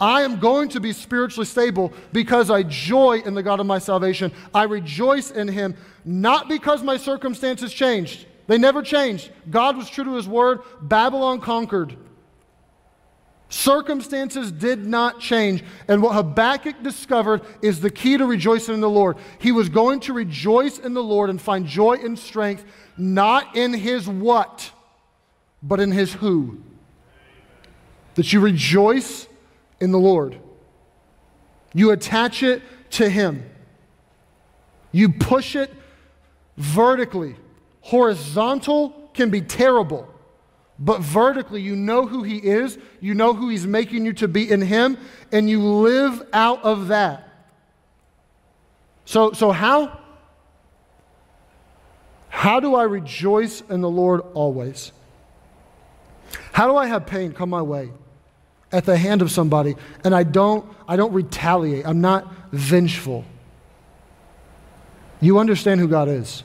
I 0.00 0.22
am 0.22 0.40
going 0.40 0.70
to 0.70 0.80
be 0.80 0.94
spiritually 0.94 1.44
stable 1.44 1.92
because 2.10 2.50
I 2.50 2.62
joy 2.62 3.18
in 3.18 3.34
the 3.34 3.42
God 3.42 3.60
of 3.60 3.66
my 3.66 3.78
salvation. 3.78 4.32
I 4.54 4.62
rejoice 4.62 5.30
in 5.30 5.46
Him, 5.46 5.76
not 6.06 6.48
because 6.48 6.82
my 6.82 6.96
circumstances 6.96 7.70
changed. 7.70 8.24
They 8.46 8.56
never 8.56 8.80
changed. 8.80 9.30
God 9.50 9.76
was 9.76 9.90
true 9.90 10.04
to 10.04 10.14
His 10.14 10.26
word. 10.26 10.60
Babylon 10.80 11.42
conquered. 11.42 11.94
Circumstances 13.50 14.50
did 14.50 14.86
not 14.86 15.20
change. 15.20 15.62
And 15.86 16.02
what 16.02 16.14
Habakkuk 16.14 16.82
discovered 16.82 17.42
is 17.60 17.80
the 17.80 17.90
key 17.90 18.16
to 18.16 18.24
rejoicing 18.24 18.74
in 18.74 18.80
the 18.80 18.88
Lord. 18.88 19.18
He 19.38 19.52
was 19.52 19.68
going 19.68 20.00
to 20.00 20.14
rejoice 20.14 20.78
in 20.78 20.94
the 20.94 21.02
Lord 21.02 21.28
and 21.28 21.38
find 21.38 21.66
joy 21.66 21.96
and 22.02 22.18
strength 22.18 22.64
not 22.96 23.56
in 23.56 23.72
his 23.72 24.08
what, 24.08 24.70
but 25.62 25.80
in 25.80 25.92
his 25.92 26.12
who. 26.14 26.58
that 28.14 28.32
you 28.32 28.40
rejoice 28.40 29.26
in 29.80 29.90
the 29.90 29.98
Lord. 29.98 30.38
You 31.74 31.90
attach 31.90 32.42
it 32.42 32.62
to 32.90 33.08
Him. 33.08 33.48
You 34.90 35.08
push 35.08 35.56
it 35.56 35.72
vertically. 36.56 37.36
Horizontal 37.80 39.10
can 39.14 39.30
be 39.30 39.40
terrible, 39.40 40.08
but 40.78 41.00
vertically, 41.00 41.62
you 41.62 41.74
know 41.74 42.06
who 42.06 42.22
He 42.22 42.36
is, 42.36 42.78
you 43.00 43.14
know 43.14 43.34
who 43.34 43.48
He's 43.48 43.66
making 43.66 44.04
you 44.04 44.12
to 44.14 44.28
be 44.28 44.50
in 44.50 44.60
Him, 44.60 44.98
and 45.32 45.48
you 45.48 45.60
live 45.62 46.22
out 46.32 46.62
of 46.62 46.88
that. 46.88 47.28
So, 49.04 49.32
so 49.32 49.50
how? 49.50 49.98
How 52.32 52.60
do 52.60 52.74
I 52.74 52.84
rejoice 52.84 53.60
in 53.68 53.82
the 53.82 53.90
Lord 53.90 54.22
always? 54.32 54.90
How 56.52 56.66
do 56.66 56.76
I 56.76 56.86
have 56.86 57.04
pain 57.04 57.32
come 57.32 57.50
my 57.50 57.60
way 57.60 57.90
at 58.72 58.86
the 58.86 58.96
hand 58.96 59.20
of 59.20 59.30
somebody 59.30 59.76
and 60.02 60.14
I 60.14 60.22
don't, 60.22 60.66
I 60.88 60.96
don't 60.96 61.12
retaliate? 61.12 61.86
I'm 61.86 62.00
not 62.00 62.26
vengeful. 62.50 63.26
You 65.20 65.38
understand 65.38 65.78
who 65.78 65.86
God 65.86 66.08
is. 66.08 66.42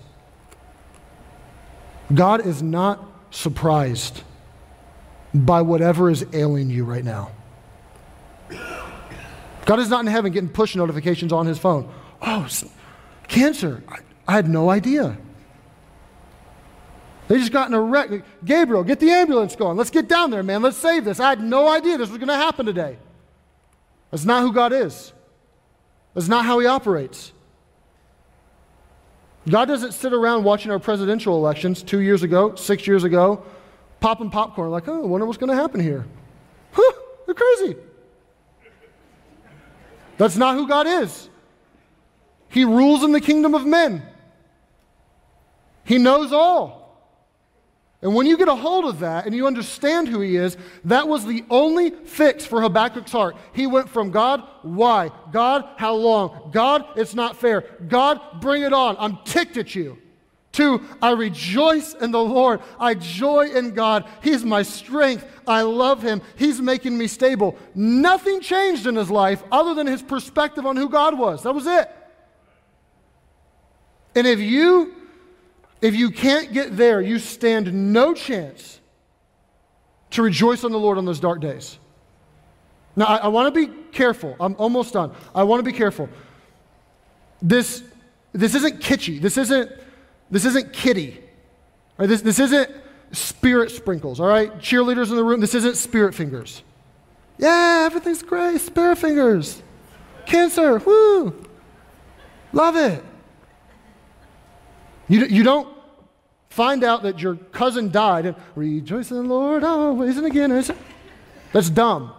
God 2.14 2.46
is 2.46 2.62
not 2.62 3.04
surprised 3.32 4.24
by 5.34 5.62
whatever 5.62 6.10
is 6.10 6.26
ailing 6.34 6.70
you 6.70 6.84
right 6.84 7.04
now. 7.04 7.32
God 9.66 9.80
is 9.80 9.90
not 9.90 10.02
in 10.02 10.08
heaven 10.08 10.34
getting 10.34 10.50
push 10.50 10.76
notifications 10.76 11.32
on 11.32 11.46
his 11.46 11.58
phone. 11.58 11.90
Oh, 12.22 12.46
cancer. 13.30 13.82
I, 13.88 14.00
I 14.28 14.34
had 14.34 14.50
no 14.50 14.70
idea. 14.70 15.18
They 17.28 17.40
just 17.40 17.52
got 17.52 17.68
in 17.68 17.74
a 17.74 17.82
wreck. 17.82 18.10
Gabriel, 18.46 18.84
get 18.84 19.00
the 19.00 19.10
ambulance 19.10 19.56
going. 19.56 19.76
Let's 19.78 19.90
get 19.90 20.08
down 20.08 20.32
there, 20.32 20.44
man. 20.44 20.62
Let's 20.62 20.78
save 20.78 21.04
this. 21.04 21.20
I 21.20 21.30
had 21.30 21.42
no 21.42 21.68
idea 21.68 21.98
this 21.98 22.10
was 22.10 22.18
going 22.18 22.30
to 22.30 22.36
happen 22.36 22.66
today. 22.66 22.98
That's 24.12 24.24
not 24.24 24.42
who 24.42 24.54
God 24.54 24.72
is. 24.72 25.12
That's 26.14 26.30
not 26.30 26.46
how 26.46 26.60
He 26.60 26.68
operates. 26.68 27.34
God 29.50 29.66
doesn't 29.66 29.94
sit 29.94 30.14
around 30.14 30.44
watching 30.44 30.72
our 30.72 30.80
presidential 30.80 31.36
elections 31.36 31.84
two 31.84 32.00
years 32.00 32.24
ago, 32.24 32.56
six 32.56 32.88
years 32.88 33.04
ago, 33.04 33.44
popping 34.00 34.30
popcorn 34.30 34.72
like, 34.72 34.88
oh, 34.88 35.04
I 35.04 35.06
wonder 35.06 35.26
what's 35.26 35.38
going 35.38 35.50
to 35.50 35.56
happen 35.56 35.80
here. 35.80 36.06
Huh, 36.72 36.94
they're 37.26 37.36
crazy. 37.36 37.76
That's 40.18 40.36
not 40.36 40.56
who 40.56 40.68
God 40.68 40.88
is. 40.88 41.30
He 42.50 42.66
rules 42.66 43.04
in 43.04 43.12
the 43.12 43.22
kingdom 43.22 43.54
of 43.54 43.66
men. 43.66 44.04
He 45.84 45.98
knows 45.98 46.34
all. 46.34 46.77
And 48.02 48.14
when 48.14 48.28
you 48.28 48.38
get 48.38 48.48
a 48.48 48.56
hold 48.56 48.86
of 48.86 49.00
that 49.00 49.26
and 49.26 49.34
you 49.34 49.48
understand 49.48 50.08
who 50.08 50.22
he 50.22 50.36
is, 50.36 50.56
that 50.86 51.08
was 51.08 51.26
the 51.26 51.44
only 51.50 51.90
fix 51.90 52.46
for 52.46 52.62
Habakkuk's 52.62 53.12
heart. 53.12 53.36
He 53.54 53.66
went 53.66 53.90
from 53.90 54.12
God, 54.12 54.44
why? 54.62 55.10
God, 55.32 55.68
how 55.78 55.96
long? 55.96 56.52
God, 56.54 56.86
it's 56.96 57.16
not 57.16 57.38
fair. 57.38 57.62
God, 57.88 58.40
bring 58.40 58.62
it 58.62 58.72
on. 58.72 58.96
I'm 59.00 59.18
ticked 59.26 59.58
at 59.58 59.74
you. 59.74 59.98
To, 60.54 60.82
I 61.02 61.12
rejoice 61.12 61.94
in 61.94 62.12
the 62.12 62.24
Lord. 62.24 62.62
I 62.80 62.96
joy 62.96 63.50
in 63.50 63.74
God. 63.74 64.06
He's 64.24 64.44
my 64.44 64.64
strength. 64.64 65.26
I 65.48 65.62
love 65.62 66.02
him. 66.02 66.22
He's 66.36 66.60
making 66.60 66.98
me 66.98 67.08
stable. 67.08 67.58
Nothing 67.76 68.42
changed 68.42 68.88
in 68.88 68.96
his 68.96 69.12
life 69.12 69.44
other 69.52 69.76
than 69.76 69.86
his 69.86 70.02
perspective 70.02 70.66
on 70.66 70.76
who 70.76 70.90
God 70.90 71.18
was. 71.18 71.44
That 71.44 71.54
was 71.54 71.68
it. 71.68 71.92
And 74.16 74.26
if 74.26 74.40
you 74.40 74.96
if 75.82 75.96
you 75.96 76.10
can't 76.10 76.54
get 76.54 76.76
there, 76.76 77.02
you 77.02 77.20
stand 77.20 77.94
no 77.94 78.14
chance 78.14 78.80
to 80.12 80.22
rejoice 80.22 80.64
on 80.64 80.72
the 80.72 80.80
Lord 80.80 80.98
on 80.98 81.06
those 81.06 81.20
dark 81.20 81.42
days. 81.42 81.78
Now, 82.96 83.06
I, 83.06 83.18
I 83.18 83.28
want 83.28 83.54
to 83.54 83.68
be 83.68 83.72
careful. 83.92 84.36
I'm 84.40 84.56
almost 84.58 84.94
done. 84.94 85.12
I 85.36 85.44
want 85.44 85.60
to 85.60 85.72
be 85.72 85.78
careful. 85.78 86.10
This, 87.42 87.84
this 88.34 88.56
isn't 88.56 88.82
kitschy. 88.82 89.22
This 89.22 89.38
isn't, 89.38 89.72
this 90.32 90.46
isn't 90.46 90.74
kitty. 90.74 91.24
Right? 91.98 92.10
This, 92.10 92.22
this 92.22 92.40
isn't 92.40 92.72
spirit 93.12 93.72
sprinkles, 93.72 94.20
all 94.20 94.28
right? 94.28 94.58
Cheerleaders 94.58 95.10
in 95.10 95.16
the 95.16 95.24
room, 95.24 95.40
this 95.40 95.54
isn't 95.54 95.78
spirit 95.78 96.16
fingers. 96.16 96.64
Yeah, 97.38 97.84
everything's 97.86 98.24
great. 98.24 98.60
Spirit 98.60 98.98
fingers. 98.98 99.62
Cancer, 100.26 100.80
woo. 100.80 101.46
Love 102.52 102.76
it. 102.76 103.04
You, 105.08 105.26
you 105.26 105.44
don't 105.44 105.76
find 106.50 106.84
out 106.84 107.04
that 107.04 107.20
your 107.20 107.36
cousin 107.36 107.92
died 107.92 108.26
and 108.26 108.36
rejoice 108.56 109.12
in 109.12 109.18
the 109.18 109.24
Lord 109.24 109.64
always 109.64 110.18
and 110.18 110.26
again. 110.26 110.52
Is 110.52 110.70
it? 110.70 110.78
That's 111.54 111.70
dumb. 111.70 112.14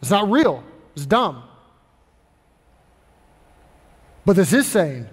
It's 0.00 0.10
not 0.10 0.30
real. 0.30 0.64
It's 0.96 1.06
dumb. 1.06 1.44
But 4.24 4.36
this 4.36 4.52
is 4.52 4.66
saying 4.66 5.08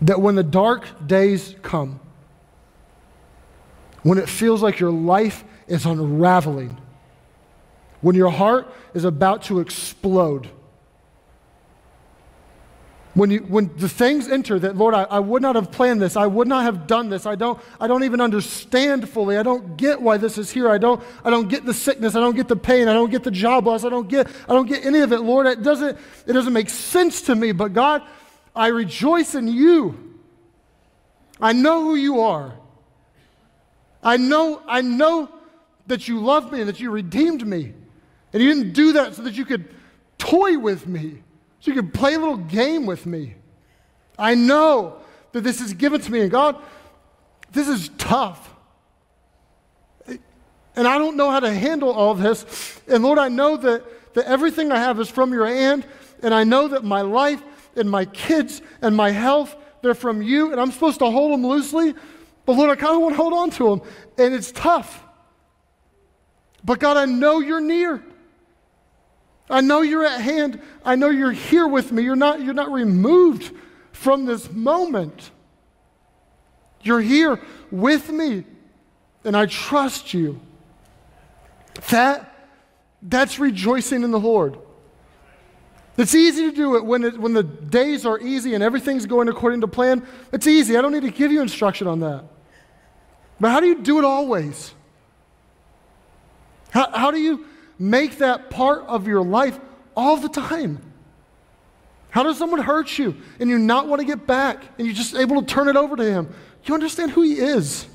that 0.00 0.20
when 0.20 0.34
the 0.34 0.42
dark 0.42 1.06
days 1.06 1.54
come, 1.62 2.00
when 4.02 4.18
it 4.18 4.28
feels 4.28 4.62
like 4.62 4.78
your 4.78 4.90
life 4.90 5.44
is 5.66 5.86
unraveling, 5.86 6.80
when 8.00 8.14
your 8.14 8.30
heart 8.30 8.72
is 8.94 9.04
about 9.04 9.42
to 9.44 9.60
explode, 9.60 10.48
when, 13.16 13.30
you, 13.30 13.38
when 13.48 13.74
the 13.78 13.88
things 13.88 14.28
enter 14.28 14.58
that, 14.58 14.76
Lord, 14.76 14.92
I, 14.92 15.04
I 15.04 15.20
would 15.20 15.40
not 15.40 15.54
have 15.54 15.72
planned 15.72 16.02
this, 16.02 16.18
I 16.18 16.26
would 16.26 16.46
not 16.46 16.64
have 16.64 16.86
done 16.86 17.08
this, 17.08 17.24
I 17.24 17.34
don't, 17.34 17.58
I 17.80 17.86
don't 17.86 18.04
even 18.04 18.20
understand 18.20 19.08
fully, 19.08 19.38
I 19.38 19.42
don't 19.42 19.78
get 19.78 20.02
why 20.02 20.18
this 20.18 20.36
is 20.36 20.50
here, 20.50 20.68
I 20.68 20.76
don't, 20.76 21.02
I 21.24 21.30
don't 21.30 21.48
get 21.48 21.64
the 21.64 21.72
sickness, 21.72 22.14
I 22.14 22.20
don't 22.20 22.36
get 22.36 22.46
the 22.46 22.56
pain, 22.56 22.88
I 22.88 22.92
don't 22.92 23.10
get 23.10 23.24
the 23.24 23.30
job 23.30 23.66
loss, 23.66 23.84
I 23.84 23.88
don't 23.88 24.06
get, 24.06 24.28
I 24.46 24.52
don't 24.52 24.66
get 24.66 24.84
any 24.84 25.00
of 25.00 25.14
it, 25.14 25.20
Lord, 25.20 25.46
it 25.46 25.62
doesn't, 25.62 25.96
it 26.26 26.32
doesn't 26.34 26.52
make 26.52 26.68
sense 26.68 27.22
to 27.22 27.34
me, 27.34 27.52
but 27.52 27.72
God, 27.72 28.02
I 28.54 28.66
rejoice 28.66 29.34
in 29.34 29.48
you. 29.48 30.14
I 31.40 31.54
know 31.54 31.84
who 31.84 31.94
you 31.94 32.20
are. 32.20 32.52
I 34.02 34.18
know, 34.18 34.60
I 34.66 34.82
know 34.82 35.30
that 35.86 36.06
you 36.06 36.20
love 36.20 36.52
me 36.52 36.60
and 36.60 36.68
that 36.68 36.80
you 36.80 36.90
redeemed 36.90 37.46
me. 37.46 37.72
And 38.34 38.42
you 38.42 38.52
didn't 38.52 38.74
do 38.74 38.92
that 38.92 39.14
so 39.14 39.22
that 39.22 39.38
you 39.38 39.46
could 39.46 39.74
toy 40.18 40.58
with 40.58 40.86
me 40.86 41.22
so 41.60 41.70
you 41.70 41.74
can 41.74 41.90
play 41.90 42.14
a 42.14 42.18
little 42.18 42.36
game 42.36 42.86
with 42.86 43.06
me. 43.06 43.34
I 44.18 44.34
know 44.34 44.98
that 45.32 45.42
this 45.42 45.60
is 45.60 45.74
given 45.74 46.00
to 46.00 46.12
me, 46.12 46.20
and 46.20 46.30
God, 46.30 46.56
this 47.52 47.68
is 47.68 47.90
tough. 47.98 48.54
And 50.76 50.86
I 50.86 50.98
don't 50.98 51.16
know 51.16 51.30
how 51.30 51.40
to 51.40 51.52
handle 51.52 51.90
all 51.90 52.14
this. 52.14 52.80
And 52.86 53.02
Lord, 53.02 53.18
I 53.18 53.28
know 53.28 53.56
that, 53.56 54.14
that 54.14 54.26
everything 54.26 54.70
I 54.70 54.78
have 54.78 55.00
is 55.00 55.08
from 55.08 55.32
your 55.32 55.46
hand, 55.46 55.86
and 56.22 56.34
I 56.34 56.44
know 56.44 56.68
that 56.68 56.84
my 56.84 57.00
life 57.00 57.42
and 57.76 57.90
my 57.90 58.04
kids 58.04 58.62
and 58.82 58.94
my 58.94 59.10
health, 59.10 59.56
they're 59.82 59.94
from 59.94 60.22
you, 60.22 60.52
and 60.52 60.60
I'm 60.60 60.70
supposed 60.70 60.98
to 60.98 61.10
hold 61.10 61.32
them 61.32 61.46
loosely. 61.46 61.94
But 62.44 62.56
Lord, 62.56 62.70
I 62.70 62.76
kind 62.76 62.94
of 62.94 63.02
want 63.02 63.14
to 63.14 63.16
hold 63.16 63.32
on 63.32 63.50
to 63.50 63.70
them, 63.70 63.82
and 64.18 64.34
it's 64.34 64.52
tough. 64.52 65.02
But 66.64 66.78
God, 66.78 66.96
I 66.96 67.04
know 67.04 67.40
you're 67.40 67.60
near. 67.60 68.02
I 69.48 69.60
know 69.60 69.82
you're 69.82 70.04
at 70.04 70.20
hand. 70.20 70.60
I 70.84 70.96
know 70.96 71.10
you're 71.10 71.32
here 71.32 71.66
with 71.66 71.92
me. 71.92 72.02
You're 72.02 72.16
not, 72.16 72.42
you're 72.42 72.54
not 72.54 72.72
removed 72.72 73.52
from 73.92 74.24
this 74.24 74.50
moment. 74.50 75.30
You're 76.82 77.00
here 77.00 77.40
with 77.70 78.10
me, 78.10 78.44
and 79.24 79.36
I 79.36 79.46
trust 79.46 80.14
you. 80.14 80.40
That, 81.90 82.32
that's 83.02 83.38
rejoicing 83.38 84.02
in 84.02 84.10
the 84.10 84.20
Lord. 84.20 84.58
It's 85.96 86.14
easy 86.14 86.50
to 86.50 86.54
do 86.54 86.76
it 86.76 86.84
when, 86.84 87.04
it 87.04 87.18
when 87.18 87.32
the 87.32 87.42
days 87.42 88.04
are 88.04 88.20
easy 88.20 88.54
and 88.54 88.62
everything's 88.62 89.06
going 89.06 89.28
according 89.28 89.62
to 89.62 89.68
plan. 89.68 90.06
It's 90.30 90.46
easy. 90.46 90.76
I 90.76 90.82
don't 90.82 90.92
need 90.92 91.02
to 91.02 91.10
give 91.10 91.32
you 91.32 91.40
instruction 91.40 91.86
on 91.86 92.00
that. 92.00 92.24
But 93.40 93.50
how 93.50 93.60
do 93.60 93.66
you 93.66 93.82
do 93.82 93.98
it 93.98 94.04
always? 94.04 94.74
How, 96.70 96.90
how 96.90 97.10
do 97.10 97.18
you 97.18 97.46
make 97.78 98.18
that 98.18 98.50
part 98.50 98.84
of 98.86 99.06
your 99.06 99.22
life 99.22 99.58
all 99.96 100.16
the 100.16 100.28
time. 100.28 100.80
How 102.10 102.22
does 102.22 102.38
someone 102.38 102.60
hurt 102.60 102.98
you 102.98 103.16
and 103.38 103.50
you 103.50 103.58
not 103.58 103.88
want 103.88 104.00
to 104.00 104.06
get 104.06 104.26
back 104.26 104.62
and 104.78 104.86
you're 104.86 104.96
just 104.96 105.14
able 105.14 105.42
to 105.42 105.46
turn 105.46 105.68
it 105.68 105.76
over 105.76 105.96
to 105.96 106.04
him? 106.04 106.34
You 106.64 106.74
understand 106.74 107.10
who 107.10 107.22
he 107.22 107.34
is. 107.34 107.86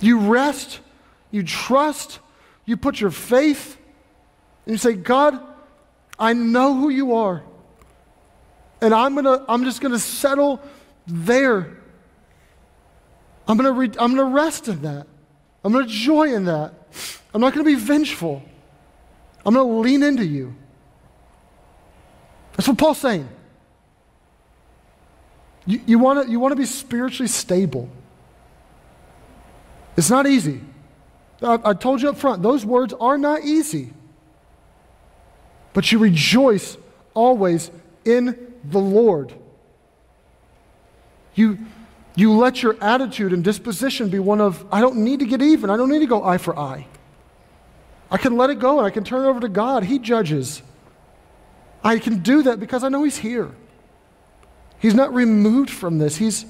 You 0.00 0.18
rest, 0.18 0.80
you 1.30 1.42
trust, 1.42 2.20
you 2.64 2.76
put 2.76 3.00
your 3.00 3.10
faith, 3.10 3.76
and 4.64 4.74
you 4.74 4.78
say, 4.78 4.94
God, 4.94 5.40
I 6.18 6.32
know 6.32 6.74
who 6.74 6.88
you 6.88 7.14
are. 7.16 7.42
And 8.80 8.94
I'm, 8.94 9.14
gonna, 9.14 9.44
I'm 9.48 9.64
just 9.64 9.80
going 9.80 9.92
to 9.92 9.98
settle 9.98 10.60
there. 11.06 11.76
I'm 13.46 13.56
going 13.56 13.74
re- 13.76 13.98
I'm 13.98 14.14
going 14.14 14.28
to 14.28 14.34
rest 14.34 14.68
in 14.68 14.82
that. 14.82 15.06
I'm 15.64 15.72
going 15.72 15.86
to 15.86 15.92
joy 15.92 16.32
in 16.34 16.44
that. 16.44 16.74
I'm 17.32 17.40
not 17.40 17.54
going 17.54 17.64
to 17.64 17.70
be 17.70 17.80
vengeful. 17.80 18.42
I'm 19.44 19.54
going 19.54 19.66
to 19.66 19.74
lean 19.74 20.02
into 20.02 20.24
you. 20.24 20.54
That's 22.52 22.68
what 22.68 22.78
Paul's 22.78 22.98
saying. 22.98 23.28
You, 25.66 25.80
you 25.86 25.98
want 25.98 26.28
you 26.28 26.48
to 26.48 26.56
be 26.56 26.66
spiritually 26.66 27.28
stable. 27.28 27.88
It's 29.96 30.10
not 30.10 30.26
easy. 30.26 30.60
I, 31.42 31.58
I 31.64 31.74
told 31.74 32.02
you 32.02 32.08
up 32.08 32.18
front, 32.18 32.42
those 32.42 32.64
words 32.66 32.92
are 32.94 33.16
not 33.16 33.44
easy. 33.44 33.92
But 35.72 35.92
you 35.92 35.98
rejoice 35.98 36.76
always 37.14 37.70
in 38.04 38.54
the 38.64 38.78
Lord. 38.78 39.32
You, 41.34 41.58
you 42.16 42.32
let 42.32 42.62
your 42.62 42.76
attitude 42.82 43.32
and 43.32 43.44
disposition 43.44 44.08
be 44.08 44.18
one 44.18 44.40
of, 44.40 44.64
I 44.72 44.80
don't 44.80 44.96
need 44.96 45.20
to 45.20 45.26
get 45.26 45.40
even. 45.40 45.70
I 45.70 45.76
don't 45.76 45.88
need 45.88 46.00
to 46.00 46.06
go 46.06 46.24
eye 46.24 46.38
for 46.38 46.58
eye. 46.58 46.86
I 48.10 48.16
can 48.16 48.36
let 48.36 48.50
it 48.50 48.58
go 48.58 48.78
and 48.78 48.86
I 48.86 48.90
can 48.90 49.04
turn 49.04 49.24
it 49.24 49.28
over 49.28 49.40
to 49.40 49.48
God. 49.48 49.84
He 49.84 49.98
judges. 49.98 50.62
I 51.82 51.98
can 51.98 52.18
do 52.18 52.42
that 52.42 52.60
because 52.60 52.84
I 52.84 52.88
know 52.88 53.04
He's 53.04 53.18
here. 53.18 53.50
He's 54.78 54.94
not 54.94 55.14
removed 55.14 55.70
from 55.70 55.98
this. 55.98 56.16
He's, 56.16 56.46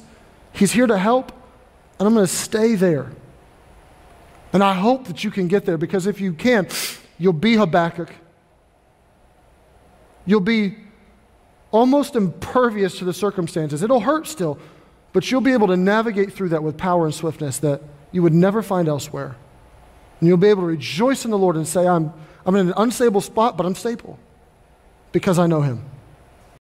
he's 0.52 0.72
here 0.72 0.86
to 0.86 0.96
help, 0.96 1.32
and 1.98 2.06
I'm 2.06 2.14
going 2.14 2.26
to 2.26 2.32
stay 2.32 2.76
there. 2.76 3.11
And 4.52 4.62
I 4.62 4.74
hope 4.74 5.06
that 5.06 5.22
you 5.24 5.30
can 5.30 5.48
get 5.48 5.64
there 5.64 5.76
because 5.76 6.06
if 6.06 6.20
you 6.20 6.32
can, 6.32 6.68
you'll 7.18 7.32
be 7.32 7.54
Habakkuk. 7.54 8.11
You'll 10.26 10.40
be 10.40 10.76
almost 11.72 12.16
impervious 12.16 12.98
to 12.98 13.04
the 13.04 13.12
circumstances. 13.12 13.82
It'll 13.82 14.00
hurt 14.00 14.26
still, 14.26 14.58
but 15.12 15.30
you'll 15.30 15.40
be 15.40 15.52
able 15.52 15.68
to 15.68 15.76
navigate 15.76 16.32
through 16.32 16.50
that 16.50 16.62
with 16.62 16.76
power 16.76 17.04
and 17.04 17.14
swiftness 17.14 17.58
that 17.58 17.82
you 18.12 18.22
would 18.22 18.34
never 18.34 18.62
find 18.62 18.88
elsewhere. 18.88 19.36
And 20.20 20.28
you'll 20.28 20.36
be 20.36 20.48
able 20.48 20.62
to 20.62 20.68
rejoice 20.68 21.24
in 21.24 21.30
the 21.30 21.38
Lord 21.38 21.56
and 21.56 21.66
say, 21.66 21.86
I'm, 21.86 22.12
I'm 22.44 22.54
in 22.56 22.68
an 22.68 22.74
unstable 22.76 23.20
spot, 23.20 23.56
but 23.56 23.66
I'm 23.66 23.74
stable 23.74 24.18
because 25.12 25.38
I 25.38 25.46
know 25.46 25.62
Him. 25.62 25.84